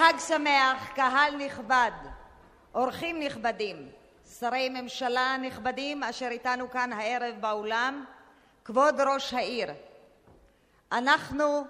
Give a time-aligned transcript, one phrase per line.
[0.00, 1.90] וחג שמח, קהל נכבד,
[2.74, 3.88] אורחים נכבדים,
[4.38, 8.04] שרי ממשלה נכבדים אשר איתנו כאן הערב באולם,
[8.64, 9.68] כבוד ראש העיר.
[10.92, 11.64] אנחנו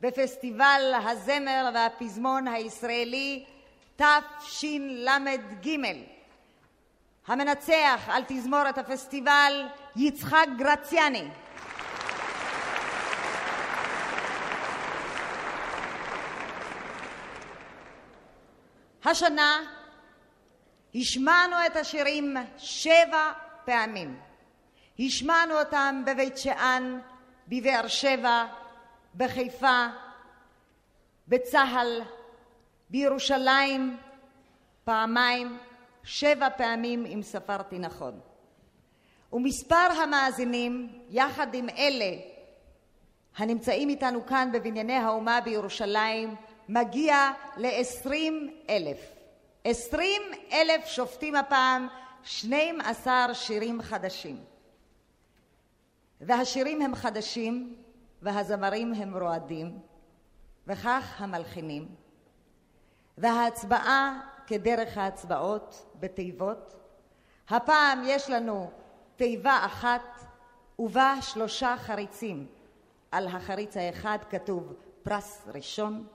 [0.00, 3.44] בפסטיבל הזמר והפזמון הישראלי
[3.96, 5.68] תשל"ג.
[7.26, 11.28] המנצח על תזמורת הפסטיבל יצחק גרציאני.
[19.04, 19.60] השנה
[20.94, 23.32] השמענו את השירים שבע
[23.64, 24.20] פעמים.
[24.98, 26.98] השמענו אותם בבית שאן,
[27.48, 28.46] בבאר שבע,
[29.14, 29.86] בחיפה,
[31.28, 32.02] בצה"ל,
[32.90, 33.96] בירושלים,
[34.84, 35.58] פעמיים,
[36.04, 38.20] שבע פעמים אם ספרתי נכון.
[39.32, 42.16] ומספר המאזינים, יחד עם אלה
[43.36, 46.34] הנמצאים איתנו כאן בבנייני האומה בירושלים,
[46.68, 49.00] מגיע לעשרים אלף.
[49.64, 51.88] עשרים אלף שופטים הפעם,
[52.22, 54.44] שנים עשר שירים חדשים.
[56.20, 57.76] והשירים הם חדשים,
[58.22, 59.78] והזמרים הם רועדים,
[60.66, 61.88] וכך המלחינים.
[63.18, 66.74] וההצבעה כדרך ההצבעות בתיבות.
[67.48, 68.70] הפעם יש לנו
[69.16, 70.24] תיבה אחת
[70.78, 72.46] ובה שלושה חריצים.
[73.10, 76.06] על החריץ האחד כתוב פרס ראשון,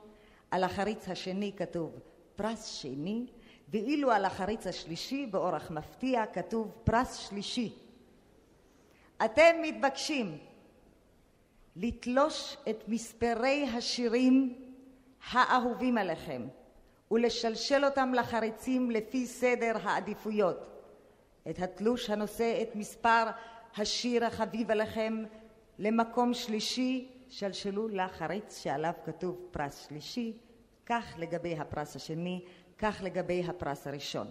[0.53, 1.99] על החריץ השני כתוב
[2.35, 3.25] פרס שני,
[3.69, 7.73] ואילו על החריץ השלישי באורח מפתיע כתוב פרס שלישי.
[9.25, 10.37] אתם מתבקשים
[11.75, 14.55] לתלוש את מספרי השירים
[15.31, 16.47] האהובים עליכם
[17.11, 20.67] ולשלשל אותם לחריצים לפי סדר העדיפויות.
[21.49, 23.23] את התלוש הנושא את מספר
[23.77, 25.23] השיר החביב עליכם
[25.79, 30.37] למקום שלישי שלשלו לחריץ שעליו כתוב פרס שלישי,
[30.85, 32.41] כך לגבי הפרס השני,
[32.77, 34.27] כך לגבי הפרס הראשון.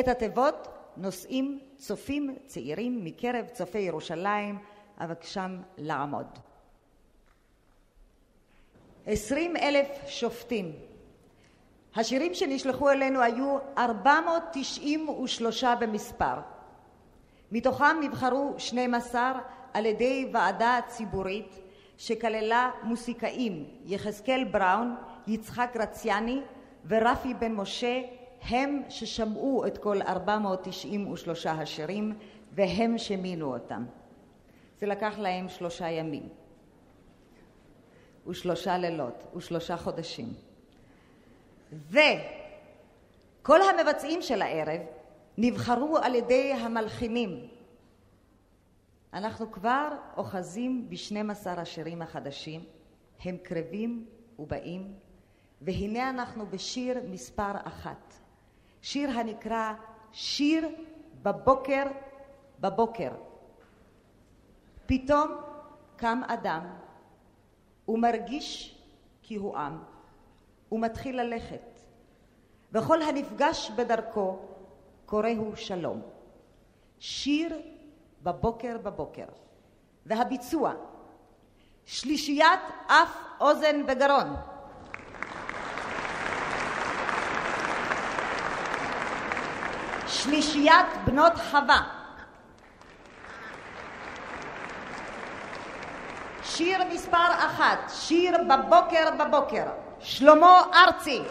[0.00, 4.58] את התיבות נושאים צופים צעירים מקרב צופי ירושלים,
[4.98, 6.26] אבקשם לעמוד.
[9.06, 10.72] עשרים אלף שופטים.
[11.96, 16.34] השירים שנשלחו אלינו היו ארבע מאות תשעים ושלושה במספר.
[17.52, 19.32] מתוכם נבחרו שנים עשר
[19.74, 21.58] על ידי ועדה ציבורית
[21.98, 24.96] שכללה מוסיקאים יחזקאל בראון,
[25.28, 26.40] יצחק רציאני
[26.86, 28.00] ורפי בן משה
[28.42, 32.18] הם ששמעו את כל 493 השירים
[32.52, 33.84] והם שמינו אותם.
[34.78, 36.28] זה לקח להם שלושה ימים
[38.26, 40.32] ושלושה לילות ושלושה חודשים.
[41.90, 44.80] וכל המבצעים של הערב
[45.38, 47.48] נבחרו על ידי המלחינים
[49.12, 52.64] אנחנו כבר אוחזים בשנים עשר השירים החדשים,
[53.24, 54.06] הם קרבים
[54.38, 54.94] ובאים,
[55.60, 58.14] והנה אנחנו בשיר מספר אחת,
[58.82, 59.72] שיר הנקרא
[60.12, 60.68] שיר
[61.22, 61.82] בבוקר
[62.60, 63.10] בבוקר.
[64.86, 65.28] פתאום
[65.96, 66.66] קם אדם
[67.88, 68.78] ומרגיש
[69.22, 69.78] כי הוא עם
[70.72, 71.80] ומתחיל ללכת,
[72.72, 74.38] וכל הנפגש בדרכו
[75.06, 76.02] קוראהו שלום.
[76.98, 77.60] שיר
[78.22, 79.26] בבוקר בבוקר.
[80.06, 80.72] והביצוע
[81.86, 84.36] שלישיית אף אוזן וגרון
[90.08, 91.80] שלישיית בנות חווה.
[96.44, 99.64] שיר מספר אחת, שיר בבוקר בבוקר,
[100.00, 101.22] שלמה ארצי.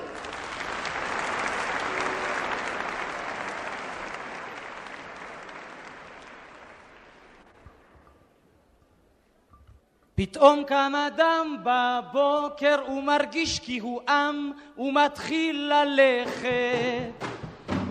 [10.15, 17.37] פתאום קם אדם בבוקר ומרגיש כי הוא עם ומתחיל ללכת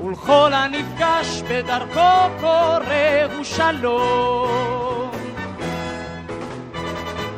[0.07, 5.11] ולכל הנפגש בדרכו קורא הוא שלום.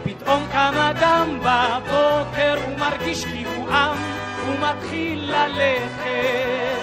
[0.04, 3.96] פתאום קם אדם בבוקר ומרגיש כי הוא עם
[4.48, 6.78] ומתחיל ללכת.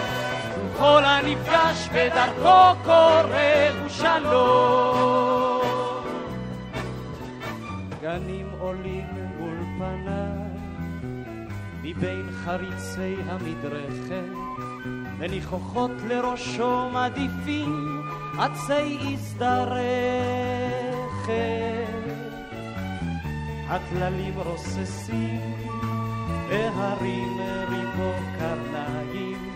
[0.60, 5.62] ולכל הנפגש בדרכו קורא הוא שלום.
[8.02, 9.08] גנים עולים
[9.38, 10.60] מול פניי,
[11.84, 14.32] מבין חריצי המדרכת,
[15.20, 18.02] וניחוחות לראשו מדיפים
[18.40, 19.86] עצי הזדרכת.
[23.68, 25.56] הטללים רוססים,
[26.50, 27.40] והרים
[27.70, 29.54] ריבו קרניים,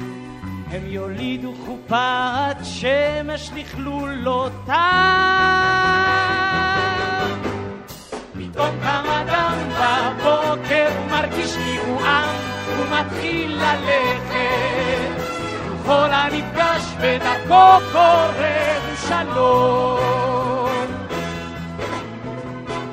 [0.71, 4.75] הם יולידו חופת שמש לכלולותיו.
[8.33, 12.35] פתאום קם אדם בבוקר ומרגיש כי הוא עם
[12.79, 15.08] ומתחיל ללכת
[15.89, 18.57] וכל הנפגש בדרכו קורא
[18.88, 20.88] הוא שלום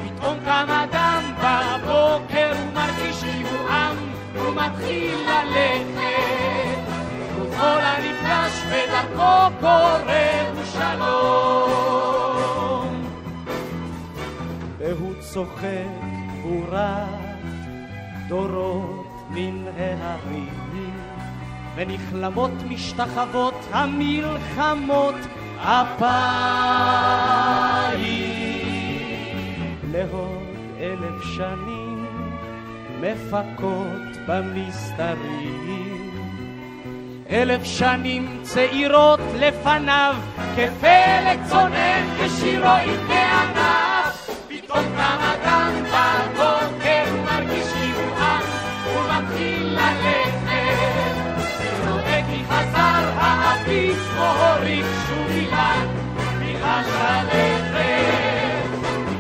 [0.05, 3.97] פתאום קם אדם בבוקר ומרגיש כי הוא עם
[4.35, 6.81] ומתחיל ללכת.
[7.41, 12.07] וכל הנפגש בדרכו קורא הוא שלום
[14.79, 15.97] והוא צוחק
[16.45, 17.09] ורק
[18.29, 20.96] דורות מן ההרים
[21.77, 25.15] ונכלמות משתחוות המלחמות
[25.59, 26.07] אפיים.
[29.93, 30.43] לעוד
[30.81, 32.07] אלף שנים
[33.01, 36.07] מפקות במסתרים
[37.31, 40.17] אלף שנים צעירות לפניו
[40.57, 44.31] כפלג צונן ושירו יבנה ענף.
[44.49, 46.76] פתאום קם אדם בבוקר
[53.67, 55.87] האביב כמו הוריד שוב אילן
[56.39, 57.77] מילה שלכת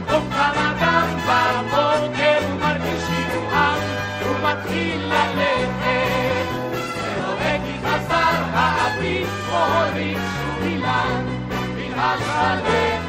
[0.06, 3.78] פתאום קם אדם בבוקר ומרגיש חיבועה
[4.22, 6.46] ומתחיל ללכת
[7.02, 11.24] ונוהג כי חזר האביב כמו הוריד שוב אילן
[11.74, 13.00] מילה שלכת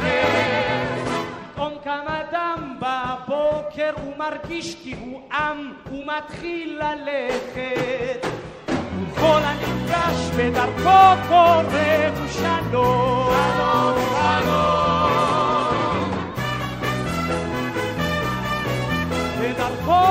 [1.54, 8.28] פתאום קם אדם בבוקר ומרגיש כי הוא עם ומתחיל ללכת
[9.18, 15.28] וכל הנפגש בדרכו קורא הוא שלום שלום שלום
[19.42, 20.08] בדרכו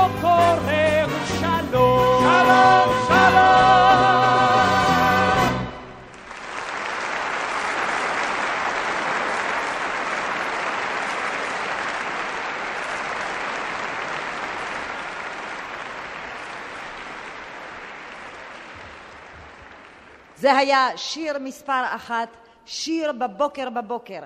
[20.37, 22.29] זה היה שיר מספר אחת,
[22.65, 24.21] שיר בבוקר בבוקר.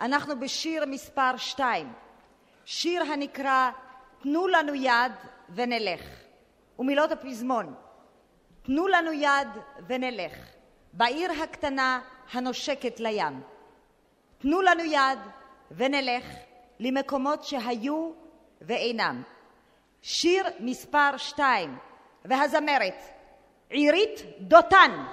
[0.00, 1.92] אנחנו בשיר מספר שתיים,
[2.64, 3.70] שיר הנקרא
[4.22, 5.12] תנו לנו יד
[5.54, 6.00] ונלך,
[6.78, 7.74] ומילות הפזמון
[8.62, 9.48] תנו לנו יד
[9.86, 10.32] ונלך,
[10.92, 12.00] בעיר הקטנה
[12.32, 13.42] הנושקת לים.
[14.38, 15.18] תנו לנו יד
[15.70, 16.24] ונלך
[16.80, 18.10] למקומות שהיו
[18.60, 19.22] ואינם.
[20.02, 21.78] שיר מספר שתיים,
[22.24, 23.02] והזמרת
[23.70, 25.04] עירית דותן.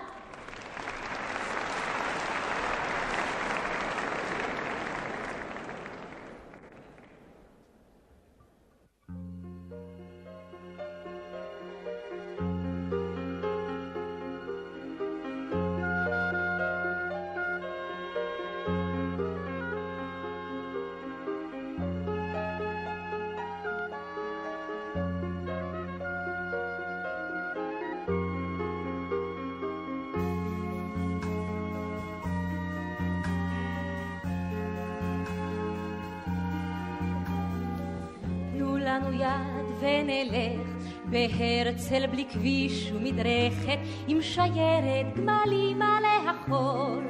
[41.89, 47.01] בהרצל בלי כביש ומדרכת עם שיירת גמלים על החור.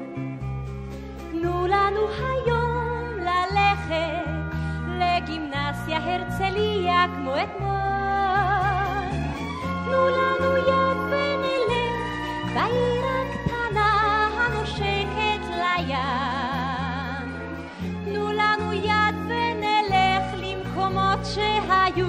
[1.32, 4.30] תנו לנו היום ללכת
[5.00, 7.80] לגימנסיה הרצליה כמו אתמול.
[9.86, 13.92] תנו לנו יד ונלך בעיר הקטנה
[14.38, 17.30] הנושקת לים.
[18.06, 22.09] תנו לנו יד ונלך למקומות שהיו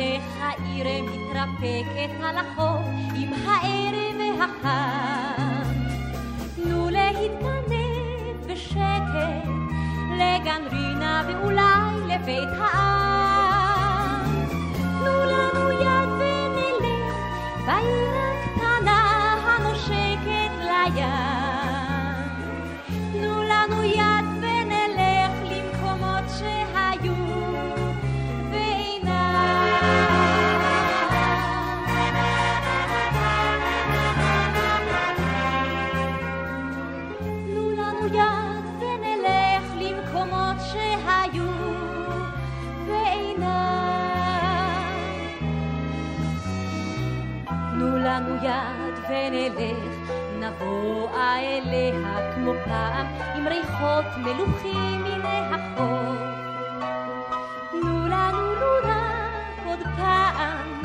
[0.00, 5.70] איך העיר מתרפקת על החוף עם הערב והחם.
[6.56, 9.48] תנו להתגנב בשקט
[10.14, 12.95] לגן רינה ואולי לבית העם.
[49.26, 53.06] ונלך, נבואה אליה כמו פעם,
[53.36, 56.18] עם ריחות מלוכים מן החוף.
[57.70, 60.82] תנו לנו לו רק עוד פעם,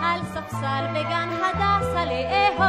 [0.00, 2.62] על ספסל בגן הדסה לאהוב.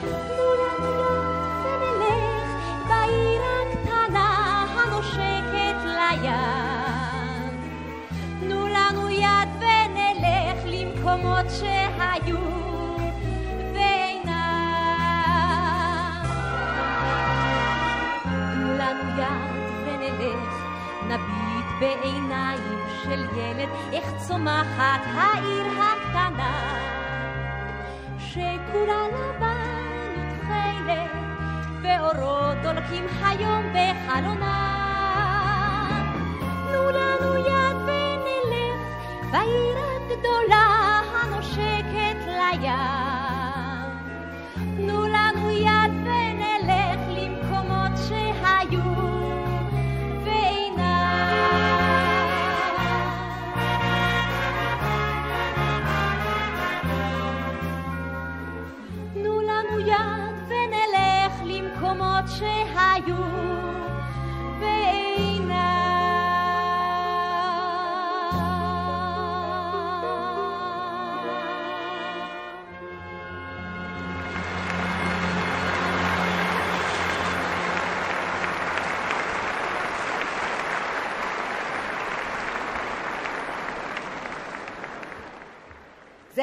[0.00, 2.50] תנו לנו יד ונלך
[2.88, 7.60] בעיר הקטנה הנושקת לים.
[8.40, 12.65] תנו לנו יד ונלך למקומות שהיו
[19.18, 19.56] יד
[19.86, 20.66] ונלך,
[21.08, 26.76] נביט בעיניים של ילד, איך צומחת העיר הקטנה.
[28.18, 31.10] שכולה לבן ותכלת,
[31.82, 34.62] ואורות דולקים היום בחלונה.
[36.68, 38.80] תנו לנו יד ונלך
[39.30, 43.05] בעיר הגדולה הנושקת לים.
[63.06, 63.12] זה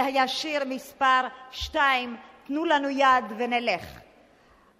[0.03, 2.17] היה שיר מספר שתיים,
[2.47, 4.02] תנו לנו יד ונלך.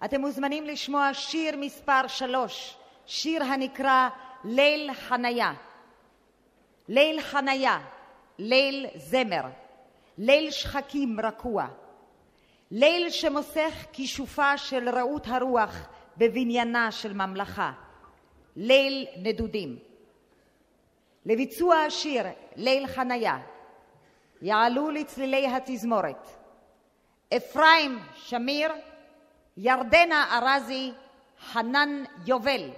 [0.04, 4.08] אתם מוזמנים לשמוע שיר מספר שלוש, שיר הנקרא
[4.44, 5.52] ליל חניה.
[6.88, 7.80] ליל חניה,
[8.38, 9.42] ליל זמר,
[10.18, 11.66] ליל שחקים רקוע,
[12.70, 17.72] ליל שמוסך כישופה של רעות הרוח בבניינה של ממלכה,
[18.56, 19.78] ליל נדודים.
[21.26, 22.24] לביצוע השיר
[22.56, 23.38] ליל חניה
[24.42, 26.28] יעלו לצלילי התזמורת
[27.36, 28.72] אפרים שמיר,
[29.56, 30.92] ירדנה ארזי,
[31.52, 32.70] חנן יובל.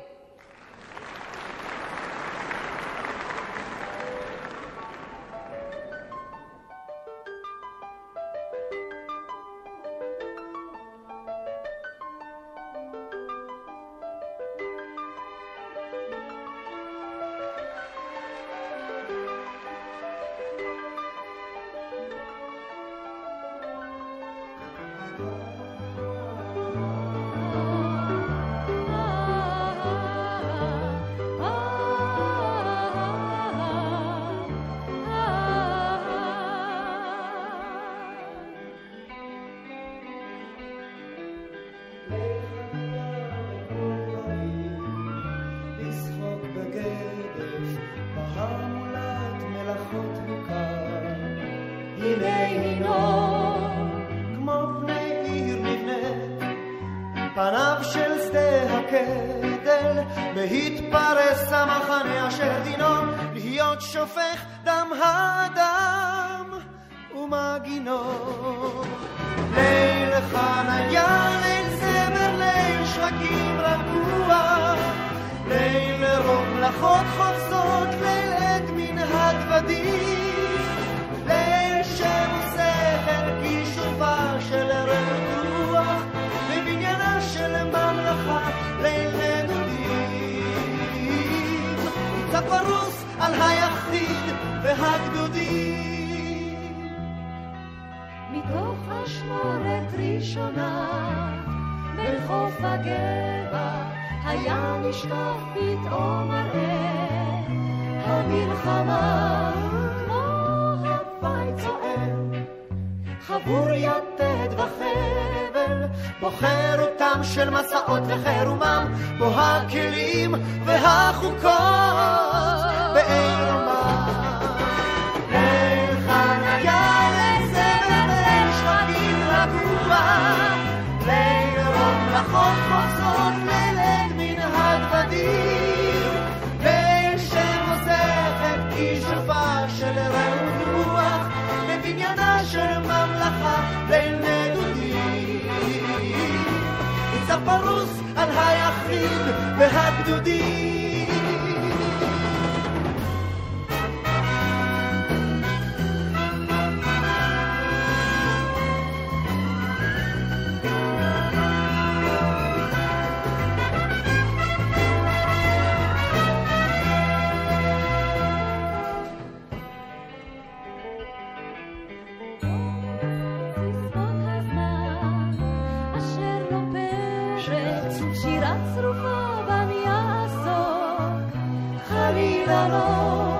[182.67, 183.39] חלילה לא.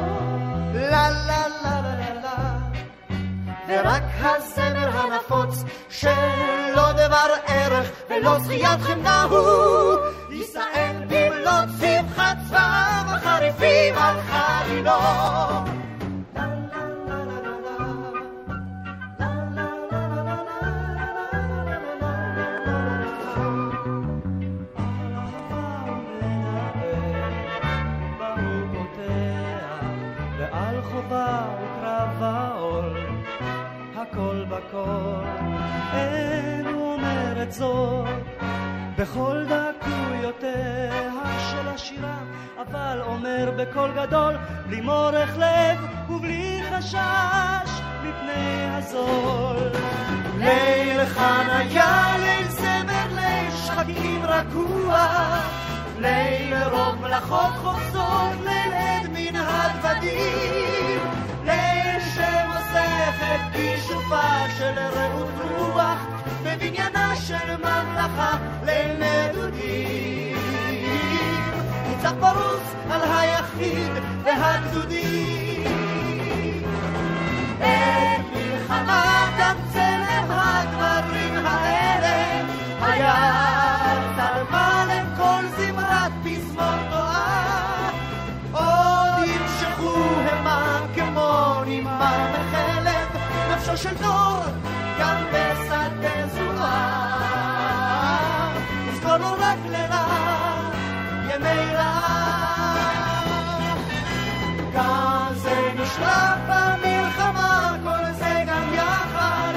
[0.75, 2.59] לה לה לה לה לה
[3.69, 9.95] ורק הזמר הנפוץ שלא דבר ערך ולא זכיית חמדה הוא.
[10.31, 14.93] יישאל במלאת שמחת צבאיו החריפים על חלילו
[34.17, 35.25] הכל בכל,
[35.93, 38.07] אין הוא אומר את זאת,
[38.99, 41.11] בכל דקויותיה
[41.51, 42.19] של השירה,
[42.59, 44.35] אבל אומר בקול גדול,
[44.67, 47.71] בלי מורך לב ובלי חשש
[48.03, 49.71] מפני הזול.
[50.39, 55.07] ליל חניה, ליל זמר, ליל שחקים רגוע,
[55.99, 60.66] ליל רוב מלאכות חופזות, ליל עד מן הדוודים,
[63.09, 66.07] את כישופה של רעות רוח,
[66.43, 70.37] בבניינה של ממלכה, ליל נדודים.
[71.89, 73.93] ניצב פרוס על היחיד
[74.25, 75.65] והגדודים.
[77.59, 82.45] את מלחמת צלם הדברים האלה
[82.81, 83.66] היה
[93.67, 94.43] נפשו של דור
[94.99, 97.19] גם בשדה זורה
[98.89, 100.07] נזכור לו רק לרע
[101.35, 102.97] ימי רעה
[104.73, 109.53] כאן זה נשלט במלחמה, כל זה גם יחד,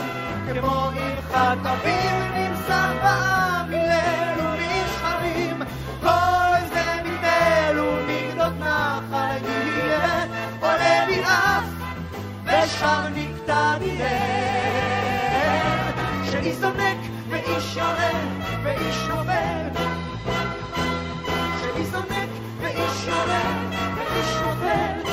[0.54, 5.62] כמו אבחת אביב נמסך בעם מליל ומשחרים,
[6.02, 10.26] כל זה מתל ומגדות נחל יהיה,
[10.62, 11.64] עולה ביעף
[12.46, 15.96] ושם תמיד אין,
[16.32, 16.98] שאיש זונק
[17.30, 18.12] ואיש יורה
[18.64, 19.70] ואיש נובל.
[21.62, 22.30] שאיש זונק
[22.62, 23.42] ואיש יורה
[23.96, 25.12] ואיש נובל.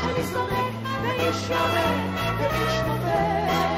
[0.00, 1.90] שאיש זונק ואיש יורה
[2.38, 3.77] ואיש נובל.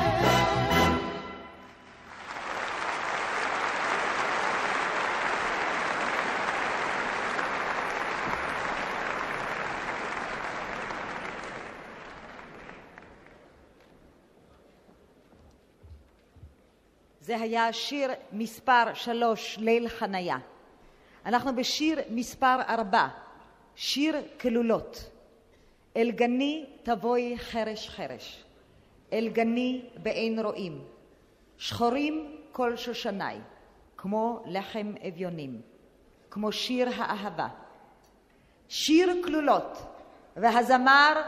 [17.31, 20.39] זה היה שיר מספר שלוש, ליל חניה.
[21.27, 23.09] אנחנו בשיר מספר ארבע,
[23.75, 25.11] שיר כלולות.
[25.97, 28.45] אל גני תבואי חרש חרש,
[29.13, 30.85] אל גני באין רואים.
[31.59, 33.39] שחורים כל שושני,
[33.97, 35.61] כמו לחם אביונים,
[36.31, 37.49] כמו שיר האהבה.
[38.69, 39.79] שיר כלולות,
[40.37, 41.23] והזמר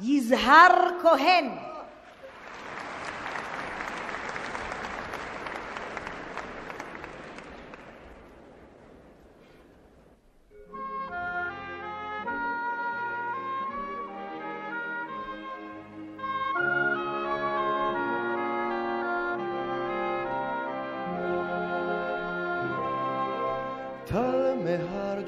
[0.00, 1.71] יזהר כהן.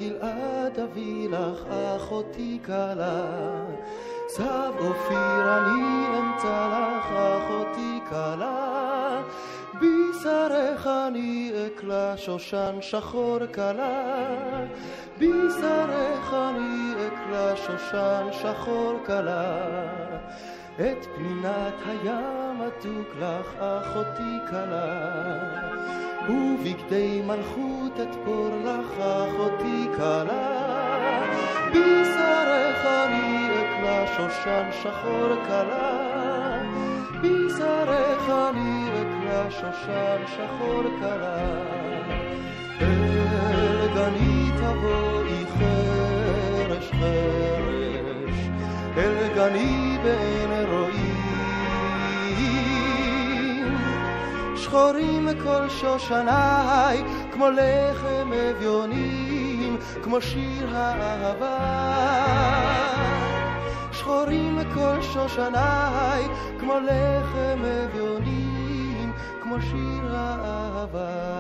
[0.04, 3.24] גלעד אביא לך אחותי כלה,
[4.28, 9.22] סב אופיר אני אמצא לך אחותי כלה,
[9.74, 14.64] בשרך אני אקלה שושן שחור כלה,
[15.18, 20.04] בשרך אני אקלה שושן שחור כלה.
[20.80, 25.14] את פנינת הים מתוק לך אחותי כלה,
[26.28, 31.22] ובגדי מלכות אתפור לך אחותי כלה,
[31.70, 36.60] בשרך אני אקלה שושן שחור כלה,
[37.20, 41.36] בשרך אני אקלה שושן שחור כלה.
[42.80, 48.38] אל גני תבואי חרש חרש,
[48.96, 51.14] אל גני בעין רואים.
[54.56, 59.23] שחורים כל שושניי, כמו לחם אביונים,
[60.04, 61.58] כמו שיר האהבה.
[63.92, 66.24] שחורים כל שושניי,
[66.60, 69.12] כמו לחם אביונים,
[69.42, 71.34] כמו שיר האהבה.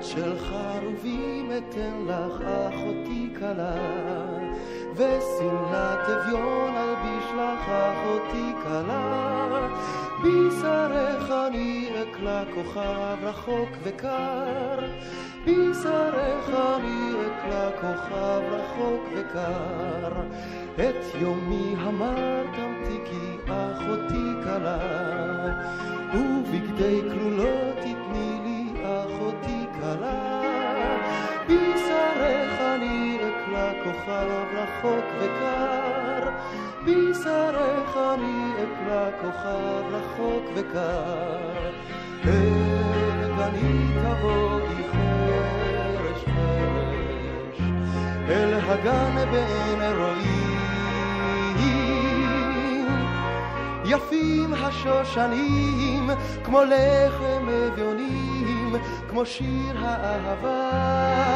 [0.00, 3.74] של חרובים אתן לך אחותי כלה,
[4.96, 9.68] ושמלת אביון אלביש לך אחותי כלה,
[10.22, 14.78] בשרך אני אקלה כוכב רחוק וקר,
[15.44, 20.12] בשרך אני אקלה כוכב רחוק וקר,
[20.74, 24.78] את יומי המר תמתיקי אחותי כלה,
[26.14, 30.35] ובגדי כלולות תתני לי אחותי כלה,
[34.06, 36.30] כוכב רחוק וקר,
[36.84, 41.70] בשרך אני אקלה כוכב רחוק וקר.
[42.24, 47.60] אל גני תבואי חרש חרש,
[48.28, 50.46] אל הגן בעין רואים.
[53.84, 56.10] יפים השושנים,
[56.44, 58.74] כמו לחם אביונים,
[59.08, 61.26] כמו שיר האהבה.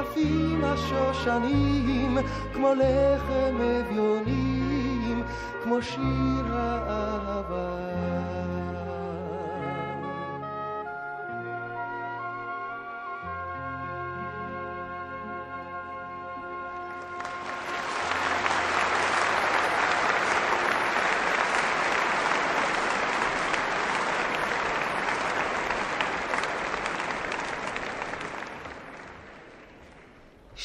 [0.00, 2.18] יפים השושנים,
[2.52, 5.22] כמו לחם אביונים,
[5.62, 8.15] כמו שיר האהבה.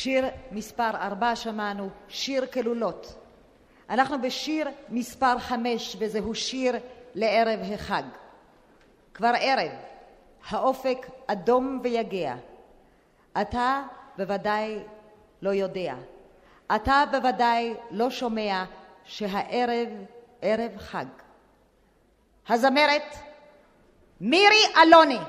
[0.01, 3.15] שיר מספר ארבע שמענו, שיר כלולות.
[3.89, 6.75] אנחנו בשיר מספר חמש, וזהו שיר
[7.15, 8.03] לערב החג.
[9.13, 9.71] כבר ערב,
[10.49, 12.35] האופק אדום ויגע.
[13.41, 13.81] אתה
[14.17, 14.79] בוודאי
[15.41, 15.95] לא יודע.
[16.75, 18.63] אתה בוודאי לא שומע
[19.03, 19.89] שהערב
[20.41, 21.05] ערב חג.
[22.49, 23.15] הזמרת
[24.21, 25.19] מירי אלוני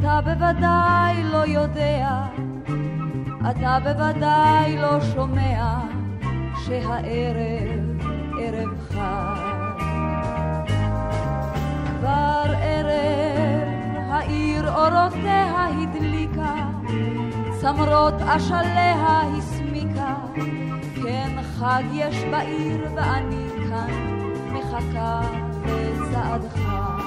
[0.00, 2.26] אתה בוודאי לא יודע,
[3.50, 5.78] אתה בוודאי לא שומע,
[6.64, 8.02] שהערב
[8.40, 9.78] ערב חג.
[11.98, 13.68] כבר ערב,
[14.10, 16.54] העיר אורותיה הדליקה,
[17.60, 20.14] צמרות אשליה הסמיקה,
[21.02, 23.90] כן חג יש בעיר ואני כאן
[24.52, 25.20] מחכה
[25.66, 26.97] לצעדך.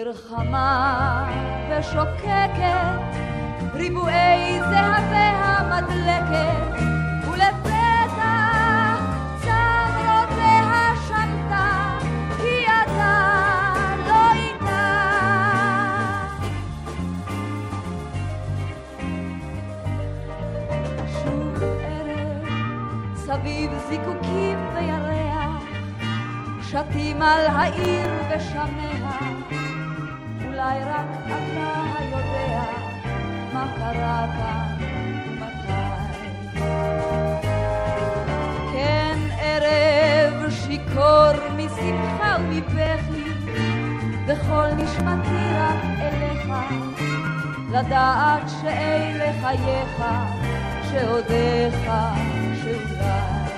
[0.00, 1.30] עיר חמה
[1.70, 3.00] ושוקקת,
[3.74, 6.82] ריבועי זהביה מדלקת,
[7.28, 8.94] ולפתע
[9.40, 11.98] צמרותיה שמתה,
[12.36, 13.16] כי אתה
[14.08, 14.86] לא איתה.
[21.24, 22.48] שוב ערב,
[23.16, 25.62] סביב זיקוקים וירח,
[26.62, 28.99] שתים על העיר ושמיה,
[30.70, 31.34] אולי רק אתה
[32.10, 32.62] יודע
[33.52, 34.76] מה קרה כאן
[35.26, 35.72] ומתי.
[38.72, 43.30] כן ערב שיכור משמחה ומבכי,
[44.26, 46.52] וכל נשמתי רק אליך,
[47.70, 50.04] לדעת שאלה חייך,
[50.90, 51.90] שעודיך,
[52.62, 53.50] שאולי.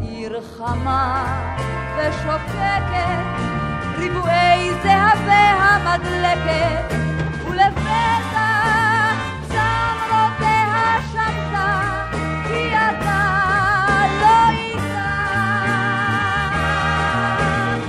[0.00, 1.24] עיר חמה
[1.96, 3.53] ושוקקת,
[4.04, 6.94] ריבועי זהבי המדלקת,
[7.48, 8.50] ולפתע
[9.48, 12.02] צמרותיה שמתה,
[12.48, 13.24] כי אתה
[14.20, 15.14] לא איתה.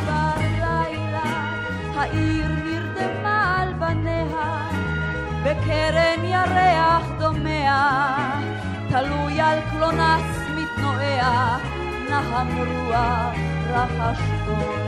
[0.05, 1.31] בלילה
[1.95, 4.69] העיר נרדמה על בניה,
[5.43, 7.89] בקרן ירח דומע,
[8.89, 11.57] תלוי על קלונס מתנועע,
[12.09, 13.35] נהם רוח
[13.69, 14.84] רחש קול.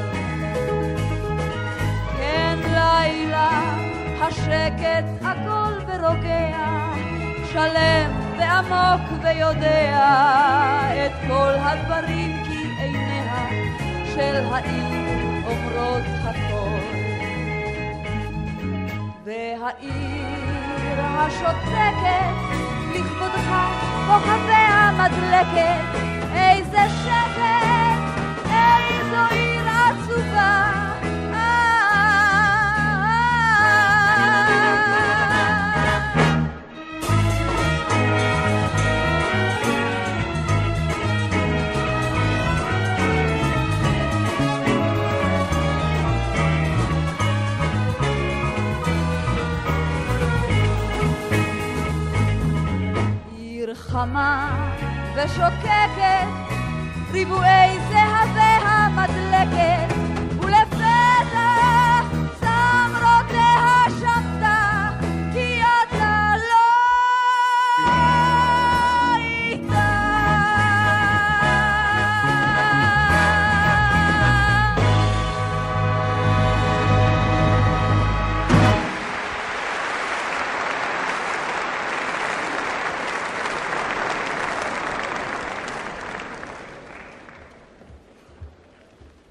[2.88, 3.76] כן לילה,
[4.22, 6.94] השקט עגול ורוגע,
[7.52, 10.10] שלם ועמוק ויודע
[11.06, 13.50] את כל הדברים כי עיניה
[14.16, 16.80] של העיר אומרות הכל.
[19.24, 22.36] והעיר השותקת,
[22.94, 23.50] לכבודך
[24.08, 26.00] כוכביה מדלקת,
[26.34, 29.57] איזה שקט, איזו עיר
[53.98, 54.50] חמה
[55.16, 56.28] ושוקקת,
[57.12, 57.97] ריבועי זהבי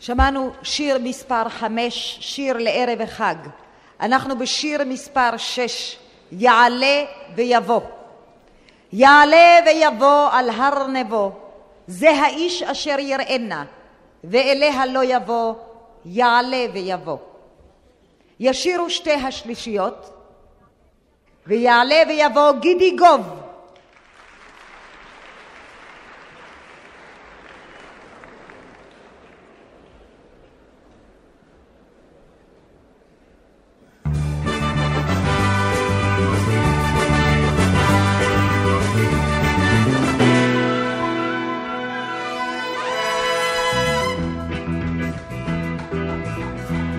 [0.07, 3.35] שמענו שיר מספר חמש, שיר לערב החג.
[4.01, 5.97] אנחנו בשיר מספר שש,
[6.33, 7.81] יעלה ויבוא.
[8.93, 11.33] יעלה ויבוא על הר נבו,
[11.87, 13.65] זה האיש אשר יראנה,
[14.25, 15.55] ואליה לא יבוא,
[16.05, 17.19] יעלה ויבוא.
[18.41, 20.11] ישירו שתי השלישיות,
[21.47, 23.46] ויעלה ויבוא גידי גוב.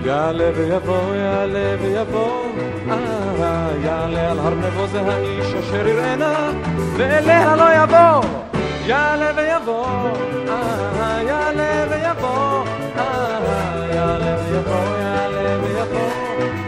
[0.08, 2.42] יעלה ויבוא, יעלה ויבוא,
[2.90, 2.96] אה,
[3.84, 6.50] יעלה על הר נבו זה האיש אשר יראנה,
[6.96, 8.28] ואליה לא יבוא.
[8.86, 9.86] יעלה ויבוא,
[10.48, 12.64] אה, יעלה ויבוא,
[12.98, 13.04] אה,
[13.94, 16.10] יעלה ויבוא, יעלה ויבוא,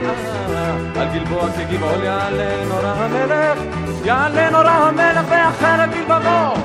[0.05, 3.59] אה, על גלבוע כגבעול יעלה נורא המלך,
[4.05, 6.61] יעלה נורא המלך ואחרת בלבבו.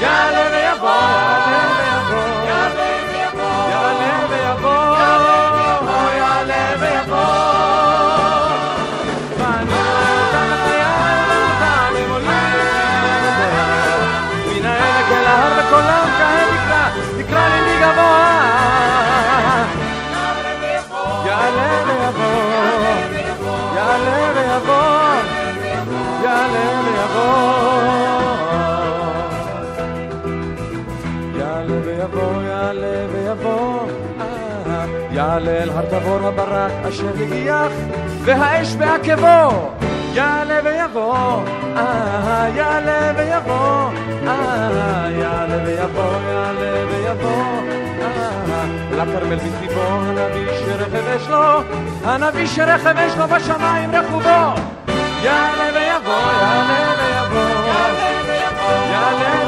[0.00, 1.39] יעלה ויבוא,
[35.50, 37.72] אל הר תבור הברק אשר הגיח,
[38.24, 39.70] והאש בעקבו.
[40.14, 41.42] יעלה ויבוא,
[41.76, 43.90] אה, יעלה ויבוא,
[44.26, 47.44] אה, יעלה ויבוא, יעלה ויבוא,
[48.00, 51.62] אה, לכרמל בטבעו, הנביא שרכב יש לו,
[52.04, 54.60] הנביא שרכב יש לו בשמיים רכובו.
[55.22, 59.39] יעלה ויבוא, יעלה ויבוא, יעלה ויבוא, יעלה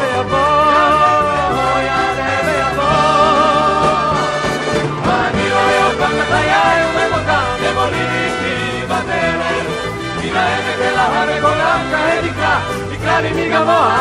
[10.32, 12.58] מן העמק אל ההר וקולם כהה נקרא,
[12.92, 13.96] נקרא לי מגבוה.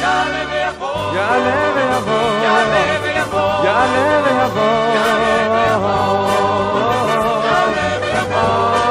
[0.00, 5.38] יעלה ויבוא, יעלה ויבוא, יעלה ויבוא, יעלה ויבוא, יעלה
[7.92, 8.85] ויבוא,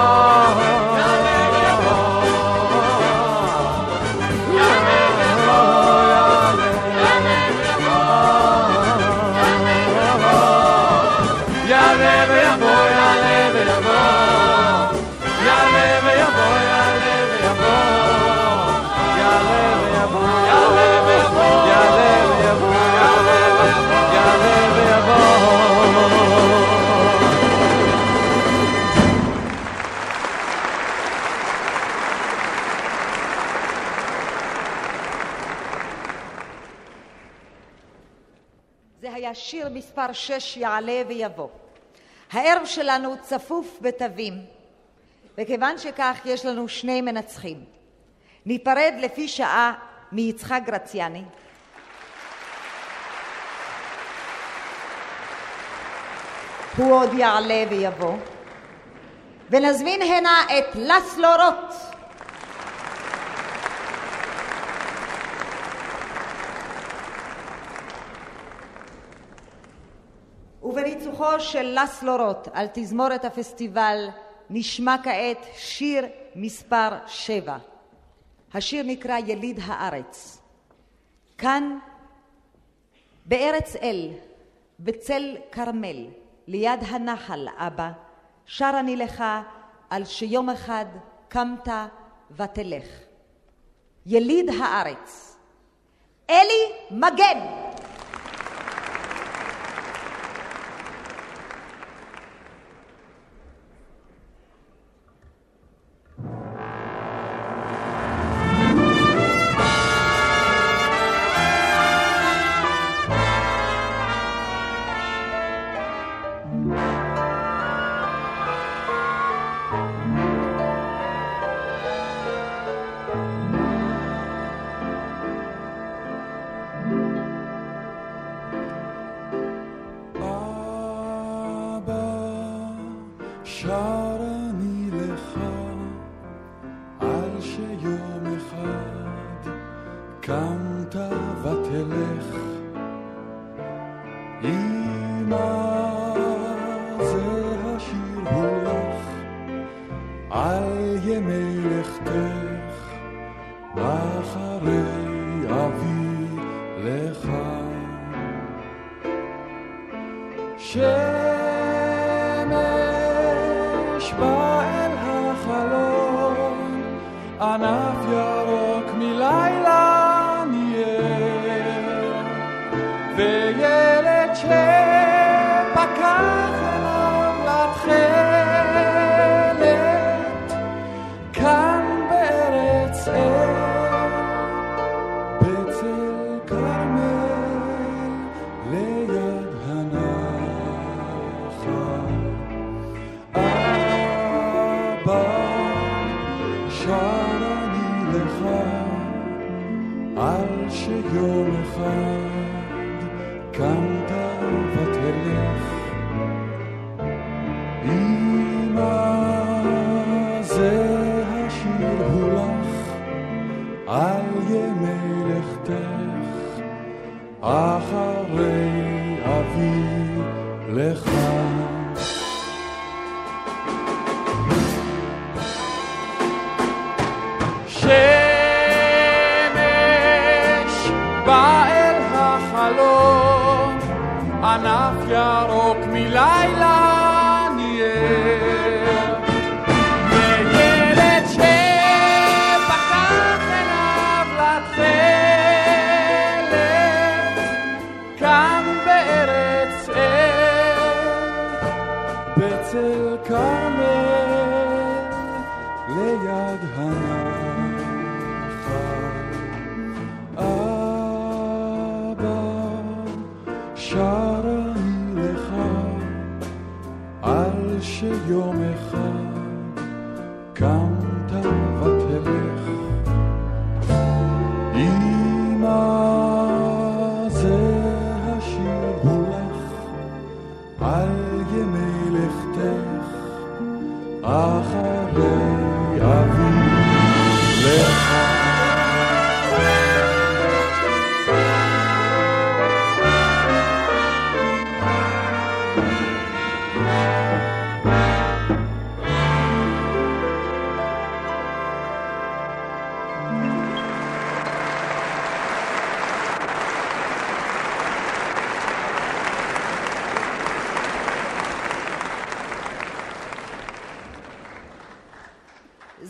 [40.10, 41.48] מספר 6 יעלה ויבוא.
[42.32, 44.34] הערב שלנו צפוף בתווים,
[45.38, 47.64] וכיוון שכך יש לנו שני מנצחים.
[48.46, 49.74] ניפרד לפי שעה
[50.12, 51.24] מיצחק גרציאני.
[56.78, 58.18] הוא עוד יעלה ויבוא.
[59.50, 61.85] ונזמין הנה את לסלו רוט.
[70.66, 74.08] ובניצוחו של לסלו רוט על תזמורת הפסטיבל
[74.50, 77.58] נשמע כעת שיר מספר שבע.
[78.54, 80.42] השיר נקרא יליד הארץ.
[81.38, 81.78] כאן
[83.26, 84.10] בארץ אל,
[84.80, 86.06] בצל כרמל,
[86.48, 87.92] ליד הנחל אבא,
[88.46, 89.24] שר אני לך
[89.90, 90.86] על שיום אחד
[91.28, 91.68] קמת
[92.32, 92.86] ותלך.
[94.06, 95.38] יליד הארץ.
[96.30, 97.40] אלי מגן!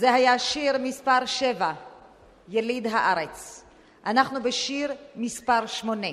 [0.06, 1.72] זה היה שיר מספר שבע,
[2.49, 3.64] יליד הארץ.
[4.06, 6.08] אנחנו בשיר מספר שמונה.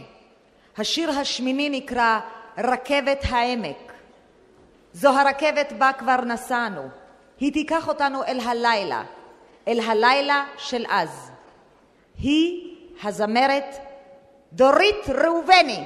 [0.78, 2.20] השיר השמיני נקרא
[2.58, 3.92] רכבת העמק.
[4.92, 6.88] זו הרכבת בה כבר נסענו.
[7.40, 9.02] היא תיקח אותנו אל הלילה,
[9.68, 11.30] אל הלילה של אז.
[12.18, 13.76] היא הזמרת
[14.52, 15.84] דורית ראובני.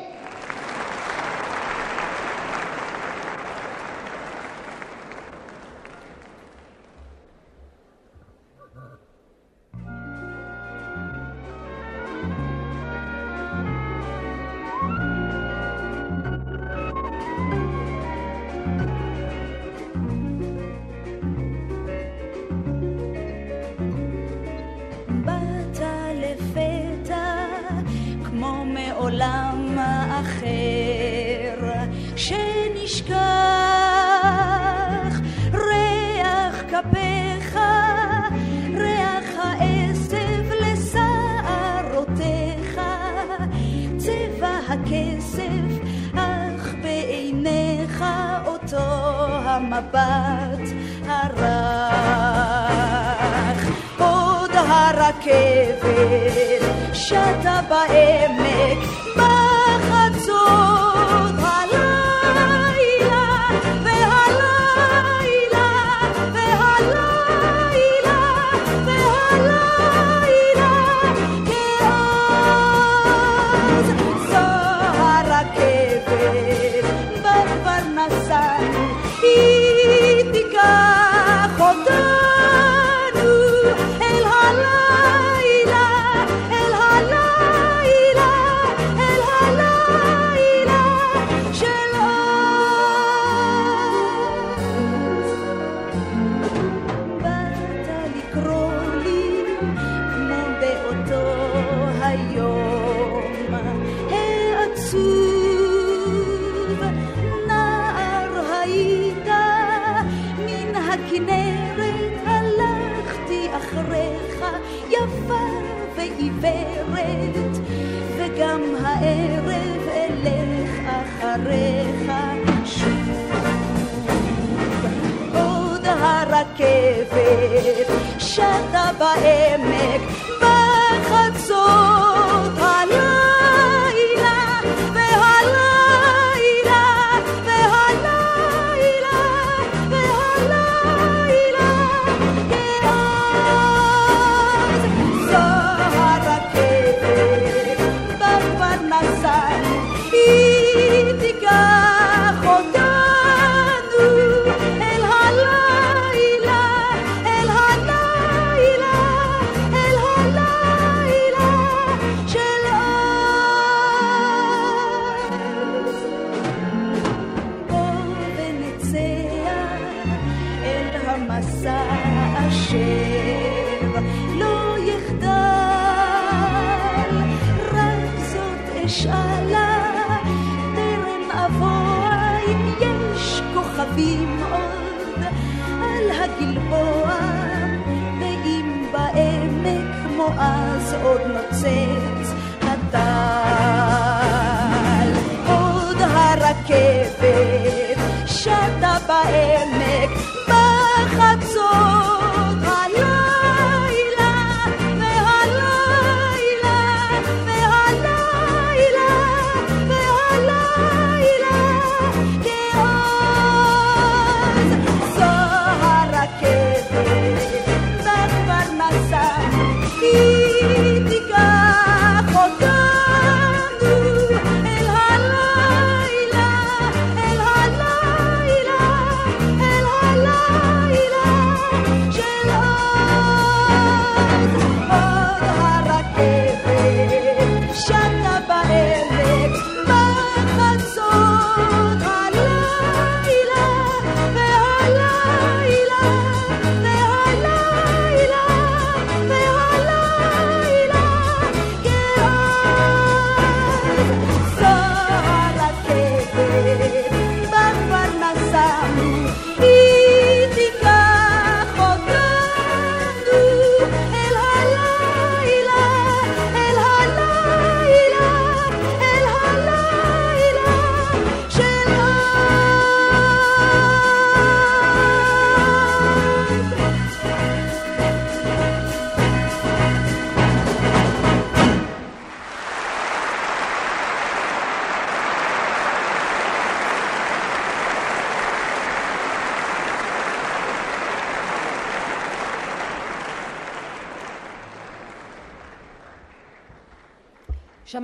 [199.07, 199.76] Bahia.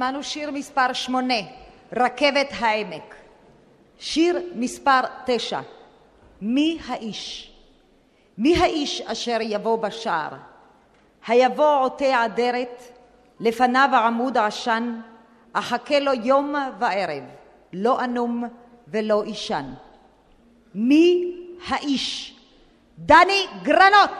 [0.02, 1.34] שמענו שיר מספר שמונה,
[1.92, 3.14] רכבת העמק.
[3.98, 5.60] שיר מספר תשע,
[6.40, 7.52] מי האיש?
[8.38, 10.28] מי האיש אשר יבוא בשער?
[11.26, 12.82] היבוא עוטה אדרת,
[13.40, 15.00] לפניו עמוד עשן,
[15.52, 17.24] אחכה לו יום וערב,
[17.72, 18.44] לא אנום
[18.88, 19.64] ולא עישן.
[20.74, 21.34] מי
[21.68, 22.34] האיש?
[22.98, 24.10] דני גרנות!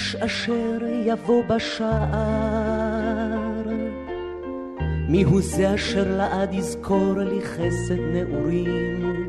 [0.00, 1.90] איש אשר יבוא בשער.
[5.08, 9.26] מי הוא זה אשר לעד יזכור לי חסד נעורים?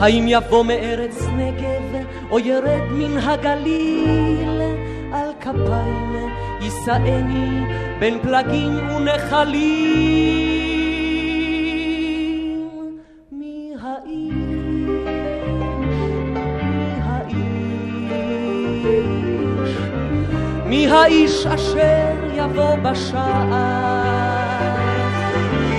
[0.00, 4.60] האם יבוא מארץ נגב או ירד מן הגליל?
[5.12, 7.64] על כפיים יישאני
[8.00, 10.59] בין פלגים ונחלים.
[21.54, 23.50] אשר יבוא בשער?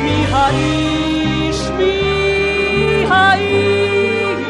[0.04, 1.70] מי האיש?
[1.78, 4.46] מי האיש?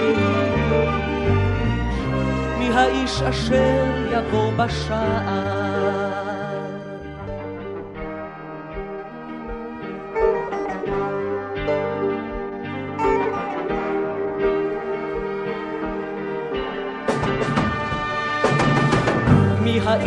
[2.58, 5.61] מי האיש אשר יבוא בשער?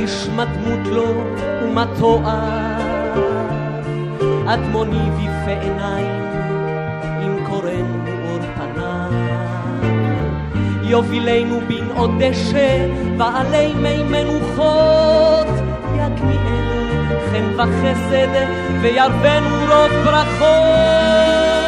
[0.04, 1.24] האיש מה דמות לו
[1.62, 2.78] ומה תואר?
[4.46, 6.22] אדמוני ויפה עיניים
[7.22, 9.10] עם קורן אור פניו.
[10.82, 12.88] יובילנו בנאות דשא
[13.18, 15.46] ועלי מי מנוחות.
[15.94, 18.46] יקניאנו חן וחסד
[18.82, 21.63] וירבנו רוב ברכות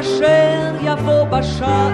[0.00, 1.90] אשר יבוא בשער?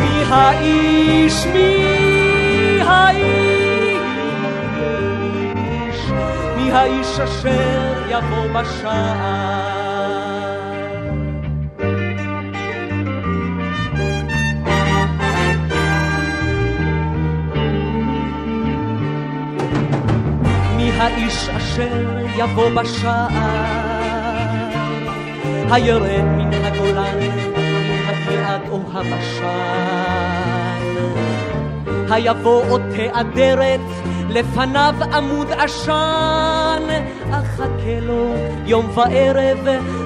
[0.00, 1.46] מי האיש?
[1.46, 4.00] מי האיש?
[6.56, 9.48] מי האיש אשר יבוא בשער?
[21.00, 23.87] האיש אשר יבוא בשער?
[25.70, 29.98] הירד מן הגולן, מן הגלעד או הבשן.
[32.10, 33.80] היבוא אותה אדרת,
[34.28, 36.82] לפניו עמוד עשן.
[37.30, 38.34] אחכה לו
[38.66, 39.58] יום וערב,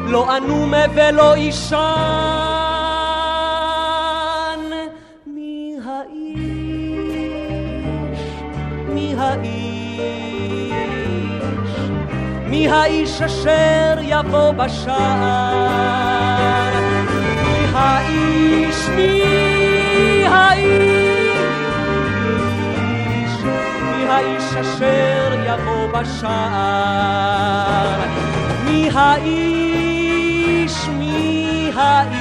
[0.06, 2.51] לא אנום ולא אישן.
[12.82, 14.94] האיש אשר יבוא בשער?
[17.44, 18.88] מי האיש?
[18.88, 19.22] מי
[20.26, 21.42] האיש?
[23.82, 26.30] מי האיש אשר יבוא בשער?
[28.64, 30.88] מי האיש?
[30.88, 32.12] מי האיש?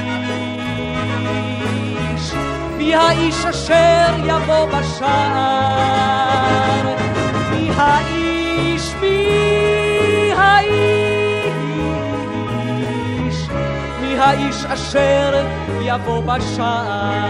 [2.76, 5.16] מי האיש אשר יבוא בשער?
[7.50, 8.11] מי האיש?
[14.72, 15.46] אשר
[15.80, 17.22] יבוא בשער?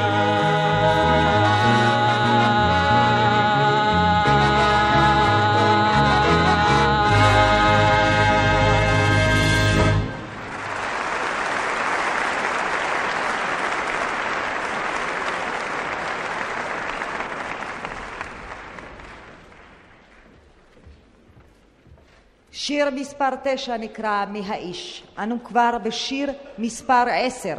[22.53, 24.92] שיר מספר תשע נקרא "מי האיש".
[25.23, 27.57] אנו כבר בשיר מספר עשר,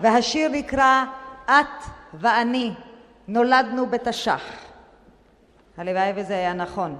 [0.00, 1.04] והשיר נקרא
[1.46, 2.72] "את ואני
[3.28, 4.42] נולדנו בתש"ח".
[5.76, 6.98] הלוואי וזה היה נכון.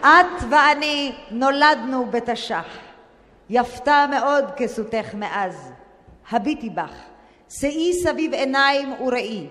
[0.00, 2.78] את ואני נולדנו בתש"ח.
[3.50, 5.72] יפתה מאוד כסותך מאז.
[6.30, 6.92] הביטי בך,
[7.48, 9.46] שאי סביב עיניים וראי.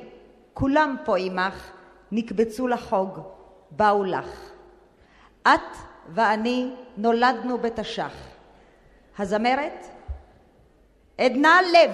[0.54, 1.72] כולם פה עמך,
[2.12, 3.20] נקבצו לחוג,
[3.76, 4.50] באו לך.
[5.42, 5.78] את
[6.10, 8.14] ואני נולדנו בתש"ח.
[9.20, 9.86] הזמרת?
[11.18, 11.92] עדנה לב.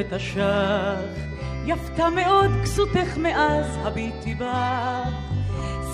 [0.00, 1.00] בתש"ח,
[1.66, 5.08] יפתה מאוד כסותך מאז הביטי בך.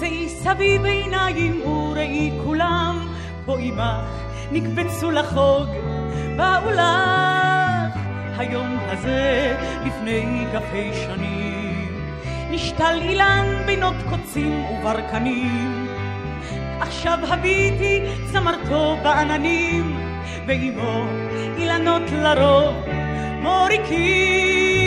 [0.00, 3.08] שאי סביב עיניים וראי כולם,
[3.44, 4.06] בו עמך
[4.52, 5.68] נקבצו לחוג,
[6.36, 6.70] באו.
[8.38, 12.10] היום הזה לפני כפי שנים,
[12.50, 15.86] נשתל אילן בינות קוצים וברקנים.
[16.80, 18.00] עכשיו הביטי
[18.32, 19.96] צמרתו בעננים,
[20.46, 21.04] ועמו
[21.58, 22.85] אילנות לרוב
[23.46, 23.96] מוריקים.
[23.96, 24.85] ישראל,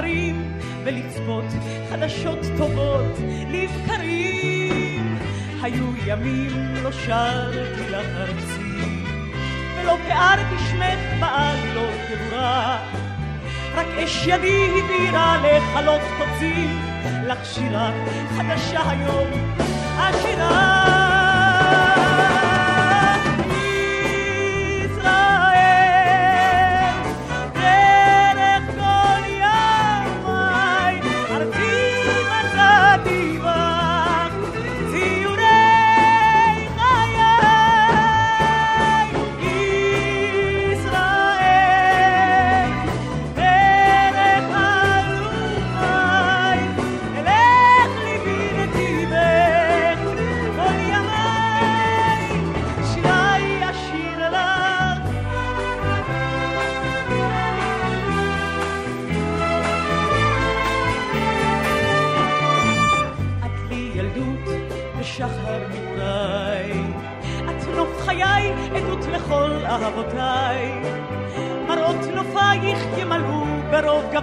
[0.00, 1.44] במסתרים, ולצפות
[1.90, 3.18] חדשות טובות
[3.50, 5.18] לבקרים.
[5.62, 9.04] היו ימים לא שרתי לך ארצי,
[9.80, 12.78] ולא פארתי שמך בעד לא תבורה.
[13.74, 16.80] רק אש ידי הבירה לכלות קוצים,
[17.26, 17.92] לך שירה
[18.36, 19.28] חדשה היום,
[19.96, 20.79] השירה.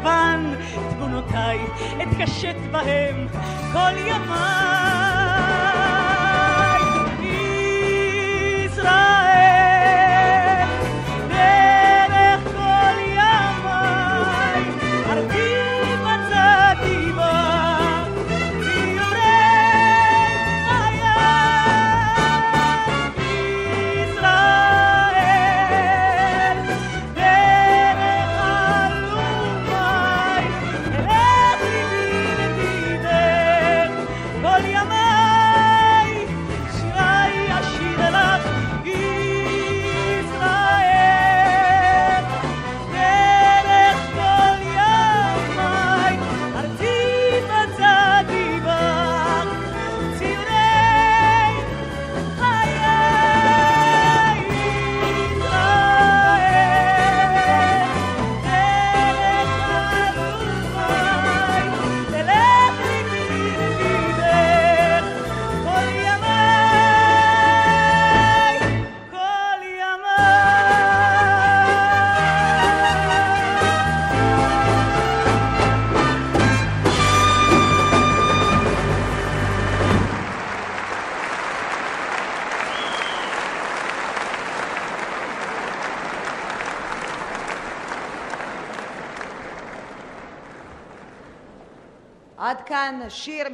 [0.08, 0.56] גוון,
[0.90, 1.60] תמונותיי
[2.04, 3.28] אתקשט בהם
[3.74, 4.77] כל ימיי.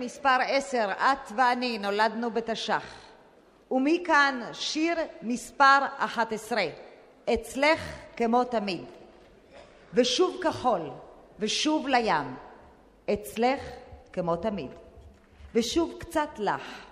[0.05, 2.83] מספר עשר, את ואני נולדנו בתש"ח.
[3.71, 6.65] ומכאן שיר מספר אחת עשרה,
[7.33, 7.79] אצלך
[8.17, 8.83] כמו תמיד.
[9.93, 10.81] ושוב כחול,
[11.39, 12.35] ושוב לים,
[13.13, 13.59] אצלך
[14.13, 14.71] כמו תמיד.
[15.55, 16.85] ושוב קצת לח,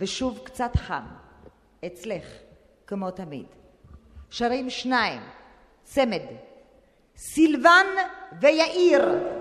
[0.00, 1.04] ושוב קצת חם,
[1.86, 2.24] אצלך
[2.86, 3.46] כמו תמיד.
[4.30, 5.20] שרים שניים,
[5.84, 6.22] צמד,
[7.16, 7.86] סילבן
[8.40, 9.37] ויאיר.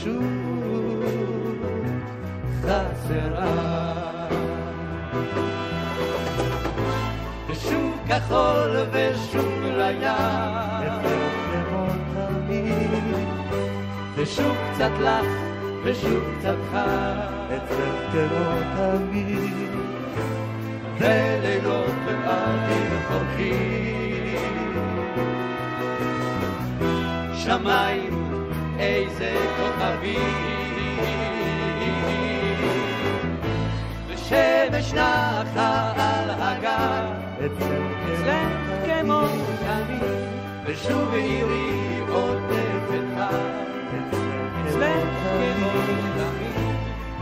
[0.00, 0.22] פשוט
[2.62, 3.94] חסרה.
[7.48, 10.12] ושוב כחול ושוב לים,
[14.16, 15.26] ושוב קצת לך
[15.84, 19.70] ושוב קצת חם, אצלך כמו תמיד,
[20.98, 24.00] ולילות באוויר חורכים.
[27.34, 28.09] שמיים
[29.20, 30.76] איזה כוכבים,
[34.08, 37.04] ושמש נחה על הגב,
[37.46, 38.48] אצלך
[38.84, 39.20] כמו
[39.60, 40.02] תמיד,
[40.64, 43.36] ושוב עירי עוטפת חם,
[44.66, 45.70] אצלך כמו
[46.16, 46.76] תמיד,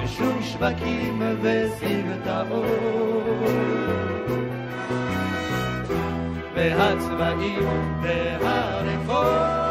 [0.04, 2.64] ושוב שווקים וסמטאות,
[6.54, 7.68] והצבעים
[8.02, 9.68] והרחוב.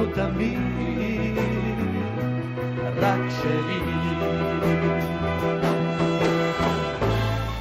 [0.00, 1.38] כמו תמיד,
[2.96, 3.80] רק שלי.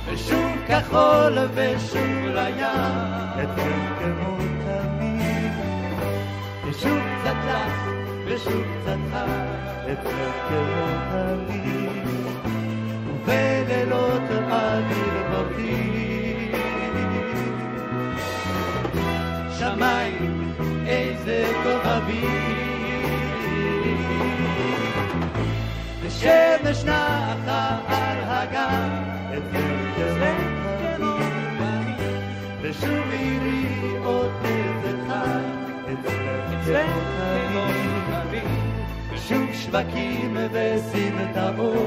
[0.08, 2.66] ושוב כחול ושוב לים,
[3.44, 5.52] אתכם כמו תמיד,
[6.70, 7.90] ושוב קצת לך
[8.26, 9.30] ושוב קצת חם,
[9.92, 12.08] אתכם כמו תמיד,
[13.24, 14.22] ובלילות
[14.52, 15.90] אוויר בורחים.
[19.60, 20.29] שמיים
[20.90, 23.10] איזה כוכבים,
[26.02, 29.40] ושמש נחה על תמיד,
[32.62, 33.66] ושוב עירי
[34.04, 34.30] כמו
[38.10, 38.44] תמיד,
[39.14, 41.80] ושוב שווקים וסמטאות,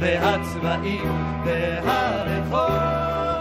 [0.00, 1.12] והצבעים
[1.44, 3.31] והרחוב.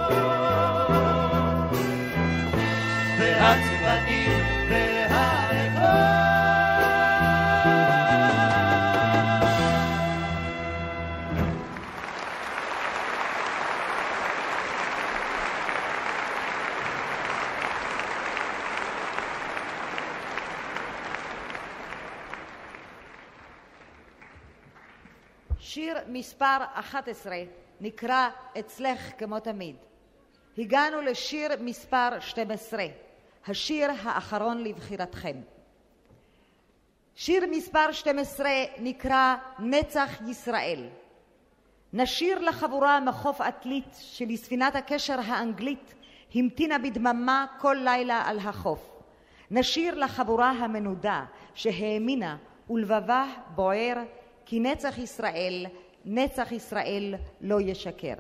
[26.22, 27.38] מספר 11
[27.82, 29.76] נקרא אצלך כמו תמיד.
[30.58, 32.86] הגענו לשיר מספר 12,
[33.48, 35.42] השיר האחרון לבחירתכם.
[37.16, 38.50] שיר מספר 12
[38.80, 40.88] נקרא נצח ישראל.
[41.94, 45.94] נשיר לחבורה מחוף עתלית שלספינת הקשר האנגלית
[46.36, 48.90] המתינה בדממה כל לילה על החוף.
[49.52, 52.38] נשיר לחבורה המנודה שהאמינה
[52.70, 53.98] ולבבה בוער
[54.46, 55.66] כי נצח ישראל,
[56.06, 58.14] נצח ישראל לא ישקר.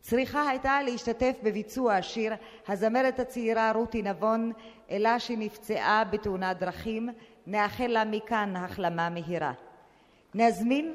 [0.00, 2.32] צריכה הייתה להשתתף בביצוע השיר
[2.68, 4.52] הזמרת הצעירה רותי נבון,
[4.90, 7.08] אלא שנפצעה בתאונת דרכים,
[7.46, 9.52] נאחל לה מכאן החלמה מהירה.
[10.34, 10.94] נזמין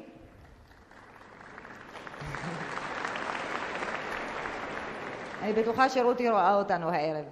[5.42, 7.24] אני בטוחה שרותי רואה אותנו הערב.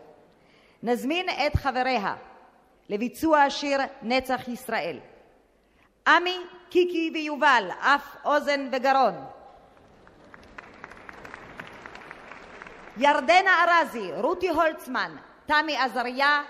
[0.82, 2.14] נזמין את חבריה
[2.88, 4.98] לביצוע השיר נצח ישראל.
[6.06, 6.38] עמי,
[6.70, 9.14] קיקי ויובל, אף אוזן וגרון.
[12.96, 16.42] ירדנה ארזי, רותי הולצמן, תמי עזריה,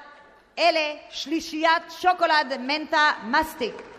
[0.59, 3.92] אלה שלישיית שוקולד מנטה מסטיק.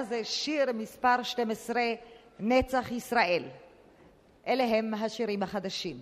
[0.00, 1.82] היה זה שיר מספר 12,
[2.38, 3.44] נצח ישראל.
[4.46, 6.00] אלה הם השירים החדשים.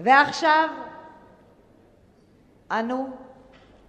[0.00, 0.68] ועכשיו
[2.70, 3.16] אנו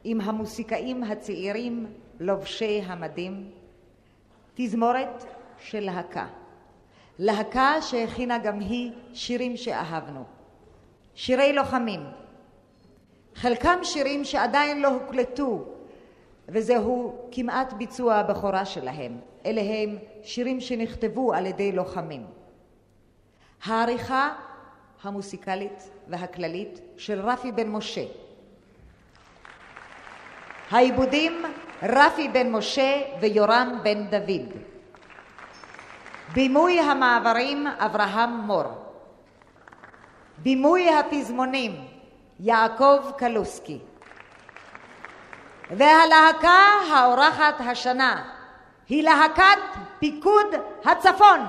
[0.04, 3.52] עם המוסיקאים הצעירים לובשי המדים,
[4.56, 5.24] תזמורת
[5.58, 6.28] של להקה.
[7.20, 10.24] להקה שהכינה גם היא שירים שאהבנו.
[11.16, 12.00] שירי לוחמים.
[13.36, 15.79] חלקם שירים שעדיין לא הוקלטו
[16.52, 19.18] וזהו כמעט ביצוע הבכורה שלהם.
[19.46, 22.26] אלה הם שירים שנכתבו על ידי לוחמים.
[23.64, 24.30] העריכה
[25.04, 28.06] המוסיקלית והכללית של רפי בן משה.
[30.72, 31.44] העיבודים
[31.84, 34.54] רפי בן משה ויורם בן דוד.
[36.34, 38.64] בימוי המעברים אברהם מור.
[40.38, 41.72] בימוי הפזמונים
[42.40, 43.80] יעקב קלוסקי.
[45.70, 48.24] והלהקה האורחת השנה
[48.90, 49.60] היא להקת
[50.00, 50.46] פיקוד
[50.86, 51.40] הצפון.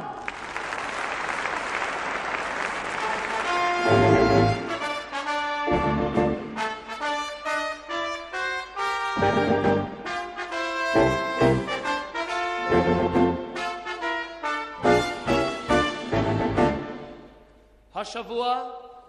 [17.95, 18.62] השבוע,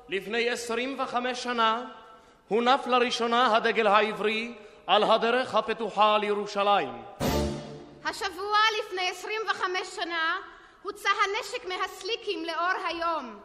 [0.10, 1.86] לפני 25 שנה,
[2.48, 4.54] הונף לראשונה הדגל העברי
[4.92, 7.02] על הדרך הפתוחה לירושלים.
[8.06, 10.38] השבוע לפני 25 שנה
[10.84, 13.40] הוצא הנשק מהסליקים לאור היום.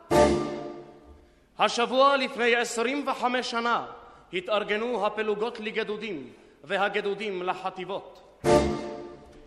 [1.58, 3.86] השבוע לפני 25 שנה
[4.32, 6.32] התארגנו הפלוגות לגדודים
[6.64, 8.40] והגדודים לחטיבות.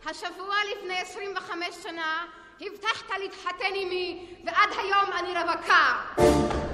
[0.05, 2.25] השבוע לפני 25 שנה
[2.61, 6.68] הבטחת להתחתן עמי ועד היום אני רווקה.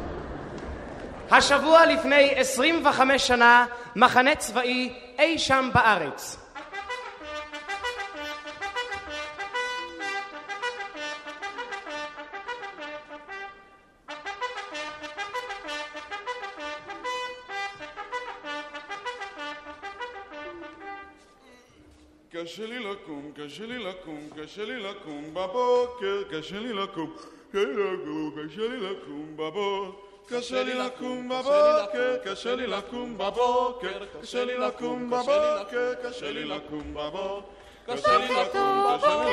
[1.32, 3.66] השבוע לפני 25 שנה
[3.96, 6.38] מחנה צבאי אי שם בארץ.
[22.32, 27.16] קשה לי לקום, קשה לי לקום, קשה לי לקום בבוקר, קשה לי לקום,
[27.52, 30.05] קשה לי לקום בבוקר.
[30.28, 36.94] קשה לי לקום בבוקר, קשה לי לקום בבוקר, קשה לי לקום בבוקר, קשה לי לקום
[36.94, 37.56] בבוקר.
[37.88, 39.26] קשה לי לקום, לקום,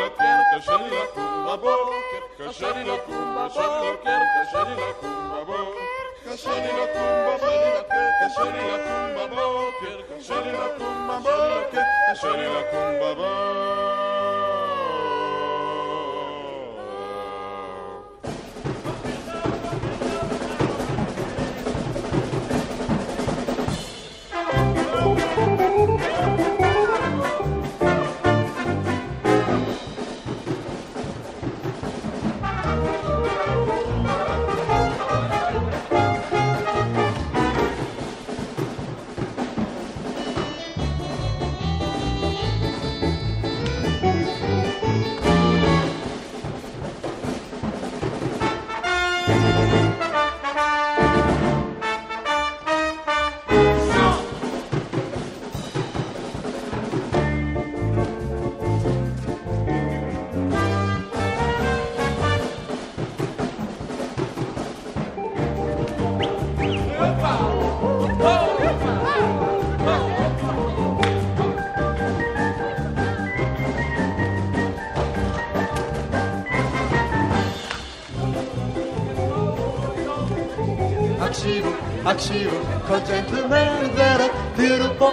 [0.57, 6.03] קשה לי לקום בבוקר, קשה לי לקום בבוקר, קשה לי לקום בבוקר.
[6.25, 7.83] קשה לי לקום בבוקר,
[8.21, 11.83] קשה לי לקום בבוקר, קשה לי לקום בבוקר,
[12.13, 14.62] קשה לי לקום בבוקר.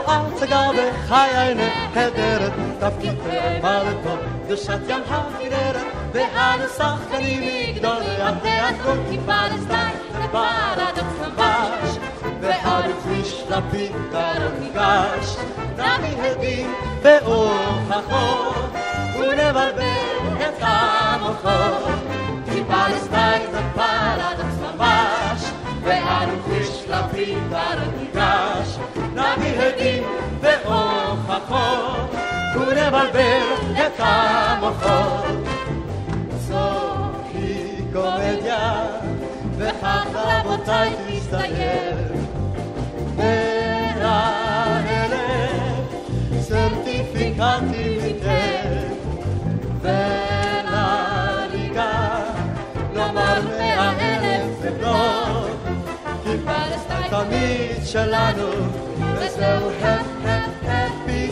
[0.09, 3.15] הצגה בחיי נהדרת, תפקיד
[3.63, 11.97] מלכו, קדושת ים הכנרת, ואנו שחקנים מגדולי התיאטרון, כי פלסטיין זה פרדוקס ממש,
[12.41, 15.35] ואלוף איש לפתרון ניגש,
[15.73, 18.71] נביא עדים והוכחות,
[19.15, 19.81] ונבלבל
[20.37, 21.99] את המוחות,
[22.45, 25.41] כי פלסטיין זה פרדוקס ממש,
[25.83, 28.77] ואנו איש לפתרון ניגש,
[29.19, 30.03] מהדהדים
[30.41, 32.15] והוכחות,
[32.55, 33.41] ונבלבל
[33.73, 35.25] את המוחות.
[36.47, 38.83] זאת היא קומדיה,
[39.57, 41.95] וכך רבותיי תסתכל.
[43.15, 45.19] בין האלף
[46.39, 48.79] סרטיפיקטים ניתן,
[49.81, 50.89] ולליגה
[52.93, 55.18] לומר מאה אלף זה לא
[57.25, 58.49] תמיד שלנו,
[59.15, 61.31] וזהו הפ הפ הפי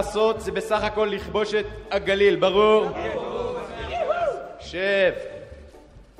[0.00, 2.86] לעשות זה בסך הכל לכבוש את הגליל, ברור?
[4.60, 5.12] שב.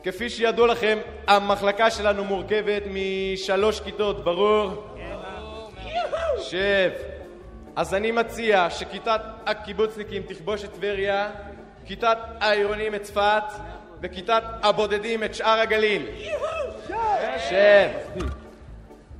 [0.03, 4.97] כפי שידוע לכם, המחלקה שלנו מורכבת משלוש כיתות, ברור?
[6.39, 6.91] שב.
[7.76, 11.31] אז אני מציע שכיתת הקיבוצניקים תכבוש את טבריה,
[11.85, 13.45] כיתת העירונים את צפת,
[14.03, 16.07] וכיתת הבודדים את שאר הגליל.
[17.49, 17.88] שב.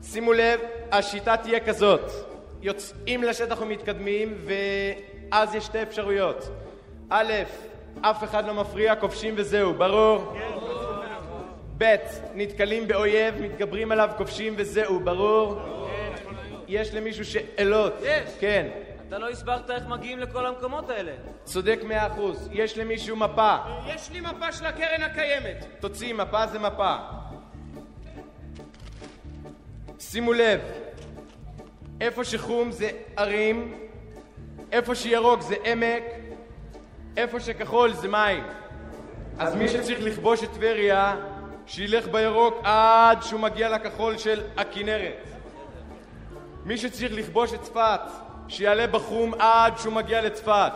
[0.02, 0.60] שימו לב,
[0.93, 2.30] השיטה תהיה כזאת:
[2.62, 6.51] יוצאים לשטח ומתקדמים, ואז יש שתי אפשרויות.
[7.11, 7.32] א',
[8.01, 10.35] אף אחד לא מפריע, כובשים וזהו, ברור?
[11.78, 11.95] ב',
[12.35, 15.61] נתקלים באויב, מתגברים עליו, כובשים וזהו, ברור?
[16.69, 17.93] יש למישהו שאלות?
[18.03, 18.31] יש.
[18.41, 18.69] כן.
[19.09, 21.12] אתה לא הסברת איך מגיעים לכל המקומות האלה.
[21.45, 22.49] צודק מאה אחוז.
[22.53, 23.57] יש למישהו מפה?
[23.87, 25.66] יש לי מפה של הקרן הקיימת.
[25.81, 26.95] תוציא, מפה זה מפה.
[29.99, 30.61] שימו לב,
[32.01, 33.74] איפה שחום זה ערים,
[34.72, 36.02] איפה שירוק זה עמק,
[37.16, 38.44] איפה שכחול זה מים.
[39.39, 41.16] אז מי שצריך לכבוש את טבריה,
[41.66, 45.24] שילך בירוק עד שהוא מגיע לכחול של הכנרת.
[46.64, 48.01] מי שצריך לכבוש את צפת,
[48.48, 50.72] שיעלה בחום עד שהוא מגיע לצפת.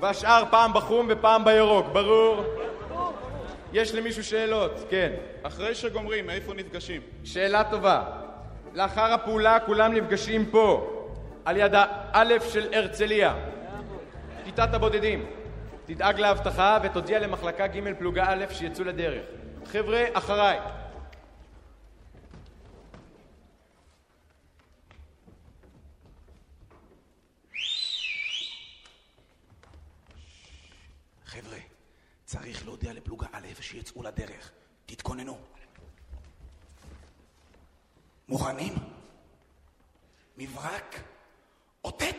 [0.00, 2.44] והשאר פעם בחום ופעם בירוק, ברור?
[3.72, 4.72] יש למישהו שאלות?
[4.90, 5.12] כן.
[5.42, 7.00] אחרי שגומרים, איפה נפגשים?
[7.24, 8.02] שאלה טובה.
[8.74, 10.88] לאחר הפעולה כולם נפגשים פה,
[11.44, 13.34] על יד האלף של הרצליה.
[14.44, 15.26] כיתת הבודדים.
[15.86, 19.24] תדאג לאבטחה ותודיע למחלקה ג' פלוגה א' שיצאו לדרך.
[19.64, 20.58] חבר'ה, אחריי.
[31.26, 31.58] חבר'ה,
[32.24, 34.52] צריך להודיע לפלוגה א' שיצאו לדרך.
[34.86, 35.51] תתכוננו.
[38.32, 38.74] מוכנים?
[40.36, 40.96] מברק?
[41.84, 42.16] אותת?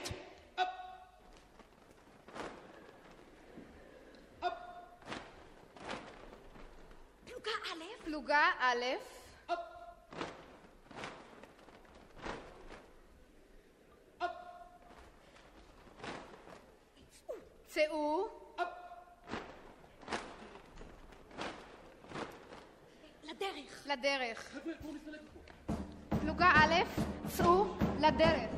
[7.25, 7.83] פלוגה א'?
[8.03, 8.83] פלוגה א',
[17.67, 18.27] צאו.
[23.23, 23.83] לדרך.
[23.85, 24.55] לדרך.
[26.37, 26.73] פלוגה א',
[27.27, 27.65] צאו
[27.99, 28.53] לדרך.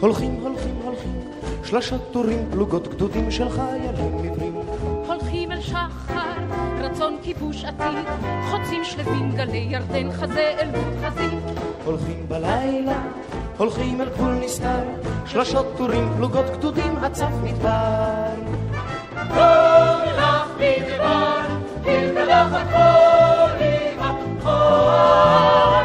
[0.00, 1.20] הולכים, הולכים, הולכים,
[1.64, 4.51] שלושה טורים, פלוגות גדודים של חיילים עיוורים.
[7.32, 8.06] כיבוש עתיד,
[8.50, 11.58] חוצים שלווים גלי ירדן חזה אל מול חזית.
[11.84, 13.02] הולכים בלילה,
[13.56, 14.82] הולכים אל גבול נסתר,
[15.26, 18.34] שלושות טורים, פלוגות גדודים, הצף מדבר.
[19.14, 21.40] כל לך מדבר,
[21.82, 25.81] תלמדך הקולי, החום זוהר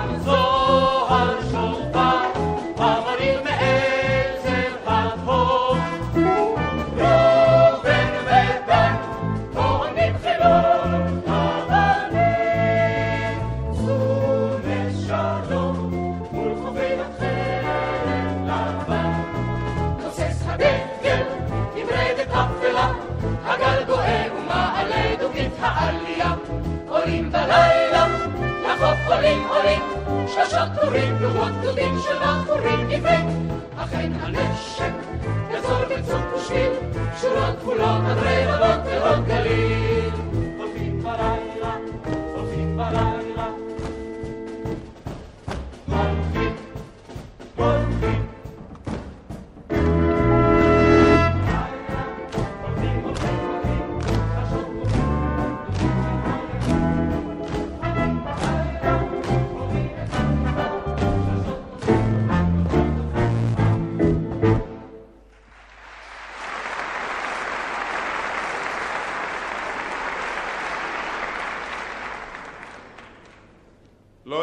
[27.08, 28.08] עולים בלילה,
[28.64, 29.82] לחוף עולים עולים,
[30.28, 33.50] שלושות טורים, פלוגות גדודים של בחורים עיוורים.
[33.78, 34.92] אכן הנשק,
[35.52, 36.72] יצור וצוק ושביל,
[37.22, 39.97] שורות כפולות עד רבבות תהום גליל.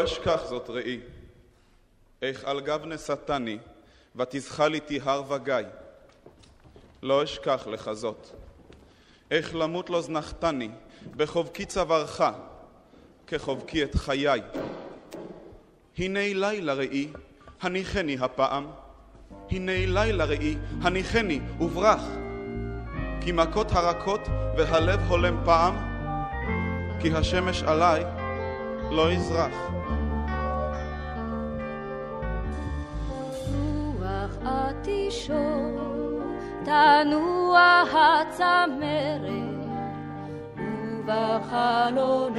[0.05, 1.01] לא אשכח זאת ראי,
[2.22, 3.59] איך על גב נשאתני,
[4.16, 5.55] ותזחל איתי הר וגיא.
[7.02, 8.28] לא אשכח לך זאת.
[9.31, 10.68] איך למות לא זנחתני,
[11.16, 12.22] בחובקי צווארך,
[13.26, 14.40] כחובקי את חיי.
[15.98, 17.09] הנה לילה ראי,
[17.60, 18.66] הניחני הפעם.
[19.51, 22.02] הנה לילה ראי, הניחני וברח.
[23.20, 24.20] כי מכות הרכות
[24.56, 25.74] והלב הולם פעם,
[27.01, 28.24] כי השמש עליי
[28.90, 29.74] לא יזרח.
[36.65, 39.31] תנוע הצמרת,
[41.05, 42.39] ובחלונך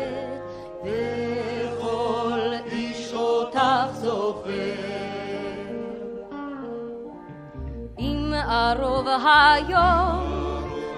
[8.49, 10.33] ערוב היום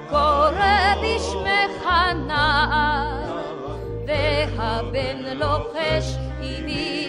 [0.10, 1.88] קורא בשמך
[2.28, 3.42] נער,
[4.08, 7.02] והבן לוחש אימי.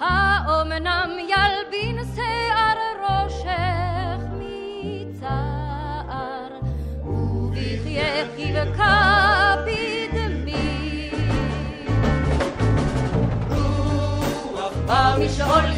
[0.00, 4.20] האומנם ילבין שיער ראשך
[5.10, 5.68] מצער,
[7.04, 9.27] ובחייך יבקע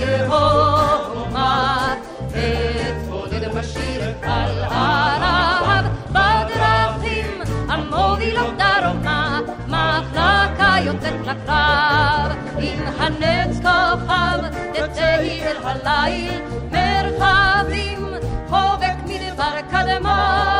[0.01, 1.94] במשעול יהומה,
[2.28, 14.40] אתבודד בשיר על ערב, בדרכים המובילות דרומה, מחלקה יוצאת לקרב, עם הנץ כוכב,
[14.72, 16.40] תצאי אל הליל,
[16.70, 18.14] מרחבים,
[18.48, 20.60] חובק מדבר קדמון.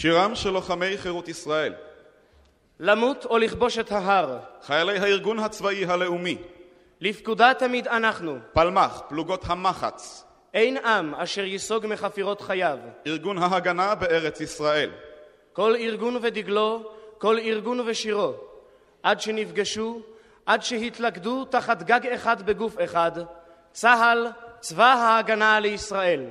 [0.00, 1.74] שירם של לוחמי חירות ישראל,
[2.80, 4.38] למות או לכבוש את ההר.
[4.62, 6.38] חיילי הארגון הצבאי הלאומי,
[7.00, 8.38] לפקודה תמיד אנחנו.
[8.52, 12.78] פלמ"ח, פלוגות המחץ, אין עם אשר ייסוג מחפירות חייו.
[13.06, 14.90] ארגון ההגנה בארץ ישראל,
[15.52, 18.32] כל ארגון ודגלו, כל ארגון ושירו.
[19.02, 20.00] עד שנפגשו,
[20.46, 23.12] עד שהתלכדו תחת גג אחד בגוף אחד,
[23.72, 24.26] צה"ל,
[24.60, 26.24] צבא ההגנה לישראל.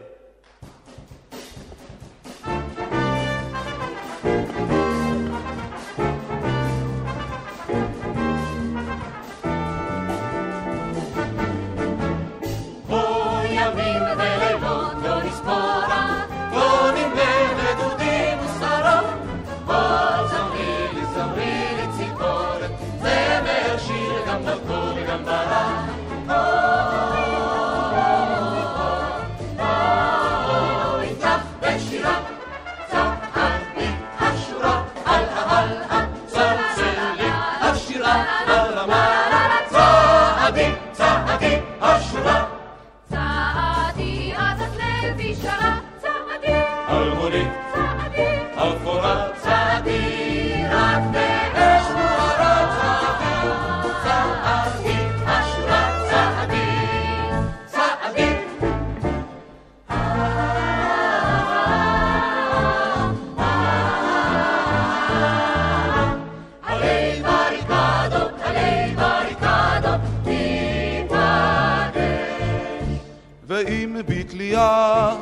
[74.57, 75.13] בתלייה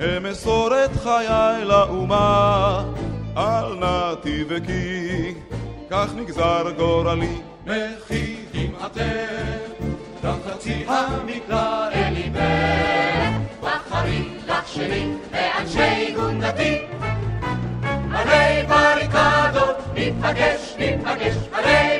[0.00, 2.84] אמסור את חיי לאומה,
[3.36, 5.34] אל נא תבכי,
[5.90, 7.36] כך נגזר גורלי.
[7.66, 9.84] מחיכים אתם,
[10.24, 16.78] לחצי המקרא אל ליבך, בחרי לך שלי ואנשי גונדתי.
[18.14, 21.97] עלי בריקדות, ניפגש, ניפגש, עלי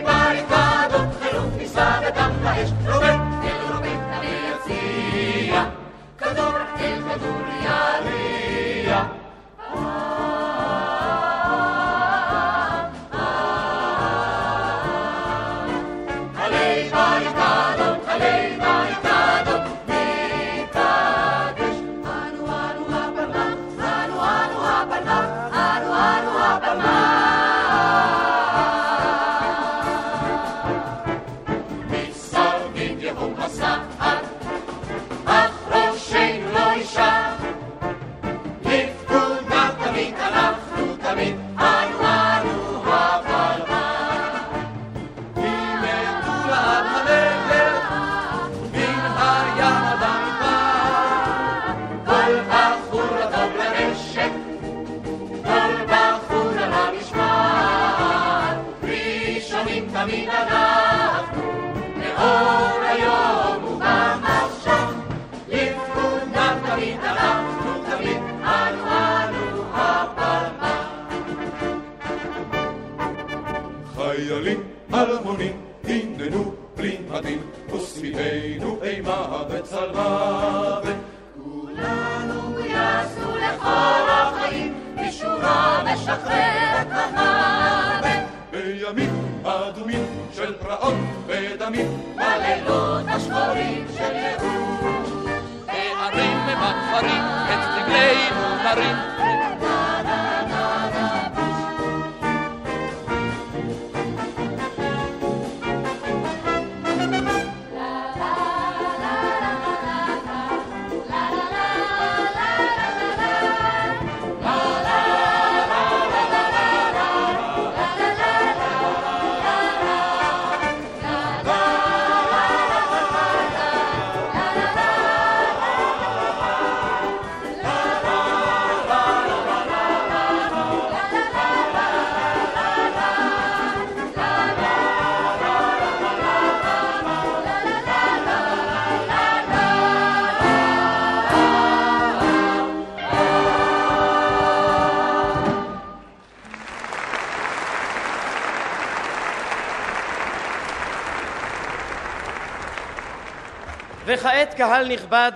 [154.88, 155.32] נכבד,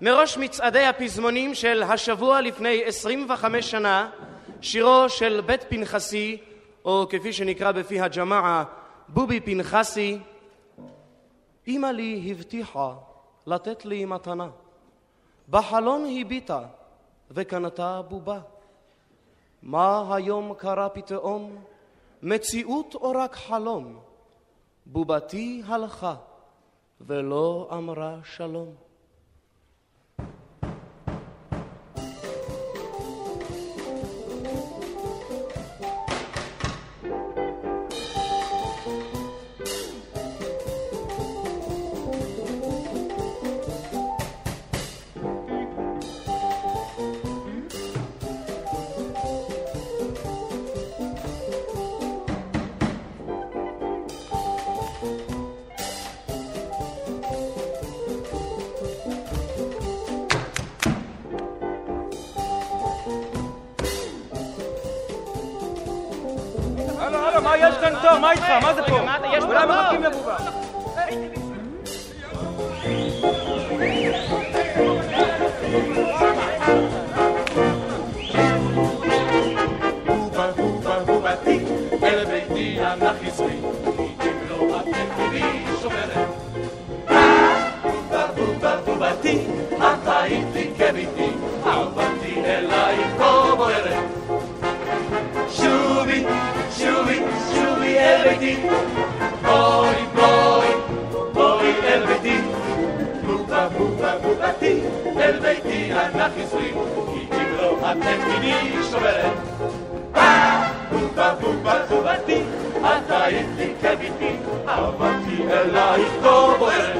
[0.00, 4.10] מראש מצעדי הפזמונים של השבוע לפני 25 שנה,
[4.60, 6.38] שירו של בית פנחסי,
[6.84, 8.64] או כפי שנקרא בפי הג'מאעה,
[9.08, 10.18] בובי פנחסי,
[11.68, 12.94] אמא לי הבטיחה
[13.46, 14.48] לתת לי מתנה,
[15.48, 16.60] בחלון הביטה
[17.30, 18.40] וקנתה בובה.
[19.62, 21.64] מה היום קרה פתאום?
[22.22, 23.98] מציאות או רק חלום?
[24.86, 26.14] בובתי הלכה
[27.00, 28.87] ולא אמרה שלום.
[106.38, 106.72] חזרי,
[107.30, 109.32] כי אם לא את תגידי שומרת.
[110.90, 112.42] בובה בובה בובתי,
[112.80, 114.36] את היית לי כביתי,
[114.68, 116.96] אהבתי אלייך כה בוערת.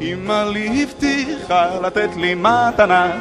[0.00, 3.12] אמא לי הבטיחה לתת לי מתנה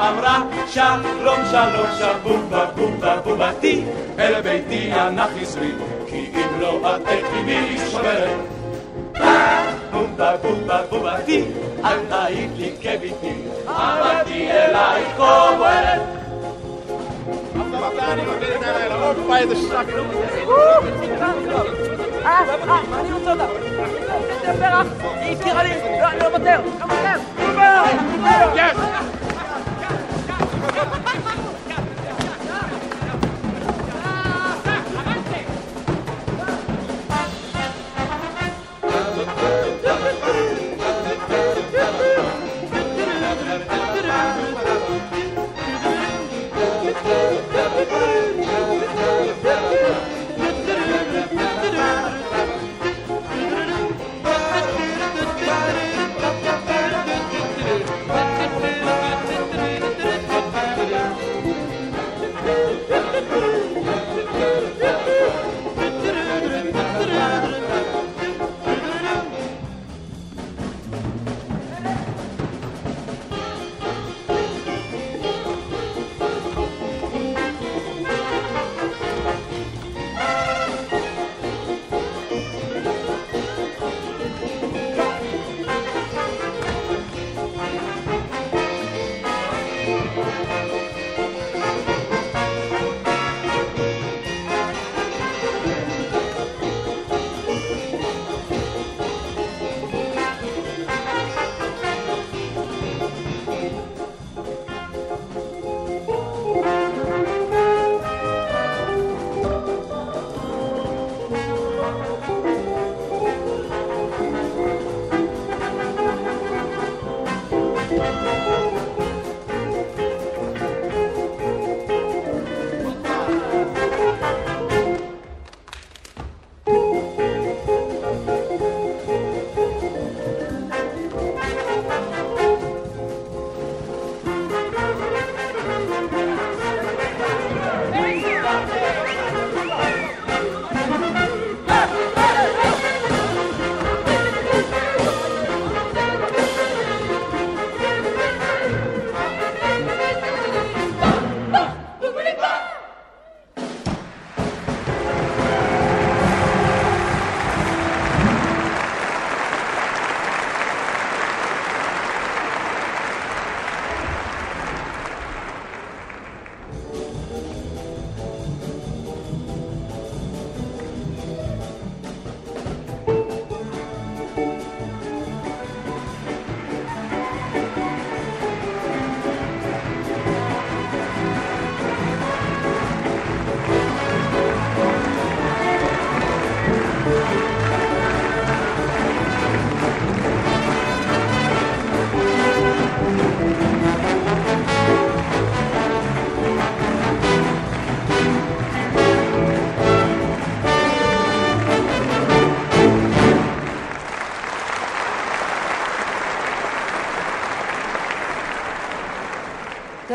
[0.00, 3.84] אמרה שלום שלום שבובה בובה בובתי,
[4.18, 5.72] אל ביתי אנא חזרי,
[6.06, 8.38] כי אם לא את תקימי שומרת.
[9.92, 11.44] בובה בובה בובתי,
[11.80, 13.34] את היית לי כביתי,
[13.68, 16.00] אהבתי אלייך בוערת.
[22.24, 23.46] אה, אה, אני רוצה אותה.
[24.46, 24.86] זה פרח,
[25.20, 25.70] היא הזכירה לי,
[26.00, 27.20] לא, אני לא מוותר, לא מוותר.
[28.56, 29.17] יש!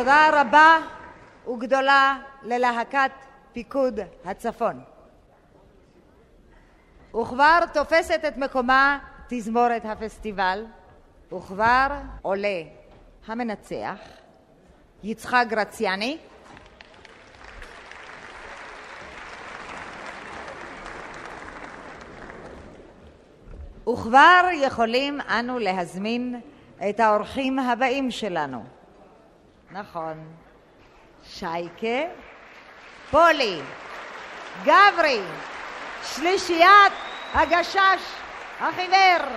[0.03, 0.80] תודה רבה
[1.47, 3.11] וגדולה ללהקת
[3.53, 4.84] פיקוד הצפון.
[7.15, 10.65] וכבר תופסת את מקומה תזמורת הפסטיבל,
[11.34, 11.88] וכבר
[12.21, 12.61] עולה
[13.27, 13.99] המנצח,
[15.03, 16.17] יצחק גרציאני,
[23.89, 26.41] וכבר יכולים אנו להזמין
[26.89, 28.82] את האורחים הבאים שלנו.
[29.74, 30.36] נכון.
[31.24, 32.12] שייקה,
[33.12, 33.60] פולי,
[34.64, 35.22] גברי,
[36.04, 36.94] שלישיית
[37.34, 38.02] הגשש
[38.60, 39.28] החיוור.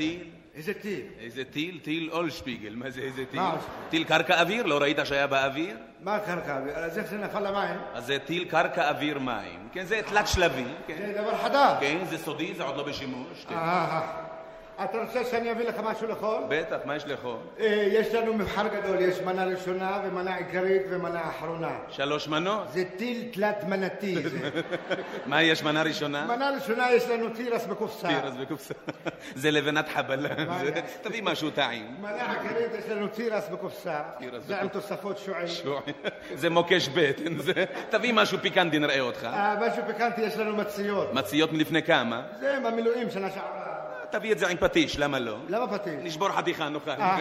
[0.00, 0.24] טיל.
[0.54, 1.02] איזה טיל?
[1.20, 1.80] איזה טיל?
[1.82, 2.74] טיל אולשפיגל.
[2.74, 3.40] מה זה איזה טיל?
[3.40, 3.56] מה?
[3.90, 4.66] טיל קרקע אוויר?
[4.66, 5.76] לא ראית שהיה באוויר?
[6.00, 6.58] מה קרקע?
[6.74, 7.80] אז איך זה נפל למים?
[7.94, 9.68] אז זה טיל קרקע אוויר מים.
[9.72, 10.64] כן, זה תלת שלבי.
[10.86, 10.96] כן.
[11.06, 11.76] זה דבר חדש.
[11.80, 13.44] כן, זה סודי, זה עוד לא בשימוש.
[13.48, 13.54] כן.
[14.84, 16.38] אתה רוצה שאני אביא לך משהו לאכול?
[16.48, 17.36] בטח, מה יש לאכול?
[17.60, 21.70] אה, יש לנו מבחר גדול, יש מנה ראשונה ומנה עיקרית ומנה אחרונה.
[21.88, 22.72] שלוש מנות?
[22.72, 24.22] זה טיל תלת מנתי.
[24.28, 24.50] זה.
[25.26, 26.26] מה יש מנה ראשונה?
[26.26, 28.08] מנה ראשונה יש לנו תירס בקופסה.
[28.08, 28.74] תירס בקופסה.
[29.34, 30.28] זה לבנת חבלה.
[31.02, 31.96] תביא משהו טעים.
[32.00, 34.00] מנה עיקרית יש לנו תירס בקופסה.
[34.18, 34.94] תירס זה עם בקופסה.
[34.96, 35.46] תוספות שועי.
[36.34, 37.36] זה מוקש בטן.
[37.90, 39.24] תביא משהו פיקנטי נראה אותך.
[39.24, 41.14] אה, משהו פיקנטי יש לנו מציות.
[41.14, 42.22] מציות מלפני כמה?
[42.40, 43.69] זה במילואים שנה שעברה.
[44.12, 45.36] תביא את זה עם פטיש, למה לא?
[45.48, 45.94] למה פטיש?
[46.02, 46.90] נשבור חתיכה, נאכל.
[46.90, 47.18] אה.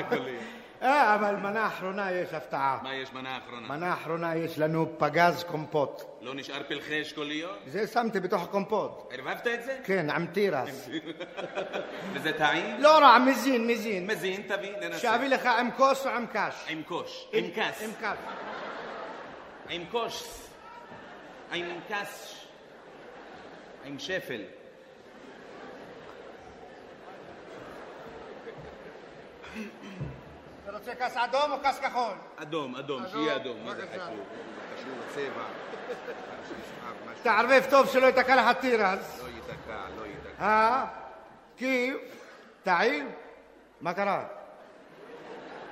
[0.81, 2.79] אה, אבל מנה אחרונה יש הפתעה.
[2.83, 3.67] מה יש מנה אחרונה?
[3.67, 6.03] מנה אחרונה יש לנו פגז קומפוט.
[6.21, 7.59] לא נשאר פלחי אשכוליות?
[7.67, 9.13] זה שמתי בתוך הקומפוט.
[9.13, 9.77] ערבבת את זה?
[9.83, 10.89] כן, עם תירס.
[12.13, 12.81] וזה טעים?
[12.81, 14.07] לא רע, מזין, מזין.
[14.07, 14.99] מזין, תביא, ננסה.
[14.99, 16.65] שאביא לך עם כוס או עם קש?
[16.67, 17.27] עם קוש.
[17.33, 17.81] עם כס.
[17.83, 18.17] עם כס.
[19.69, 20.23] עם קוש.
[21.53, 22.35] עם כס.
[23.85, 24.41] עם שפל.
[30.63, 32.13] אתה רוצה כס אדום או כס כחול?
[32.35, 33.57] אדום, אדום, שיהיה אדום.
[33.65, 33.85] מה זה.
[33.87, 34.25] חשוב?
[34.75, 35.43] קשור לצבע.
[37.23, 39.21] תערבב טוב שלא ייתקע לך תירס.
[39.23, 40.43] לא ייתקע, לא ייתקע.
[40.43, 40.85] אה?
[41.57, 41.93] כי...
[42.63, 43.11] טעים?
[43.81, 44.38] מה קרה?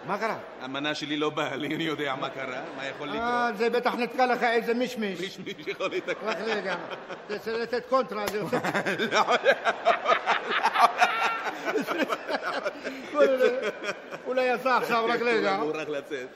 [0.07, 0.38] מה קרה?
[0.61, 3.15] המנה שלי לא באה לי, אני יודע מה קרה, מה יכול אה,
[3.49, 3.57] לקרות.
[3.57, 5.19] זה בטח נתקע לך איזה מישמיש.
[5.19, 6.13] מישמיש יכול להתקע.
[6.23, 6.75] רק רגע,
[7.27, 8.23] צריך לתת קונטרה.
[8.31, 8.57] זה עושה-
[14.27, 15.55] אולי יצא עכשיו, רק רגע.
[15.55, 16.27] הוא רק לצאת.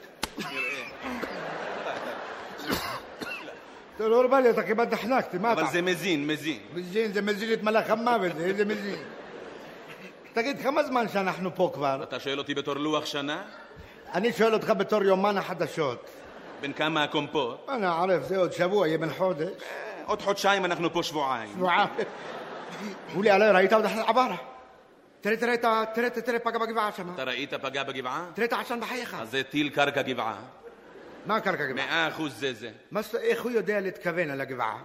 [3.96, 5.60] אתה לא נורמלי, אתה כמעט נחנקתי, מה אתה?
[5.60, 6.58] אבל זה מזין, מזין.
[6.74, 8.96] מזין, זה מזין את מלאך המוות, זה מזין.
[10.32, 12.02] תגיד, כמה זמן שאנחנו פה כבר?
[12.02, 13.42] אתה שואל אותי בתור לוח שנה?
[14.14, 16.06] אני שואל אותך בתור יומן החדשות.
[16.60, 17.68] בן כמה הקומפוט?
[17.68, 19.48] אני ערף, זה עוד שבוע, יהיה בן חודש.
[20.06, 21.52] עוד חודשיים אנחנו פה שבועיים.
[21.52, 21.88] שבועיים.
[23.72, 24.36] עוד אחת עברה.
[25.20, 27.14] תראה, תראה, את ה- תראה, תראה, פגע בגבעה שם.
[27.14, 28.24] אתה ראית פגע בגבעה?
[28.34, 29.16] תראה את העשן בחייך.
[29.20, 30.36] אז זה טיל קרקע גבעה.
[31.26, 31.86] מה הקרקע גבעה?
[31.86, 32.70] מאה אחוז זה זה.
[32.90, 34.78] מה איך הוא יודע להתכוון על הגבעה?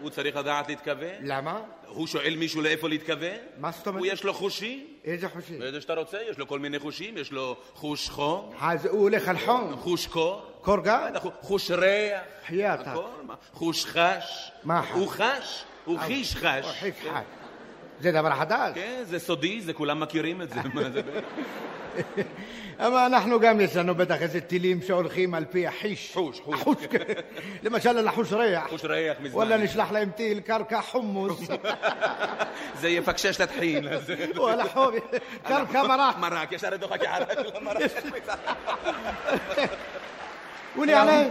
[0.00, 1.14] הוא צריך לדעת להתכוון?
[1.22, 1.60] למה?
[1.86, 3.36] הוא שואל מישהו לאיפה להתכוון?
[3.58, 4.00] מה זאת אומרת?
[4.02, 4.86] הוא יש לו חושים?
[5.04, 5.62] איזה חושים?
[5.62, 9.28] איזה שאתה רוצה, יש לו כל מיני חושים, יש לו חוש חום, אז הוא הולך
[9.28, 9.76] על חום.
[9.76, 11.10] חוש קור, קור גל?
[11.10, 12.80] בטח, חוש ריח, חייאת.
[13.52, 14.90] חוש חש, מה חש?
[14.92, 16.64] הוא חש, הוא חיש חש.
[16.64, 17.10] הוא חיש כן.
[17.10, 17.22] חש.
[18.00, 18.74] זה דבר חדש.
[18.74, 20.60] כן, זה סודי, זה כולם מכירים את זה.
[22.78, 26.10] אבל אנחנו גם יש לנו בטח איזה טילים שהולכים על פי החיש.
[26.14, 26.54] חוש, חוש.
[26.60, 26.98] החוש, כן.
[27.64, 28.68] למשל על החוש ריח.
[28.70, 29.34] חוש ריח מזמן.
[29.36, 31.40] וואלה נשלח להם טיל קרקע חומוס.
[32.80, 33.40] זה יפקשש.
[33.40, 34.98] אז- וואלה חומי.
[35.42, 36.16] קרקע מרק.
[36.18, 37.80] מרק, ישר של המרק.
[40.76, 41.28] אולי עלי,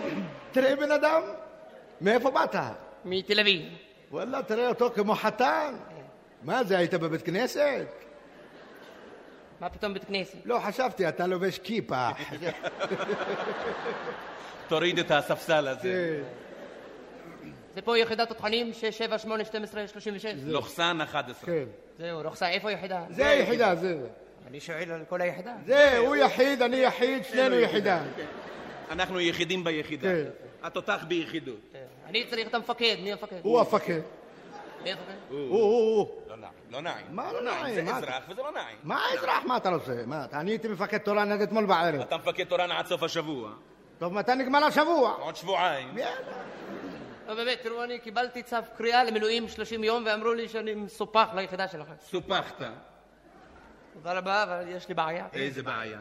[0.52, 1.22] תראה בן אדם,
[2.02, 2.56] מאיפה באת?
[3.06, 3.62] מתל אביב.
[4.12, 5.74] וואלה, תראה אותו כמו חתן.
[6.46, 7.86] מה זה, היית בבית כנסת?
[9.60, 10.38] מה פתאום בית כנסת?
[10.46, 12.10] לא, חשבתי, אתה לובש כיפה.
[14.68, 16.24] תוריד את הספסל הזה.
[17.76, 20.26] זה פה יחידת התכנים 6, 7, 8, 12, 36.
[20.46, 21.46] לוחסן 11.
[21.46, 21.64] כן.
[22.00, 23.04] זהו, רוחסה, איפה היחידה?
[23.10, 23.98] זה היחידה, זה.
[24.48, 25.54] אני שואל על כל היחידה.
[25.66, 28.04] זה, הוא יחיד, אני יחיד, שנינו יחידה.
[28.92, 30.08] אנחנו יחידים ביחידה.
[30.08, 30.24] כן.
[30.64, 31.60] התותח ביחידות.
[32.06, 33.40] אני צריך את המפקד, מי המפקד?
[33.42, 34.02] הוא המפקד.
[35.30, 36.10] הוא.
[36.28, 37.06] לא נעים, לא נעים.
[37.10, 37.86] מה לא נעים?
[37.86, 38.78] זה אזרח וזה לא נעים.
[38.84, 39.44] מה אזרח?
[39.45, 40.03] מה אתה רוצה?
[40.06, 42.02] מה, אתה- אני הייתי מפקד תורן עד אתמול בערב.
[42.02, 43.52] אתה מפקד תורן עד סוף השבוע.
[43.99, 45.12] טוב, מתי נגמר השבוע?
[45.20, 45.98] עוד שבועיים.
[47.28, 51.68] לא, באמת, תראו, אני קיבלתי צו קריאה למילואים 30 יום ואמרו לי שאני מסופח ליחידה
[51.68, 51.94] שלכם.
[51.99, 52.62] סופחת.
[53.94, 55.26] תודה רבה, אבל יש לי בעיה.
[55.34, 55.99] איזה בעיה?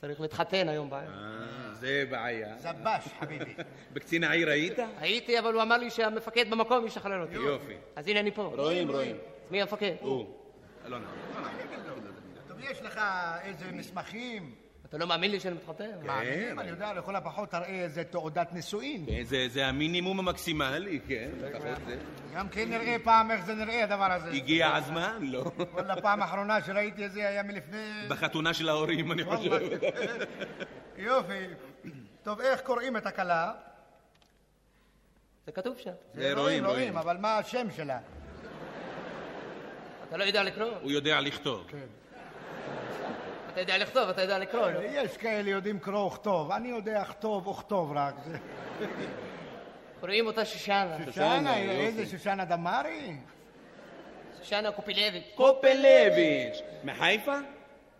[0.00, 1.08] צריך להתחתן היום בערב.
[1.08, 2.58] אה, זה בעיה.
[2.58, 3.54] זבש, חביבי.
[3.92, 4.78] בקצין העיר היית?
[4.98, 7.34] הייתי, אבל הוא אמר לי שהמפקד במקום ישחרר אותי.
[7.34, 7.74] יופי.
[7.96, 8.42] אז הנה אני פה.
[8.56, 9.16] רואים, רואים.
[9.44, 9.92] אז מי המפקד?
[10.00, 10.26] הוא.
[10.86, 11.10] לא נעים.
[12.48, 13.00] טוב, יש לך
[13.42, 14.54] איזה מסמכים?
[14.88, 15.84] אתה לא מאמין לי שאני מתחתן?
[16.02, 19.06] מאמינים, אני יודע, לכל הפחות תראה איזה תעודת נישואין.
[19.06, 21.96] כן, זה- זה המינימום המקסימלי, כן, לפחות זה.
[22.34, 24.30] גם כן נראה פעם איך זה נראה הדבר הזה.
[24.30, 25.18] הגיע הזמן?
[25.22, 25.50] לא.
[25.72, 28.06] וואלה, פעם האחרונה שראיתי את זה היה מלפני...
[28.08, 29.50] בחתונה של ההורים, אני חושב.
[30.96, 31.46] יופי.
[32.22, 33.52] טוב, איך קוראים את הכלה?
[35.46, 35.90] זה כתוב שם.
[36.14, 36.96] זה רואים, רואים.
[36.96, 37.98] אבל מה השם שלה?
[40.08, 40.70] אתה לא יודע לקרוא?
[40.82, 41.66] הוא יודע לכתוב.
[43.56, 44.70] אתה יודע לכתוב, אתה יודע לקרוא.
[44.70, 44.80] לא?
[44.82, 48.14] יש כאלה יודעים קרוא וכתוב, אני יודע כתוב וכתוב רק.
[50.00, 50.96] קוראים אותה שושנה.
[51.04, 53.16] שושנה, איזה שושנה דמארי?
[54.42, 55.24] שושנה קופילביץ'.
[55.34, 56.62] קופלביץ'.
[56.84, 57.38] מחיפה?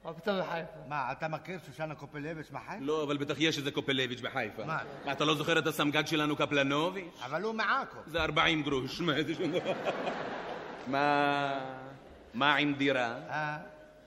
[0.04, 0.78] מה פתאום מחיפה?
[0.88, 2.76] מה, אתה מכיר שושנה קופלביץ' מחיפה?
[2.80, 4.64] לא, אבל בטח יש איזה קופלביץ' בחיפה.
[4.64, 4.78] מה?
[5.04, 7.20] מה, אתה לא זוכר את הסמג"ד שלנו קפלנוביץ'?
[7.24, 7.98] אבל הוא מעכו.
[8.06, 9.72] זה 40 גרוש, מה זה שום דבר?
[10.92, 11.60] מה...
[12.34, 13.14] מה עם דירה?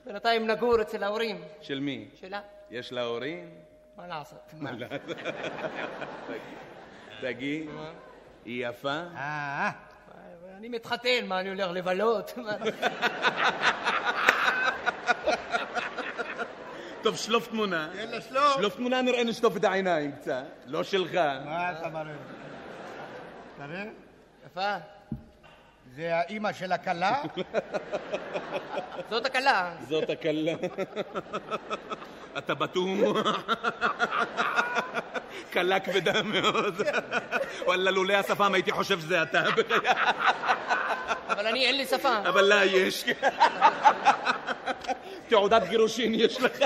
[0.06, 1.44] בינתיים נגור אצל ההורים.
[1.60, 2.08] של מי?
[2.14, 2.40] שלה?
[2.70, 3.50] יש לה הורים?
[3.96, 4.50] מה לעשות?
[4.58, 5.16] מה לעשות?
[7.20, 7.70] תגיד,
[8.44, 9.02] היא יפה?
[9.16, 9.70] אה,
[10.56, 12.32] אני מתחתן, מה, אני הולך לבלות?
[17.02, 17.88] טוב, שלוף תמונה.
[17.94, 18.54] יאללה, שלוף.
[18.56, 20.44] שלוף תמונה, נראה נשטוף את העיניים קצת.
[20.66, 21.14] לא שלך.
[21.14, 22.14] מה אתה מראה?
[23.56, 23.84] תראה,
[24.46, 24.76] יפה.
[26.00, 27.22] זה האימא של הכלה?
[29.10, 29.72] זאת הכלה.
[29.88, 30.52] זאת הקלה.
[32.38, 33.16] אתה בטוח?
[35.50, 36.82] קלה כבדה מאוד.
[37.64, 39.42] וואלה, לולא השפם הייתי חושב שזה אתה.
[41.28, 42.18] אבל אני, אין לי שפה.
[42.18, 43.04] אבל לה יש.
[45.28, 46.62] תעודת גירושין יש לך.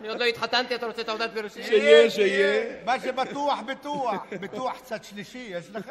[0.00, 1.62] אני עוד לא התחתנתי, אתה רוצה תעודת גירושין?
[1.62, 2.76] שיהיה, שיהיה.
[2.84, 4.24] מה שבטוח, בטוח.
[4.40, 5.90] בטוח צד שלישי, יש לך?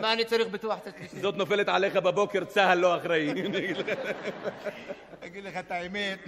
[0.00, 1.20] מה אני צריך ביטוח צד שלישי?
[1.20, 3.32] זאת נופלת עליך בבוקר, צה"ל לא אחראי.
[5.26, 6.18] אגיד לך את האמת,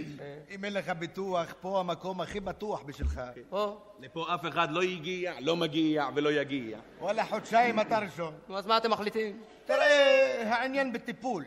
[0.50, 3.20] אם אין לך ביטוח, פה המקום הכי בטוח בשבילך.
[3.48, 3.80] פה?
[4.00, 6.78] לפה אף אחד לא הגיע, לא מגיע ולא יגיע.
[7.00, 8.34] וואלה, חודשיים אתה ראשון.
[8.48, 9.21] נו, אז מה אתם מחליטים?
[9.66, 11.44] תראה, העניין בטיפול.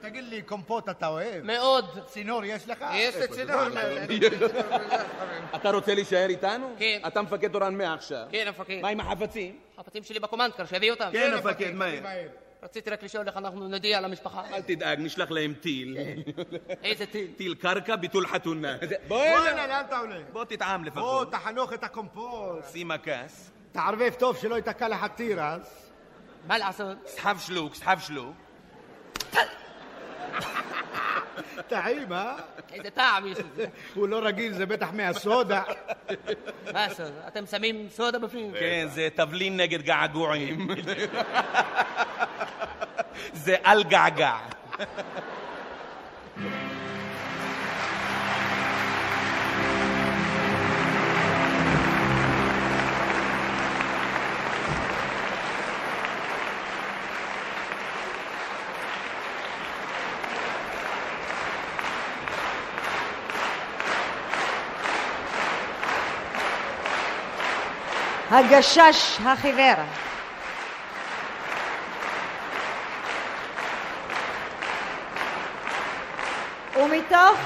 [0.00, 1.44] תגיד לי, קומפוט אתה אוהב?
[1.44, 1.84] מאוד.
[2.06, 2.84] צינור יש לך?
[2.94, 3.60] יש לי צינור.
[5.56, 6.74] אתה רוצה להישאר איתנו?
[6.78, 7.00] כן.
[7.06, 8.26] אתה מפקד תורן מעכשיו.
[8.30, 8.78] כן, המפקד.
[8.82, 9.56] מה עם החפצים?
[9.78, 11.08] החפצים שלי בקומנדקר, שיביא אותם.
[11.12, 12.28] כן, המפקד, מהר.
[12.62, 14.42] רציתי רק לשאול איך אנחנו נודיע למשפחה.
[14.52, 15.96] אל תדאג, נשלח להם טיל.
[16.84, 17.30] איזה טיל?
[17.36, 18.76] טיל קרקע, ביטול חתונה.
[18.80, 19.50] בוא בוא הנה.
[19.50, 20.22] הנה, לאן אתה הולך?
[20.32, 21.32] בוא תטעם בוא, לפחות.
[21.32, 22.64] תחנוך את הקומפוט.
[22.72, 23.50] שים הכס.
[23.72, 25.85] תערבב טוב שלא ייתקע לך תירס.
[26.46, 26.96] מה לעשות?
[27.06, 28.34] סחב שלוק, סחב שלוק.
[31.68, 32.36] טעים, אה?
[32.72, 33.66] איזה טעם יש לזה.
[33.94, 35.62] הוא לא רגיל, זה בטח מהסודה.
[36.72, 37.12] מה לעשות?
[37.28, 38.52] אתם שמים סודה בפנים?
[38.60, 40.68] כן, זה תבלין נגד געגועים.
[43.32, 44.36] זה אל געגע.
[68.30, 69.84] הגשש החיוור.
[76.76, 77.38] ומתוך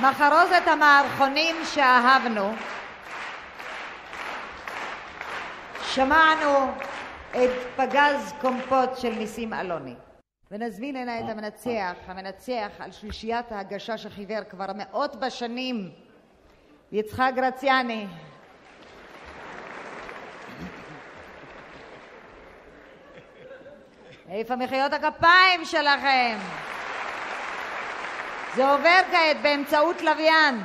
[0.00, 2.52] מחרוזת המערכונים שאהבנו,
[5.82, 6.72] שמענו
[7.30, 9.94] את פגז קומפוט של ניסים אלוני.
[10.50, 15.90] ונזמין הנה את המנצח, המנצח על שלישיית הגשש החיוור כבר מאות בשנים,
[16.92, 18.06] יצחק גרציאני.
[24.32, 26.38] איפה מחיאות הכפיים שלכם?
[28.54, 30.62] זה עובר כעת באמצעות לוויין.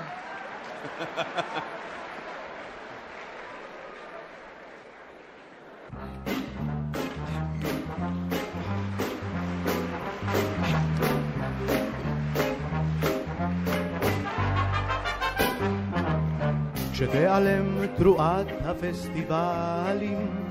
[16.93, 20.49] כשתיעלם תרועת הפסטיבלים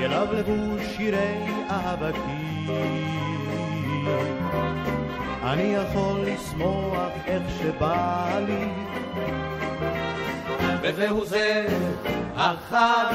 [0.00, 2.72] ילבלבו שירי אהבתי.
[5.42, 8.68] אני יכול לשמוח איך שבא לי.
[10.82, 11.66] וזהו זה
[12.36, 13.14] החג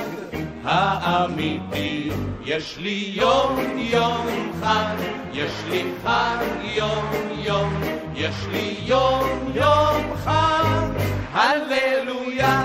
[0.63, 2.09] האמיתי.
[2.45, 4.27] יש לי יום יום
[4.61, 4.95] חג,
[5.33, 7.05] יש לי חג יום
[7.37, 7.81] יום,
[8.15, 10.87] יש לי יום יום חג,
[11.33, 12.63] הללויה.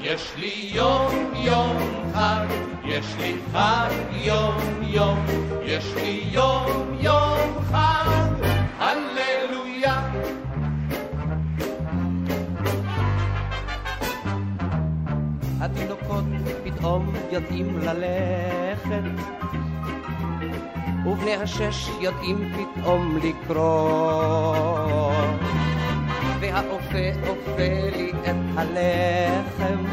[0.00, 1.76] יש לי יום יום
[2.14, 2.46] חג,
[2.88, 5.18] יש לי חג יום יום,
[5.62, 8.46] יש לי יום יום חג,
[8.78, 10.10] הללויה.
[15.60, 16.24] התינוקות
[16.64, 19.02] פתאום יודעים ללכת,
[21.06, 25.12] ובני השש יודעים פתאום לקרוא,
[26.40, 29.84] והאופה אופה לי את הלחם,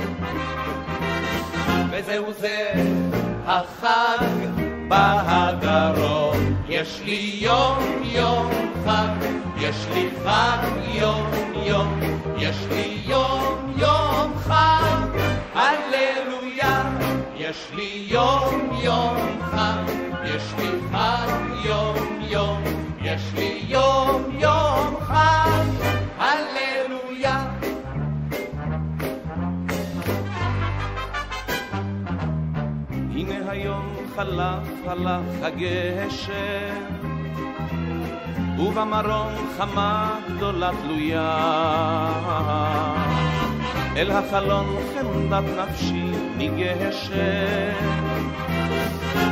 [1.95, 2.73] וזהו זה
[3.45, 4.25] החג
[4.87, 6.63] בהדרום.
[6.69, 8.51] יש לי יום יום
[8.85, 11.31] חג, יש לי חג יום
[11.65, 11.99] יום,
[12.37, 15.19] יש לי יום יום חג,
[15.53, 16.83] הללויה.
[17.37, 19.17] יש לי יום יום
[19.51, 19.93] חג,
[20.25, 21.27] יש לי חג
[21.65, 21.95] יום
[22.29, 22.63] יום,
[23.01, 25.65] יש לי יום יום חג,
[26.17, 26.72] הללויה.
[33.53, 36.83] היום חלף הלך הגשם,
[38.59, 41.33] ובמרום חמה גדולה תלויה.
[43.95, 47.13] אל החלון חמדת נפשי ניגשת,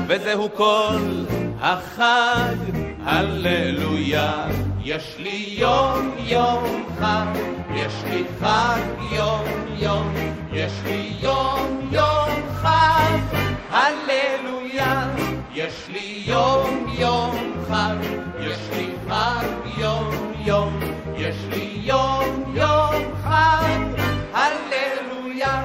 [0.08, 1.24] וזהו כל
[1.62, 2.56] החג,
[3.04, 4.48] הללויה.
[4.84, 7.40] יש לי יום יום חג,
[7.76, 8.82] יש לי חג
[9.12, 9.44] יום
[9.80, 10.14] יום,
[10.54, 12.30] יש לי יום יום
[12.62, 13.38] חג,
[13.72, 15.08] הללויה.
[15.56, 17.36] יש לי יום יום
[17.68, 17.96] חג,
[18.40, 19.46] יש לי חג
[19.78, 20.80] יום יום,
[21.18, 22.94] יש לי יום יום
[23.24, 24.01] חג,
[24.34, 25.64] הללויה.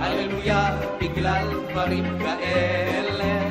[0.00, 3.48] הללויה בגלל דברים כאלה.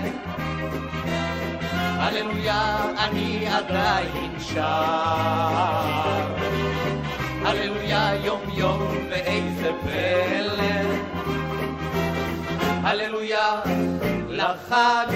[2.00, 4.62] הללויה אני עדיין שר.
[7.46, 10.98] הללויה יום יום ואיזה פלא.
[12.84, 13.62] הללויה
[14.30, 15.08] לחג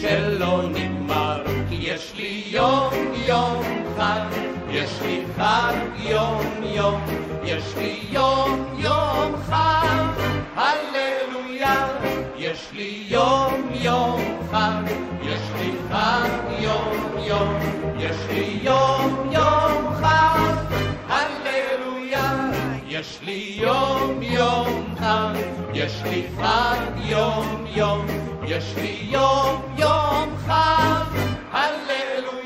[0.00, 0.91] שלא נגמר.
[1.94, 2.92] יש לי יום
[3.26, 3.62] יום
[3.96, 4.26] חג,
[4.70, 7.00] יש לי חג יום יום,
[7.44, 10.06] יש לי יום יום חג.
[10.56, 11.88] הללויה,
[12.36, 14.20] יש לי יום יום
[14.52, 14.92] חג,
[15.22, 16.28] יש לי חג
[16.58, 17.58] יום יום,
[17.98, 20.54] יש לי יום יום חג,
[21.08, 22.50] הללויה,
[22.88, 25.34] יש לי יום יום חג,
[25.74, 28.06] יש לי חג יום יום,
[28.46, 31.11] יש לי יום יום חג,
[31.52, 32.41] הללויה.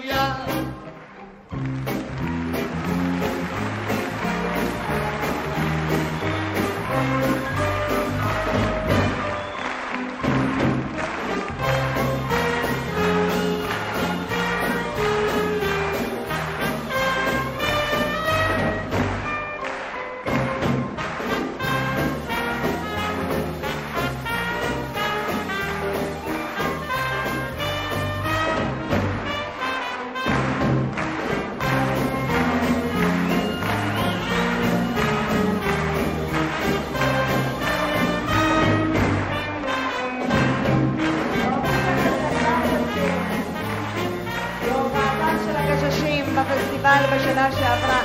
[46.87, 48.03] בפסטיבל בשנה שעברה.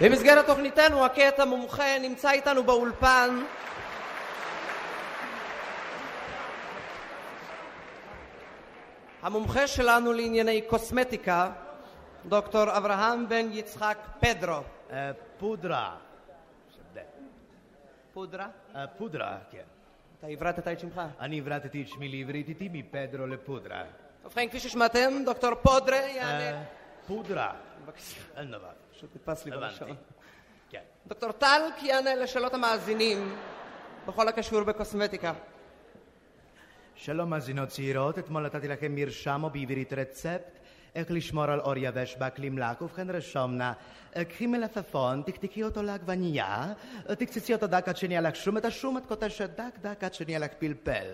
[0.00, 3.40] במסגרת תוכניתנו הקטע מומחה נמצא איתנו באולפן
[9.22, 11.52] המומחה שלנו לענייני קוסמטיקה,
[12.26, 14.60] דוקטור אברהם בן יצחק פדרו.
[15.38, 15.96] פודרה.
[18.12, 18.48] פודרה?
[18.76, 19.62] אה, פודרה, כן.
[20.18, 21.00] אתה הברטת את שמך?
[21.20, 23.84] אני הברטתי את שמי לעברית איתי מפדרו לפודרה.
[24.24, 26.52] ובכן, כפי ששמעתם, דוקטור פודרה יענה...
[26.52, 26.62] אה,
[27.06, 27.54] פודרה.
[28.36, 28.68] אין דבר.
[28.92, 29.50] פשוט נתפס לי.
[29.50, 29.96] בראשון.
[30.70, 30.82] כן.
[31.06, 33.36] דוקטור טלק יענה לשאלות המאזינים
[34.06, 35.32] בכל הקשור בקוסמטיקה.
[37.00, 40.58] שלום מאזינות צעירות, אתמול נתתי לכם מרשם או בעברית רצפט
[40.94, 43.72] איך לשמור על אור יבש באקלים לק, ובכן רשום נא,
[44.28, 46.72] קחי מלפפון, תקתקי אותו לעגבנייה,
[47.04, 50.38] תקצצי אותו דק עד שנהיה לך שום, את השום את קוטשת דק דק עד שנהיה
[50.38, 51.06] לך פלפל.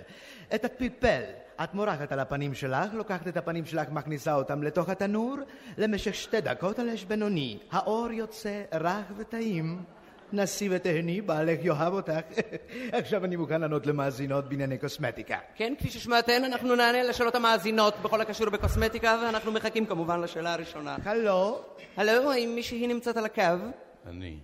[0.54, 1.22] את הפלפל
[1.64, 5.36] את מורחת על הפנים שלך, לוקחת את הפנים שלך, מכניסה אותם לתוך התנור,
[5.78, 7.58] למשך שתי דקות על אש בינוני.
[7.70, 9.93] האור יוצא רך וטעים.
[10.32, 12.12] נסי ותהני, בעלך יאהב אותך.
[12.92, 15.38] עכשיו אני מוכן לענות למאזינות בענייני קוסמטיקה.
[15.54, 20.96] כן, כפי ששמעתן, אנחנו נענה לשאלות המאזינות בכל הקשור בקוסמטיקה, ואנחנו מחכים כמובן לשאלה הראשונה.
[21.04, 21.62] הלו?
[21.96, 23.42] הלו, האם מישהי נמצאת על הקו?
[24.06, 24.36] אני.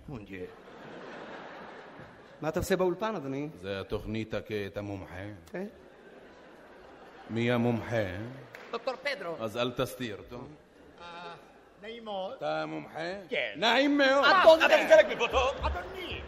[2.41, 3.49] מה אתה עושה באולפן, אדוני?
[3.61, 5.15] זה התוכנית הכאת המומחה.
[5.51, 5.65] כן.
[7.29, 7.95] מי המומחה?
[8.71, 9.35] דוקטור פדרו.
[9.39, 10.17] אז אל תסתיר,
[11.81, 11.89] טוב?
[11.89, 12.37] נעימות.
[12.37, 12.99] אתה המומחה?
[13.29, 13.51] כן.
[13.55, 14.25] נעים מאוד.
[14.25, 14.65] אדוני.
[14.65, 15.65] אתה מפה, טוב?
[15.65, 16.21] אדוני,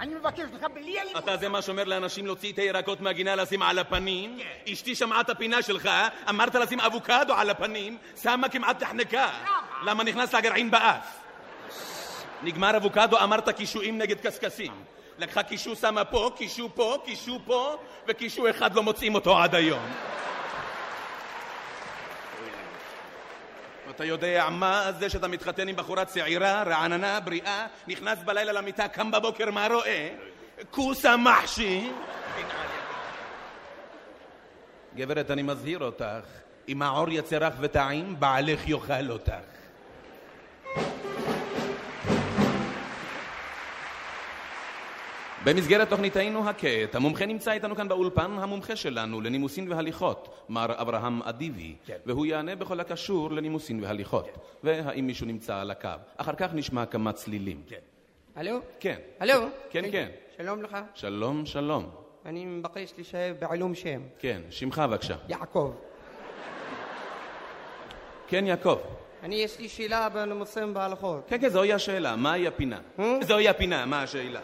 [0.00, 1.24] אני מבקש לך בלי אלימות.
[1.24, 4.38] אתה זה מה שאומר לאנשים להוציא את הירקות מהגינה לשים על הפנים?
[4.72, 5.90] אשתי שמעה את הפינה שלך,
[6.28, 9.30] אמרת לשים אבוקדו על הפנים, שמה כמעט נחנקה.
[9.42, 9.90] למה?
[9.90, 11.18] למה נכנס לה גרעין באף?
[12.42, 14.72] נגמר אבוקדו, אמרת קישואים נגד קשקשים.
[15.18, 17.76] לקחה קישו, שמה פה, קישו פה, קישו פה,
[18.08, 19.82] וקישו אחד לא מוצאים אותו עד היום.
[23.94, 29.10] אתה יודע מה זה שאתה מתחתן עם בחורה צעירה, רעננה, בריאה, נכנס בלילה למיטה, קם
[29.10, 30.08] בבוקר, מה רואה?
[30.70, 31.90] כוסה מחשי.
[34.96, 36.26] גברת, אני מזהיר אותך,
[36.68, 39.32] אם העור יצא רך וטעים, בעלך יאכל אותך.
[45.44, 51.74] במסגרת תוכניתנו הקט, המומחה נמצא איתנו כאן באולפן, המומחה שלנו לנימוסין והליכות, מר אברהם אדיבי,
[51.86, 51.96] כן.
[52.06, 54.28] והוא יענה בכל הקשור לנימוסין והליכות.
[54.62, 55.88] והאם מישהו נמצא על הקו.
[56.16, 57.62] אחר כך נשמע כמה צלילים.
[58.36, 58.58] הלו?
[58.80, 58.96] כן.
[59.20, 59.34] הלו?
[59.70, 60.08] כן, כן.
[60.36, 60.76] שלום לך.
[60.94, 61.90] שלום, שלום.
[62.26, 64.00] אני מבקש להישאר בעילום שם.
[64.18, 65.16] כן, שמך בבקשה.
[65.28, 65.72] יעקב.
[68.28, 68.78] כן, יעקב.
[69.22, 71.24] אני, יש לי שאלה בנושא בהלכות.
[71.26, 72.78] כן, כן, זוהי השאלה, מהי הפינה?
[73.20, 74.40] זוהי הפינה, מה השאלה?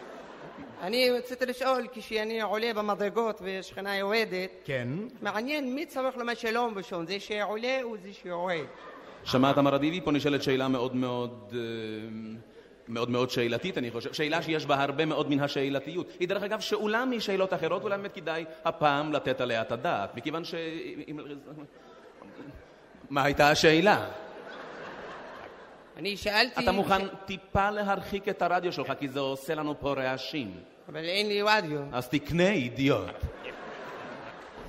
[0.81, 4.87] אני רציתי לשאול, כשאני עולה במדרגות ושכנה יורדת, כן.
[5.21, 8.65] מעניין מי צריך לומר שלום ראשון, זה שעולה או זה שיורד?
[9.23, 10.01] שמעת מר אדיבי?
[10.01, 11.53] פה נשאלת שאלה מאוד מאוד...
[11.53, 11.59] אה,
[12.87, 16.07] מאוד מאוד שאלתית, אני חושב, שאלה שיש בה הרבה מאוד מן השאלתיות.
[16.19, 20.43] היא דרך אגב שאולה משאלות אחרות, אולי באמת כדאי הפעם לתת עליה את הדעת, מכיוון
[20.43, 20.55] ש...
[23.09, 24.05] מה הייתה השאלה?
[25.97, 26.63] אני שאלתי...
[26.63, 30.70] אתה מוכן טיפה להרחיק את הרדיו שלך, כי זה עושה לנו פה רעשים.
[30.91, 31.79] אבל אין לי רדיו.
[31.91, 33.09] אז תקנה, אידיוט.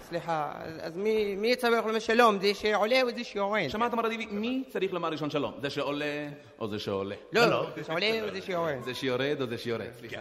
[0.09, 3.69] סליחה, אז- מי מי צריך לומר שלום, זה שעולה או זה שיורד?
[3.69, 4.27] שמעת מר אדיבי?
[4.27, 5.53] מי צריך לומר ראשון שלום?
[5.63, 6.29] זה שעולה
[6.59, 7.15] או זה שעולה?
[7.33, 8.83] לא, זה שעולה או זה שיורד?
[8.85, 9.93] זה שיורד או זה שיורד?
[9.99, 10.21] סליחה.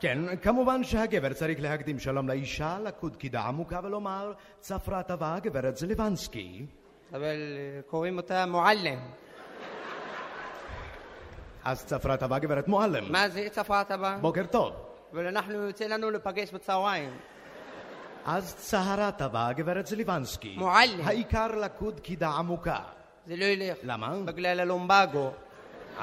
[0.00, 6.66] כן, כמובן שהגבר צריך להקדים שלום לאישה, לקוד קידה עמוקה ולומר, צפרה טובה גברת זליבנסקי.
[7.12, 8.98] אבל אה, קוראים אותה מועלם.
[11.66, 13.12] אז צפרה טובה גברת מועלם.
[13.12, 14.18] מה זה צפרת הבא?
[14.20, 14.72] בוקר טוב.
[15.12, 17.10] אבל אנחנו יוצא לנו לפגש בצהריים.
[18.24, 20.54] אז צהרה טובה גברת זליבנסקי.
[20.58, 21.00] מועלם.
[21.04, 22.78] העיקר לקוד קידה עמוקה.
[23.26, 23.78] זה לא ילך.
[23.82, 24.14] למה?
[24.24, 25.30] בגלל הלומבגו.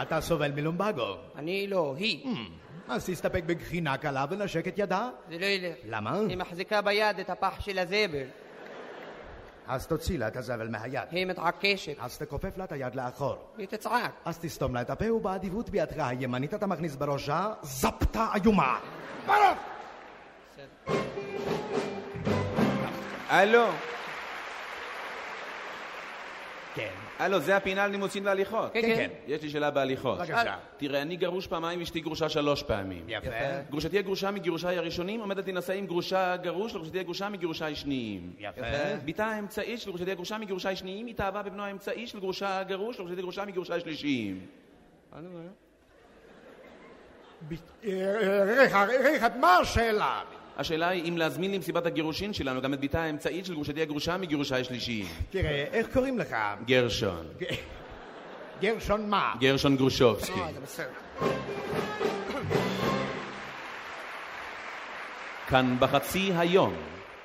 [0.02, 1.16] אתה סובל מלומבגו.
[1.36, 2.36] אני לא, היא.
[2.88, 5.10] אז תסתפק בגחינה קלה ונשק את ידה.
[5.30, 5.76] זה לא ילך.
[5.90, 6.20] למה?
[6.30, 8.26] היא מחזיקה ביד את הפח של הזבל.
[9.68, 11.00] אז תוציא לה את הזבל מהיד.
[11.12, 11.96] היא מתעקשת.
[12.00, 13.36] אז תכופף לה את היד לאחור.
[13.58, 14.12] היא תצעק.
[14.26, 18.80] אז תסתום לה את הפה ובאדיבות בידך הימנית אתה מכניס בראשה זפתה איומה.
[19.28, 19.58] בראש!
[23.30, 23.68] הלו.
[26.76, 27.03] כן.
[27.20, 28.74] הלו, זה הפינה על נימוסין והליכות.
[28.74, 29.10] כן, כן.
[29.28, 30.20] יש לי שאלה בהליכות.
[30.20, 30.56] בבקשה.
[30.78, 33.06] תראה, אני גרוש פעמיים ואשתי גרושה שלוש פעמים.
[33.08, 33.30] יפה.
[33.70, 38.34] גרושתי הגרושה מגירושיי הראשונים עומדת להינשא עם גרושה גרוש לגרושתי הגרושה מגירושיי שניים.
[38.40, 38.62] יפה.
[39.06, 43.46] בתה האמצעית של גרושתי הגרושה מגירושיי שניים התאהבה בבנו האמצעי של גרושה הגרוש לגרושתי הגרושה
[43.46, 44.46] מגירושיי שלישיים.
[47.84, 50.22] ריחד, ריחד, מה השאלה?
[50.58, 54.64] השאלה היא אם להזמין למסיבת הגירושין שלנו גם את בתה האמצעית של גרושתי הגרושה מגירושיי
[54.64, 55.06] שלישיים.
[55.30, 56.36] תראה, איך קוראים לך?
[56.66, 57.26] גרשון.
[58.62, 59.34] גרשון מה?
[59.40, 60.40] גרשון גרושובסקי.
[60.40, 60.90] אה, זה בסדר.
[65.48, 66.74] כאן בחצי היום.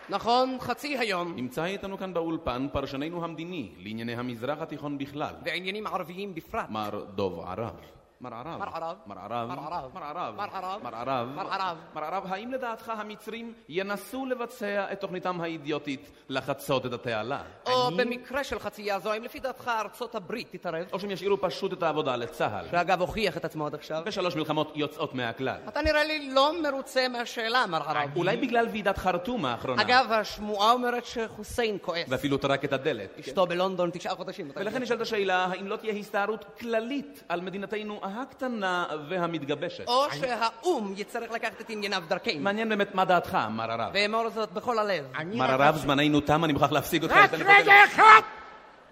[0.08, 1.32] נכון, חצי היום.
[1.36, 6.70] נמצא איתנו כאן באולפן פרשננו המדיני לענייני המזרח התיכון בכלל, ועניינים ערביים בפרט.
[6.70, 7.97] מר דוב ערב.
[8.20, 8.58] מר ערב.
[8.58, 8.96] מר ערב.
[9.06, 9.48] מר ערב.
[9.48, 9.90] מר ערב.
[9.94, 10.34] מר ערב.
[10.36, 10.82] מר ערב.
[10.82, 11.28] מר ערב.
[11.34, 11.76] מר ערב.
[11.94, 17.42] מר ערב, האם לדעתך המצרים ינסו לבצע את תוכניתם האידיוטית לחצות את התעלה?
[17.66, 20.86] או במקרה של חצייה זו, האם לפי דעתך ארצות הברית תתערב?
[20.92, 22.66] או שהם ישאירו פשוט את העבודה לצה"ל.
[22.70, 24.02] שאגב הוכיח את עצמו עד עכשיו.
[24.06, 25.60] ושלוש מלחמות יוצאות מהכלל.
[25.68, 28.16] אתה נראה לי לא מרוצה מהשאלה, מר ערב.
[28.16, 29.82] אולי בגלל ועידת חרטום האחרונה.
[29.82, 32.06] אגב, השמועה אומרת שחוסיין כועס.
[32.08, 33.18] ואפילו טרק את הדלת.
[33.20, 34.50] אשתו בלונדון תשעה חודשים.
[34.56, 39.88] ולכן נשאלת השאלה, האם לא תהיה הסתערות כללית על מדינתנו הקטנה והמתגבשת?
[39.88, 42.40] או שהאו"ם יצטרך לקחת את ענייניו דרכנו.
[42.40, 43.90] מעניין באמת מה דעתך, מר הרב.
[43.94, 45.04] ואמור זאת בכל הלב.
[45.34, 47.14] מר הרב, זמננו תם, אני מוכרח להפסיק אותך.
[47.14, 48.20] רק רגע אחד!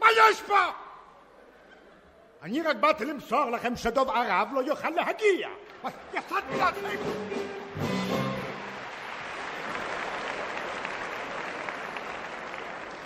[0.01, 0.59] מה יש פה?
[2.43, 5.49] אני רק באתי למסור לכם שדוב ערב לא יוכל להגיע.
[6.15, 8.26] יצאתי לכם!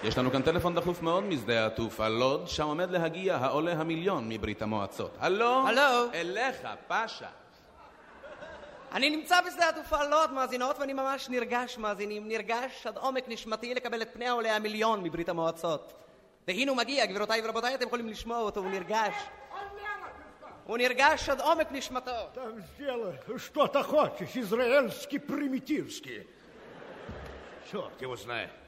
[0.04, 4.62] יש לנו כאן טלפון דחוף מאוד משדה התעופה לוד, שם עומד להגיע העולה המיליון מברית
[4.62, 5.18] המועצות.
[5.20, 5.68] הלו?
[5.68, 6.12] הלו?
[6.14, 7.28] אליך, פאשה.
[8.94, 12.28] אני נמצא בשדה התעופה לוד, מאזינות, ואני ממש נרגש, מאזינים.
[12.28, 15.94] נרגש עד עומק נשמתי לקבל את פני העולה המיליון מברית המועצות.
[16.48, 19.14] והנה הוא מגיע, גבירותיי ורבותיי, אתם יכולים לשמוע אותו, הוא נרגש.
[20.66, 22.12] הוא נרגש עד עומק נשמתו.
[22.36, 26.28] Там сделай, что ты хочешь, израильский примитивский.
[27.72, 28.59] Черт его знает.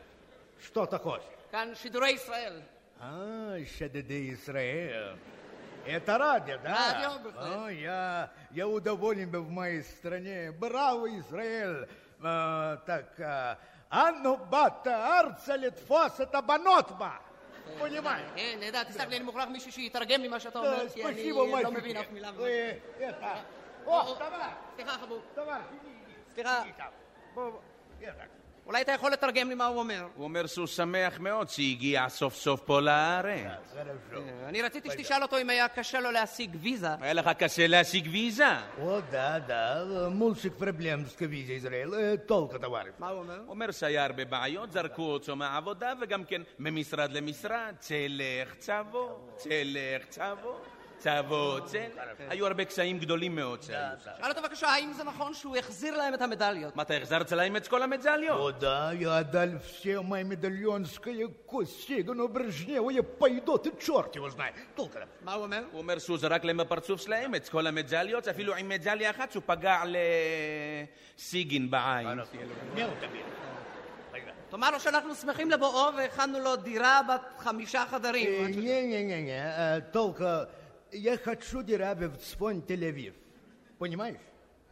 [0.62, 1.20] Что такое?
[1.50, 2.60] כאן שידורי ישראל.
[3.00, 5.16] אה, שדדי ישראל.
[5.86, 6.92] Это радио, да?
[6.92, 10.52] Радио, О, я, я удоволен был в моей стране.
[10.52, 11.88] Браво, Израиль!
[12.22, 13.56] Э, так, э,
[13.90, 17.20] Анну бата арцелит фосета банотба.
[17.80, 18.24] понимаю.
[18.36, 21.32] כן, לדעתי, סלח לי, אני מוכרח מישהו שיתרגם לי מה שאתה אומר, כי אני
[21.62, 22.30] לא מבין אף מילה.
[24.76, 25.22] סליחה, חבוב.
[26.34, 26.62] סליחה.
[27.34, 27.50] בוא,
[28.66, 30.06] אולי אתה יכול לתרגם לי מה הוא אומר.
[30.14, 33.46] הוא אומר שהוא שמח מאוד שהגיע סוף סוף פה לארץ.
[33.76, 33.82] אה,
[34.48, 36.88] אני רציתי שתשאל אותו אם היה קשה לו להשיג ויזה.
[37.00, 38.48] היה לך קשה להשיג ויזה?
[38.78, 42.94] או, דה, דה, מולשיק פרבלמסקה ויזה ישראל, אה, טולקה טווארף.
[42.98, 43.38] מה הוא אומר?
[43.38, 50.04] הוא אומר שהיה הרבה בעיות, זרקו אותו מהעבודה וגם כן ממשרד למשרד, צלך צבו, צלך
[50.08, 50.60] צבו.
[51.01, 51.81] צבו צלך.
[52.29, 53.95] היו הרבה קשיים גדולים מאוד שהיו.
[54.03, 56.75] שאל אותו בבקשה, האם זה נכון שהוא החזיר להם את המדליות?
[56.75, 58.55] מה, אתה החזרת להם את כל המדליות?
[58.55, 64.29] О, да, я отдал все мои медальонские кости, но Брежневу я пойду, ты черт его
[64.29, 64.55] знает.
[64.75, 64.99] Толка.
[65.21, 65.63] מה הוא אומר?
[65.71, 69.43] הוא אומר שהוא זרק להם בפרצוף שלהם את כל המדליות, אפילו עם מדליה אחת שהוא
[69.45, 69.81] פגע
[71.17, 72.07] לסיגין בעין.
[74.49, 78.27] תאמר לו שאנחנו שמחים לבואו והכנו לו דירה בת חמישה חדרים.
[78.27, 80.60] Э, Не-не-не, э, Толка, я
[80.92, 82.62] я хочу дирабе в цфон
[83.78, 84.16] פונימייש?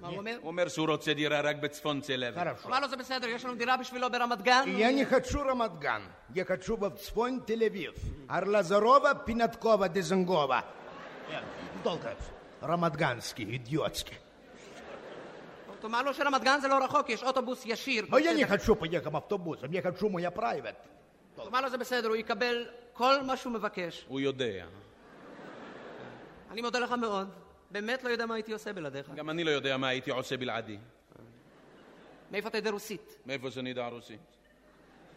[0.00, 0.36] מה הוא אומר?
[0.40, 2.56] הוא אומר שהוא רוצה דירה רק בצפון תל אביב.
[2.66, 4.64] אמר לו זה בסדר, יש לנו דירה בשבילו ברמת גן?
[4.66, 6.02] יא חדשו רמת גן,
[6.34, 7.92] יחדשו בצפון תל אביב.
[8.30, 10.60] ארלזרובה, פינתקובה, דזנגובה.
[11.82, 12.30] דולקאץ',
[12.62, 14.14] רמת גנסקי, אידיוטסקי.
[15.80, 18.06] תאמר לו שרמת גן זה לא רחוק, יש אוטובוס ישיר.
[18.08, 20.88] מה לא, אני חדשו פייחם אוטובוסים, יחדשו מויה פרייבט.
[21.36, 24.04] תאמר לו זה בסדר, הוא יקבל כל מה שהוא מבקש.
[24.08, 24.66] הוא יודע.
[26.50, 27.28] אני מודה לך מאוד.
[27.70, 29.10] באמת לא יודע מה הייתי עושה בלעדיך.
[29.14, 30.78] גם אני לא יודע מה הייתי עושה בלעדי.
[32.30, 33.18] מאיפה אתה יודע רוסית?
[33.26, 34.20] מאיפה שאני יודע רוסית?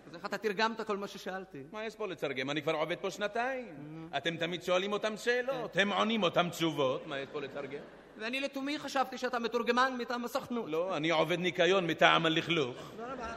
[0.07, 1.63] אז איך אתה תרגמת כל מה ששאלתי?
[1.71, 2.49] מה יש פה לתרגם?
[2.49, 4.09] אני כבר עובד פה שנתיים.
[4.17, 7.79] אתם תמיד שואלים אותם שאלות, הם עונים אותם תשובות, מה יש פה לתרגם?
[8.17, 10.65] ואני לתומי חשבתי שאתה מתורגמן מטעם הסוכנות.
[10.69, 12.77] לא, אני עובד ניקיון מטעם הלכלוך.
[12.91, 13.33] תודה רבה.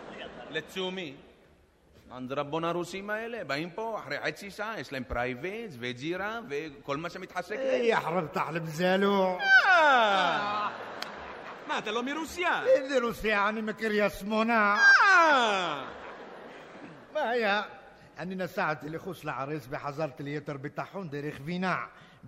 [0.51, 1.15] לתשומי.
[2.17, 7.73] האנזרבונרוסים האלה, באים פה אחרי חצי שעה, יש להם פרייבט וג'ירה וכל מה שמתחשק אה,
[7.73, 7.85] להם.
[7.85, 9.39] יחרב תחלב זלו.
[9.67, 10.69] אה!
[11.67, 12.63] מה, אתה לא מרוסיה?
[12.67, 13.49] איזה רוסיה?
[13.49, 14.77] אני מקריה שמונה.
[15.11, 15.85] אה!
[17.15, 17.63] מה היה?
[18.19, 21.77] אני נסעתי לחוץ לארץ וחזרתי ליתר ביטחון דרך וינה.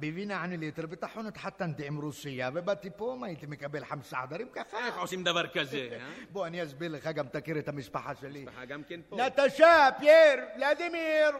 [0.00, 1.38] بيبينا عن اللي تربي الليتر بتاعهم انت
[1.78, 6.00] تقم روسيا بباتي بو ما يتم كابل خمسة عدريم كخا اخ إيه، عسيم دبر كزي
[6.32, 8.42] بو اني ازبيل خاقم تكيري تكيرة مسبحة شلي.
[8.42, 11.32] مسبحة جم كن بو ناتاشا بيير فلاديمير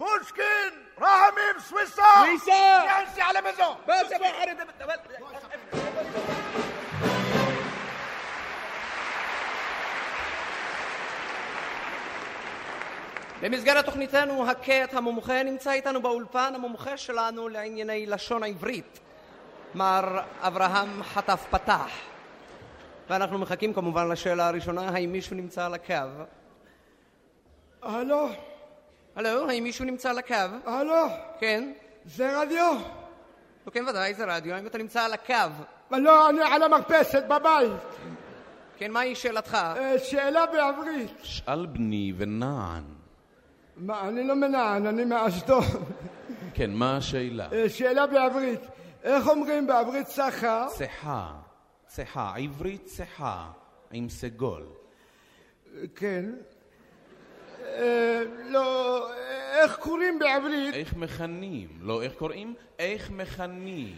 [0.00, 4.56] بوشكين راهم سويسا سويسا يانسي على مزون بس يا بحر
[13.42, 19.00] במסגרת תוכניתנו הקט המומחה נמצא איתנו באולפן המומחה שלנו לענייני לשון העברית,
[19.74, 21.90] מר אברהם חטף פתח.
[23.10, 25.94] ואנחנו מחכים כמובן לשאלה הראשונה, האם מישהו נמצא על הקו?
[27.82, 28.28] הלו?
[29.16, 30.34] הלו, האם מישהו נמצא על הקו?
[30.66, 31.06] הלו?
[31.40, 31.72] כן?
[32.04, 32.76] זה רדיו?
[33.72, 35.34] כן ודאי, זה רדיו, האם אתה נמצא על הקו?
[35.90, 37.72] לא, אני על המרפסת בבית.
[38.76, 39.54] כן, מהי שאלתך?
[39.54, 41.12] אה, שאלה בעברית.
[41.22, 42.97] שאל בני ונען.
[43.78, 45.64] מה, אני לא מנען, אני מאשדוד.
[46.54, 47.48] כן, מה השאלה?
[47.52, 48.60] אה, שאלה בעברית.
[49.02, 50.66] איך אומרים בעברית צחה?
[50.68, 51.32] צחה,
[51.86, 53.50] צחה, עברית צחה,
[53.90, 54.62] עם סגול.
[55.96, 56.24] כן.
[57.64, 59.08] אה, לא,
[59.52, 60.74] איך קוראים בעברית?
[60.74, 61.68] איך מכנים?
[61.80, 62.54] לא איך קוראים?
[62.78, 63.94] איך מכנים?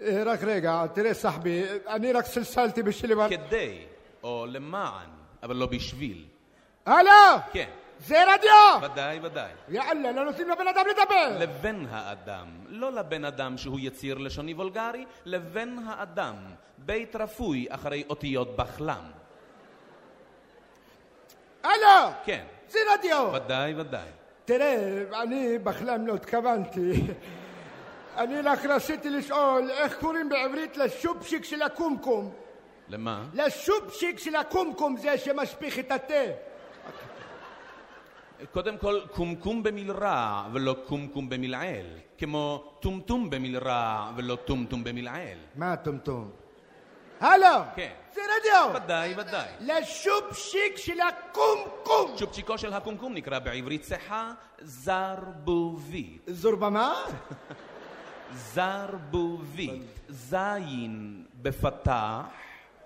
[0.00, 3.28] אה, רק רגע, תראה סחבי, אני רק סלסלתי בשביל...
[3.28, 3.84] כדי,
[4.22, 5.08] או למען,
[5.42, 6.24] אבל לא בשביל.
[6.86, 7.10] הלו!
[7.52, 7.68] כן.
[7.98, 8.90] זה רדיו!
[8.92, 9.50] ודאי, ודאי.
[9.68, 11.38] יאללה, לא נותנים לבן אדם לדבר!
[11.38, 16.34] לבן האדם, לא לבן אדם שהוא יציר לשוני וולגרי, לבן האדם,
[16.78, 19.04] בית רפוי אחרי אותיות בחלם.
[21.62, 22.10] הלו!
[22.24, 22.44] כן.
[22.68, 23.30] זה רדיו!
[23.34, 24.08] ודאי, ודאי.
[24.44, 27.02] תראה, אני בכלל לא התכוונתי.
[28.16, 32.32] אני רק רציתי לשאול איך קוראים בעברית לשופשיק של הקומקום.
[32.88, 33.24] למה?
[33.34, 36.47] לשופשיק של הקומקום זה שמשפיך את התה.
[38.52, 41.86] קודם כל, קומקום במלרע ולא קומקום במלעיל.
[42.18, 45.38] כמו טומטום במלרע ולא טומטום במלעיל.
[45.54, 46.30] מה טומטום?
[47.20, 47.46] הלו!
[47.76, 47.92] כן.
[48.14, 48.82] זה רדיו!
[48.84, 49.48] ודאי, ודאי.
[49.60, 52.16] לשופשיק של הקומקום!
[52.16, 56.22] שופצ'יקו של הקומקום נקרא בעברית צחה זרבובית.
[56.26, 57.04] זורבמה?
[58.32, 59.82] זרבובית.
[60.08, 62.22] זין בפתח.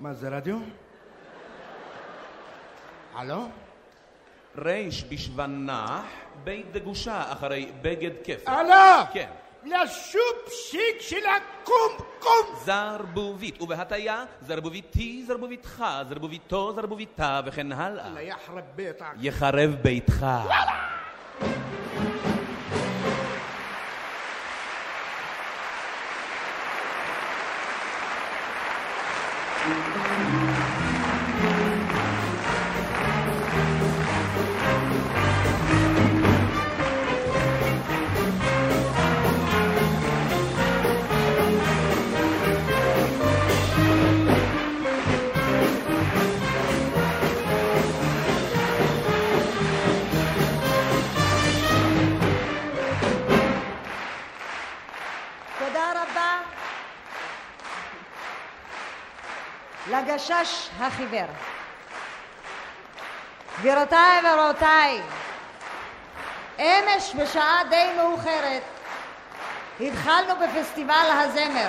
[0.00, 0.58] מה זה רדיו?
[3.14, 3.48] הלו?
[4.58, 6.02] ריש בשוונח,
[6.44, 8.50] בית דגושה אחרי בגד כפל.
[8.50, 9.04] הלו!
[9.12, 9.28] כן.
[9.64, 12.56] לשופשיק של הקומקום!
[12.64, 18.22] זרבובית, ובהטיה זרבוביתי, זרבוביתך, זרבוביתו, זרבוביתה, וכן הלאה.
[18.22, 19.04] יחרב ביתך.
[19.20, 20.26] יחרב ביתך.
[20.42, 22.31] תודה
[59.92, 61.26] לגשש החיוור.
[63.60, 65.02] גבירותיי ורבותיי,
[66.58, 68.62] אמש בשעה די מאוחרת
[69.80, 71.68] התחלנו בפסטיבל הזמר.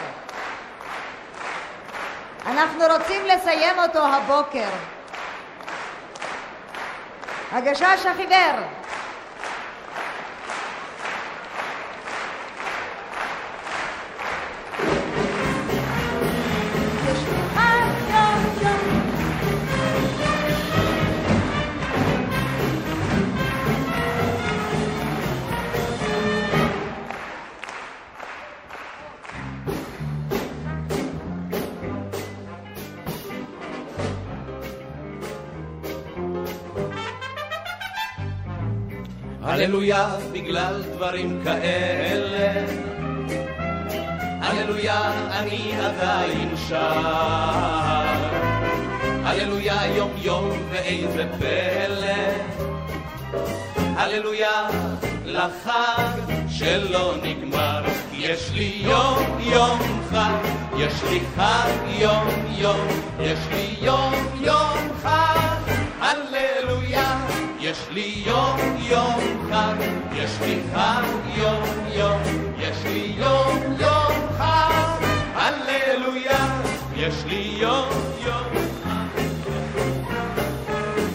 [2.46, 4.70] אנחנו רוצים לסיים אותו הבוקר.
[7.52, 8.60] הגשש החיוור,
[39.64, 42.66] הללויה בגלל דברים כאלה.
[44.42, 46.76] הללויה אני עדיין שר.
[49.26, 52.34] הללויה יום יום ואיזה פלא.
[53.98, 54.68] הללויה
[55.26, 56.18] לחג
[56.50, 57.84] שלא נגמר.
[58.14, 59.80] יש לי יום יום
[60.12, 61.70] חג, יש לי חג
[62.00, 62.28] יום
[62.58, 62.88] יום,
[63.20, 65.58] יש לי יום יום חג.
[66.00, 67.03] הללויה,
[67.64, 68.58] יש לי יום
[68.90, 69.20] יום
[69.50, 69.76] חג,
[70.14, 71.04] יש לי חג
[71.36, 71.64] יום
[71.94, 72.22] יום,
[72.60, 75.04] יש לי יום יום חג.
[75.36, 76.62] הללויה,
[76.96, 77.90] יש לי יום
[78.26, 78.44] יום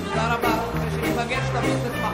[0.04, 2.07] תודה רבה, ושניפגש תמיד בשמחות.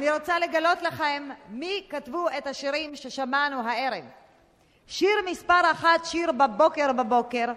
[0.00, 4.04] אני רוצה לגלות לכם מי כתבו את השירים ששמענו הערב.
[4.86, 7.52] שיר מספר אחת, שיר בבוקר בבוקר,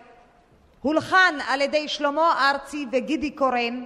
[0.81, 3.83] הולחן על ידי שלמה ארצי וגידי קורן,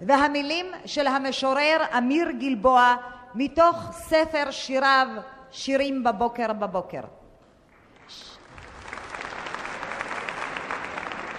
[0.00, 2.96] והמילים של המשורר אמיר גלבוע
[3.34, 5.08] מתוך ספר שיריו
[5.50, 7.02] שירים בבוקר בבוקר.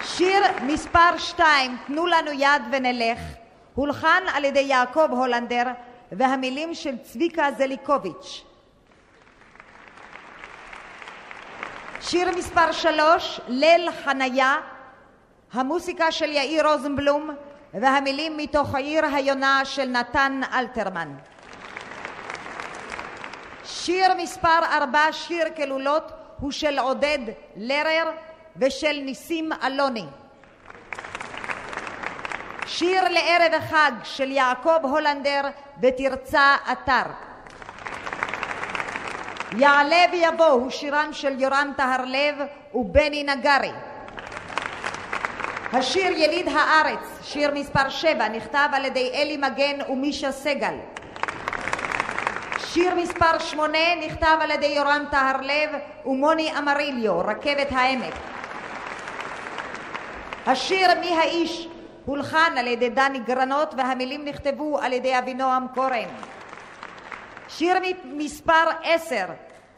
[0.02, 3.20] שיר מספר שתיים, תנו לנו יד ונלך,
[3.76, 5.64] הולחן על ידי יעקב הולנדר
[6.12, 8.44] והמילים של צביקה זליקוביץ'.
[12.02, 14.56] שיר מספר שלוש, ליל חניה,
[15.54, 17.30] המוסיקה של יאיר רוזנבלום
[17.74, 21.14] והמילים מתוך עיר היונה של נתן אלתרמן.
[23.66, 27.20] שיר מספר ארבע, שיר כלולות, הוא של עודד
[27.56, 28.12] לרר
[28.58, 30.06] ושל ניסים אלוני.
[32.68, 35.42] שיר לערב החג של יעקב הולנדר
[35.82, 37.12] ותרצה אתר.
[39.58, 42.36] יעלה ויבוא הוא שירם של יורם טהרלב
[42.74, 43.72] ובני נגרי.
[45.74, 50.74] השיר יליד הארץ, שיר מספר 7, נכתב על ידי אלי מגן ומישה סגל.
[52.58, 55.70] שיר מספר 8 נכתב על ידי יורם טהרלב
[56.06, 58.14] ומוני אמריליו, רכבת העמק.
[60.46, 61.68] השיר מי האיש
[62.08, 66.10] הולחן על ידי דני גרנות והמילים נכתבו על ידי אבינועם קורן.
[67.50, 69.26] שיר מספר 10,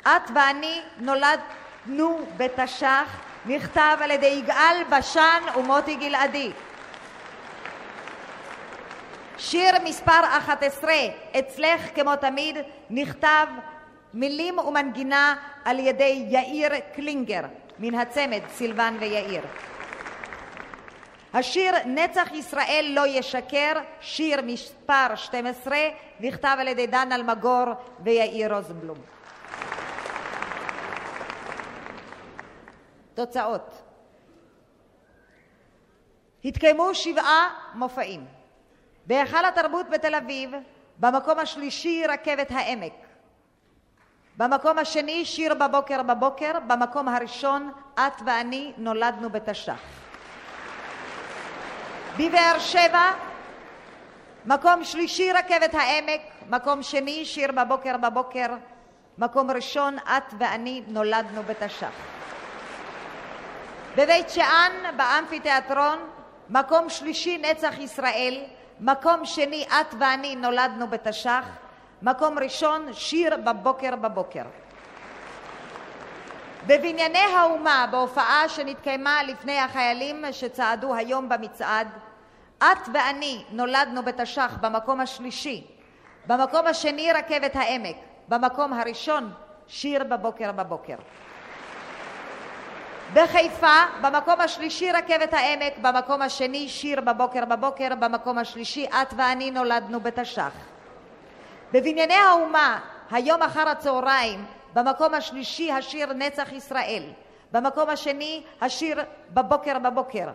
[0.01, 6.51] את ואני נולדנו בתש"ח, נכתב על ידי יגאל בשן ומוטי גלעדי.
[9.38, 10.93] שיר מספר 11,
[11.39, 12.57] אצלך כמו תמיד,
[12.89, 13.47] נכתב
[14.14, 15.35] מילים ומנגינה
[15.65, 17.41] על ידי יאיר קלינגר,
[17.80, 19.41] מן הצמד סילבן ויאיר.
[21.34, 25.77] השיר נצח ישראל לא ישקר, שיר מספר 12,
[26.19, 27.65] נכתב על ידי דן אלמגור
[27.99, 28.97] ויאיר רוזנבלום.
[33.14, 33.81] תוצאות.
[36.45, 38.26] התקיימו שבעה מופעים.
[39.06, 40.51] בהיכל התרבות בתל אביב
[40.97, 42.93] במקום השלישי רכבת העמק.
[44.38, 49.98] במקום השני שיר בבוקר בבוקר במקום הראשון את ואני נולדנו בתש"ח
[52.20, 53.12] בבאר שבע.
[54.46, 56.22] מקום שלישי רכבת העמק.
[56.50, 58.48] מקום שני שיר בבוקר בבוקר.
[59.18, 61.91] מקום ראשון את ואני נולדנו בתש"ח.
[63.96, 66.00] בבית שאן באמפיתיאטרון.
[66.50, 68.44] מקום שלישי נצח ישראל.
[68.80, 71.46] מקום שני את ואני נולדנו בתש"ח.
[72.02, 74.44] מקום ראשון שיר בבוקר בבוקר.
[76.68, 81.88] בבנייני האומה בהופעה שנתקיימה לפני החיילים שצעדו היום במצעד
[82.64, 85.68] את ואני נולדנו בתש"ח במקום השלישי.
[86.27, 87.95] במקום השני רכבת העמק.
[88.27, 89.31] במקום הראשון
[89.68, 90.95] שיר בבוקר בבוקר.
[93.14, 95.73] בחיפה במקום השלישי רכבת העמק.
[95.81, 97.95] במקום השני שיר בבוקר בבוקר.
[97.99, 100.52] במקום השלישי את ואני נולדנו בתש"ח.
[101.72, 102.80] בבנייני האומה
[103.11, 107.03] היום אחר הצהריים במקום השלישי השיר נצח ישראל.
[107.52, 109.02] במקום השני השיר
[109.34, 110.27] בבוקר בבוקר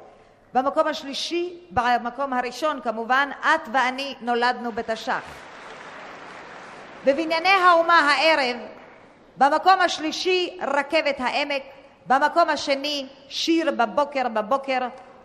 [0.55, 5.23] במקום השלישי במקום הראשון כמובן את ואני נולדנו בתש"ח
[7.05, 8.57] בבנייני האומה הערב
[9.37, 11.63] במקום השלישי רכבת העמק
[12.07, 14.79] במקום השני שיר בבוקר בבוקר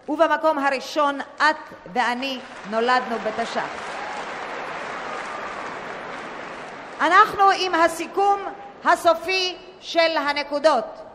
[0.09, 2.39] ובמקום הראשון את ואני
[2.69, 3.69] נולדנו בתש"ח.
[7.01, 8.39] אנחנו עם הסיכום
[8.85, 11.08] הסופי של הנקודות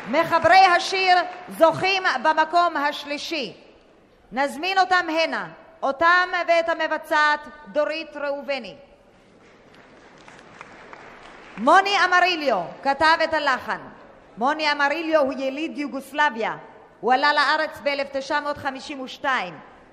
[0.09, 1.17] מחברי השיר
[1.57, 3.53] זוכים במקום השלישי.
[4.31, 5.47] נזמין אותם הנה,
[5.83, 8.75] אותם ואת המבצעת דורית ראובני.
[11.57, 13.79] מוני אמריליו כתב את הלחן.
[14.37, 16.57] מוני אמריליו הוא יליד יוגוסלביה.
[17.01, 19.25] הוא עלה לארץ ב-1952,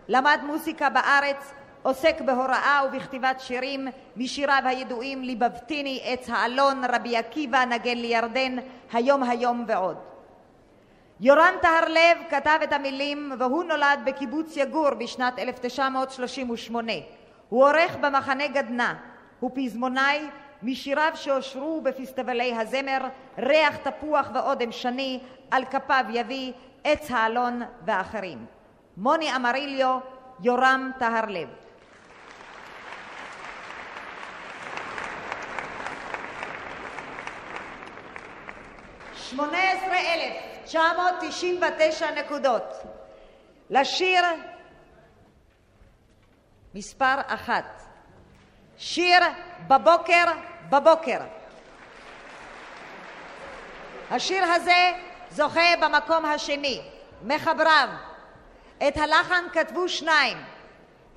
[0.09, 1.53] למד מוסיקה בארץ,
[1.83, 8.57] עוסק בהוראה ובכתיבת שירים משיריו הידועים ליבבתיני, עץ האלון, רבי עקיבא, נגן לירדן,
[8.93, 9.97] היום היום ועוד.
[11.21, 16.93] יורם טהרלב כתב את המילים והוא נולד בקיבוץ יגור בשנת 1938.
[17.49, 18.93] הוא עורך במחנה גדנ"ע.
[19.41, 20.27] הוא פזמונאי
[20.63, 22.99] משיריו שאושרו בפסטיבלי הזמר,
[23.39, 25.21] ריח תפוח ואודם שני,
[25.51, 26.53] על כפיו יביא,
[26.89, 28.47] עץ האלון ואחרים.
[28.97, 29.99] מוני אמריליו,
[30.41, 31.49] יורם טהרלב.
[39.15, 42.83] 18,999 נקודות.
[43.71, 44.25] לשיר
[46.75, 47.83] מספר אחת.
[48.79, 49.21] שיר
[49.69, 50.25] בבוקר
[50.69, 51.21] בבוקר.
[54.11, 55.06] השיר הזה
[55.37, 56.81] זוכה במקום השני.
[57.23, 57.89] מחבריו.
[58.89, 60.37] את הלחן כתבו שניים.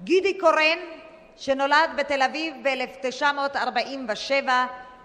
[0.04, 0.80] גידי קורן,
[1.38, 4.50] שנולד בתל אביב ב-1947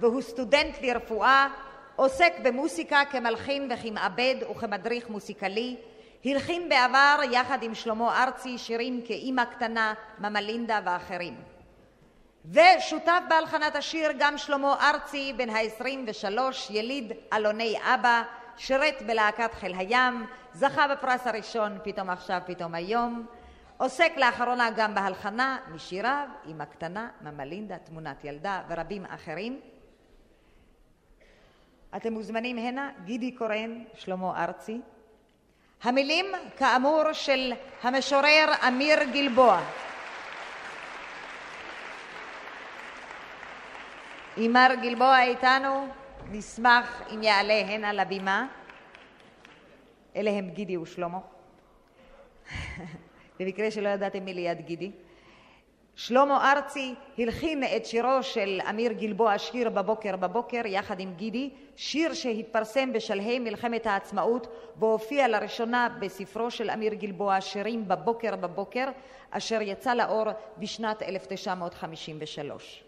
[0.01, 1.49] והוא סטודנט לרפואה
[1.97, 5.77] עוסק במוסיקה כמלחין וכמעבד וכמדריך מוסיקלי,
[6.25, 11.35] הלחין בעבר יחד עם שלמה ארצי שירים כאימא קטנה, ממלינדה ואחרים.
[12.51, 16.39] ושותף בהלחנת השיר גם שלמה ארצי בן ה-23,
[16.71, 18.23] יליד אלוני אבא,
[18.57, 23.27] שירת בלהקת חיל הים, זכה בפרס הראשון פתאום עכשיו פתאום היום,
[23.77, 29.61] עוסק לאחרונה גם בהלחנה משיריו, אמא קטנה, ממלינדה, תמונת ילדה ורבים אחרים.
[31.97, 34.81] אתם מוזמנים הנה, גידי קורן, שלמה ארצי.
[35.83, 36.27] המילים,
[36.57, 37.53] כאמור, של
[37.83, 39.61] המשורר אמיר גלבוע.
[44.39, 45.89] אם מר גלבוע איתנו,
[46.31, 48.47] נשמח אם יעלה הנה לבימה.
[50.17, 51.19] אלה הם גידי ושלמה.
[53.41, 54.91] במקרה שלא ידעתם מי ליד גידי.
[55.97, 62.15] שלמה ארצי הלחין את שירו של אמיר גלבוע, שיר בבוקר בבוקר, יחד עם גידי, שיר
[62.15, 64.47] שהתפרסם בשלהי מלחמת העצמאות
[64.79, 68.89] והופיע לראשונה בספרו של אמיר גלבוע, שירים בבוקר בבוקר,
[69.31, 70.25] אשר יצא לאור
[70.59, 72.84] בשנת 1953.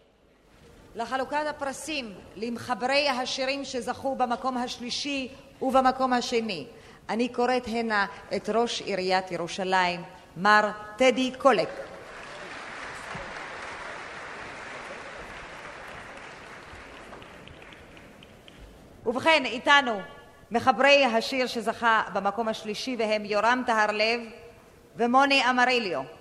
[0.97, 5.29] לחלוקת הפרסים למחברי השירים שזכו במקום השלישי
[5.63, 6.67] ובמקום השני.
[7.09, 8.07] אני קוראת הנה
[8.37, 10.03] את ראש עיריית ירושלים,
[10.37, 11.69] מר טדי קולק.
[19.07, 20.01] ובכן, איתנו
[20.51, 24.21] מחברי השיר שזכה במקום השלישי והם יורם טהרלב
[24.97, 26.16] ומוני אמריליו.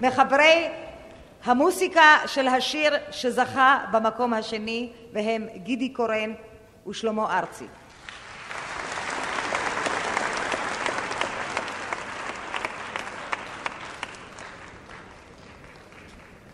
[0.00, 0.68] מחברי
[1.44, 6.34] המוסיקה של השיר שזכה במקום השני והם גידי קורן
[6.86, 7.66] ושלמה ארצי.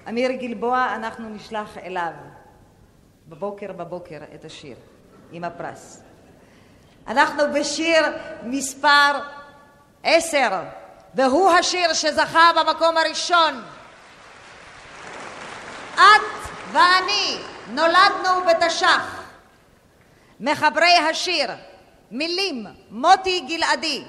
[0.09, 2.13] אמיר גלבוע, אנחנו נשלח אליו
[3.29, 4.77] בבוקר בבוקר את השיר
[5.33, 6.03] עם הפרס.
[7.09, 8.03] אנחנו בשיר
[8.43, 9.19] מספר
[10.03, 10.63] עשר,
[11.15, 13.63] והוא השיר שזכה במקום הראשון.
[15.95, 17.39] את ואני
[17.69, 19.23] נולדנו בתש"ח.
[20.41, 21.51] מחברי השיר,
[22.11, 24.05] מילים מוטי גלעדי,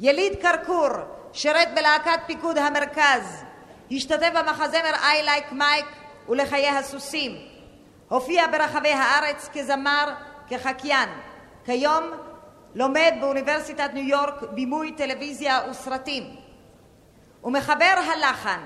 [0.00, 0.88] יליד כרכור,
[1.32, 3.44] שירת בלהקת פיקוד המרכז,
[3.90, 7.32] השתתף במחזמר I like Mike ולחיי הסוסים.
[8.08, 10.12] הופיע ברחבי הארץ כזמר,
[10.48, 11.08] כחקיין.
[11.64, 12.10] כיום
[12.74, 16.36] לומד באוניברסיטת ניו יורק בימוי טלוויזיה וסרטים.
[17.44, 18.60] ומחבר הלחן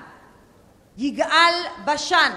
[0.97, 1.53] יגאל
[1.85, 2.31] בשן.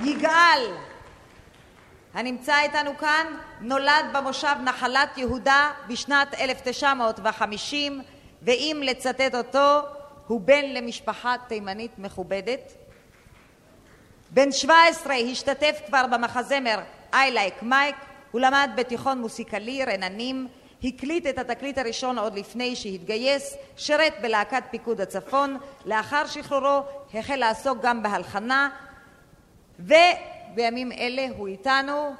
[0.00, 0.74] יגאל,
[2.14, 3.26] הנמצא איתנו כאן,
[3.60, 8.02] נולד במושב נחלת יהודה בשנת 1950
[8.42, 9.80] ואם לצטט אותו,
[10.26, 12.72] הוא בן למשפחה תימנית מכובדת.
[14.30, 16.78] בן 17 השתתף כבר במחזמר
[17.14, 20.48] I like Mike, הוא למד בתיכון מוסיקלי רננים,
[20.84, 26.82] הקליט את התקליט הראשון עוד לפני שהתגייס, שרת בלהקת פיקוד הצפון, לאחר שחרורו
[27.14, 28.68] החל לעסוק גם בהלחנה,
[29.80, 32.14] ובימים אלה הוא איתנו,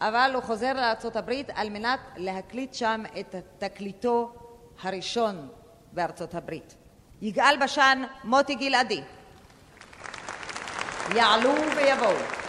[0.00, 0.72] אבל הוא חוזר
[1.16, 4.32] הברית על מנת להקליט שם את תקליטו
[4.82, 5.48] הראשון
[5.92, 6.74] בארצות הברית.
[7.22, 9.00] יגאל בשן, מוטי גלעדי.
[11.14, 12.43] יעלו ויבואו.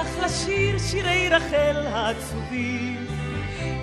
[0.00, 3.06] איתך לשיר שירי רחל העצובים.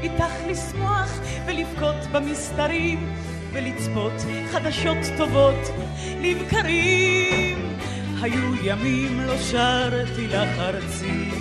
[0.04, 3.14] איתך לשמוח ולבכות במסתרים,
[3.54, 4.14] ולצפות
[4.52, 5.72] חדשות טובות
[6.22, 7.78] לבקרים.
[8.22, 11.32] היו ימים לא שרתי לך ארצי,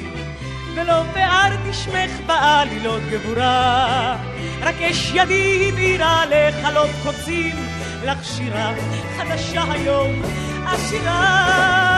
[0.74, 4.16] ולא ביארתי שמך בעלילות גבורה.
[4.60, 7.56] רק אש ידי הבעירה לחלות קוצים,
[8.04, 8.72] לך שירה
[9.16, 10.22] חדשה היום,
[10.66, 11.95] עשירה.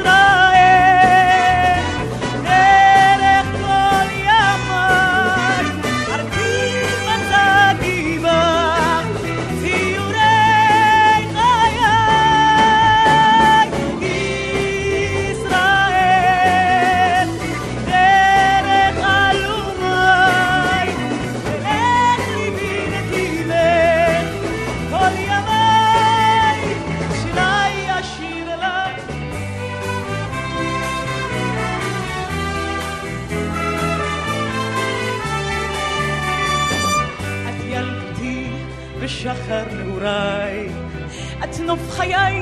[0.00, 0.39] ישראל,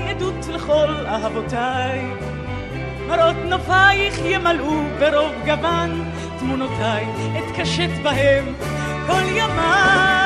[0.08, 2.00] עדות לכל אהבותיי.
[3.08, 7.06] מראות נופייך ימלאו ברוב גוון תמונותיי,
[7.38, 8.54] אתקשט בהם
[9.06, 10.17] כל ימיי.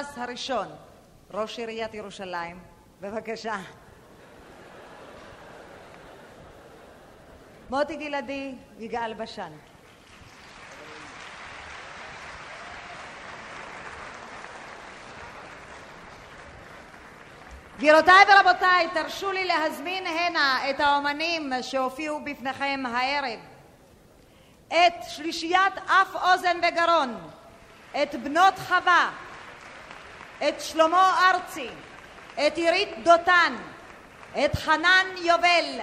[0.00, 0.68] הפרס הראשון.
[1.30, 2.60] ראש עיריית ירושלים,
[3.00, 3.56] בבקשה.
[7.70, 9.52] מוטי גלעדי, יגאל בשן.
[17.76, 23.40] גבירותיי ורבותיי, תרשו לי להזמין הנה את האומנים שהופיעו בפניכם הערב.
[24.68, 27.30] את שלישיית אף אוזן וגרון,
[28.02, 29.10] את בנות חווה,
[30.48, 31.68] את שלמה ארצי,
[32.46, 33.56] את עירית דותן,
[34.44, 35.80] את חנן יובל,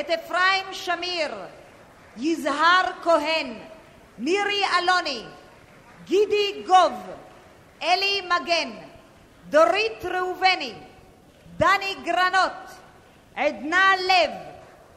[0.00, 1.34] את אפרים שמיר,
[2.16, 3.54] יזהר כהן,
[4.18, 5.24] מירי אלוני,
[6.04, 6.92] גידי גוב,
[7.82, 8.70] אלי מגן,
[9.48, 10.74] דורית ראובני,
[11.56, 12.52] דני גרנות,
[13.34, 14.30] עדנה לב,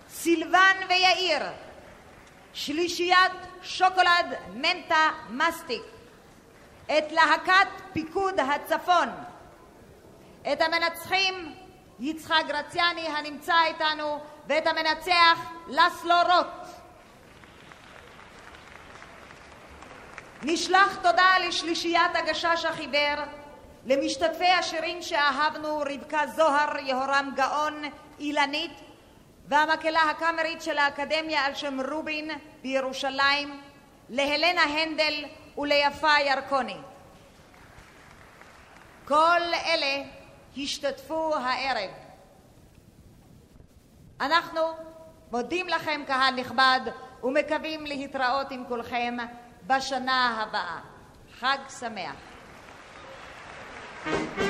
[0.09, 1.43] סילבן ויאיר,
[2.53, 3.31] שלישיית
[3.63, 5.81] שוקולד מנטה מסטיק,
[6.87, 9.09] את להקת פיקוד הצפון,
[10.51, 11.55] את המנצחים
[11.99, 16.47] יצחק גרציאני הנמצא איתנו ואת המנצח לסלו רוט.
[20.43, 23.23] נשלח תודה לשלישיית הגשש החיוור,
[23.85, 27.83] למשתתפי השירים שאהבנו רבקה זוהר, יהורם גאון,
[28.19, 28.71] אילנית
[29.47, 32.31] והמקהלה הקאמרית של האקדמיה על שם רובין
[32.61, 33.61] בירושלים,
[34.09, 35.25] להלנה הנדל
[35.57, 36.77] וליפה ירקוני.
[39.07, 40.03] כל אלה
[40.57, 41.89] השתתפו הערב.
[44.21, 44.61] אנחנו
[45.31, 46.79] מודים לכם, קהל נכבד,
[47.23, 49.17] ומקווים להתראות עם כולכם
[49.67, 50.79] בשנה הבאה.
[51.39, 52.15] חג שמח.
[54.05, 54.46] thank you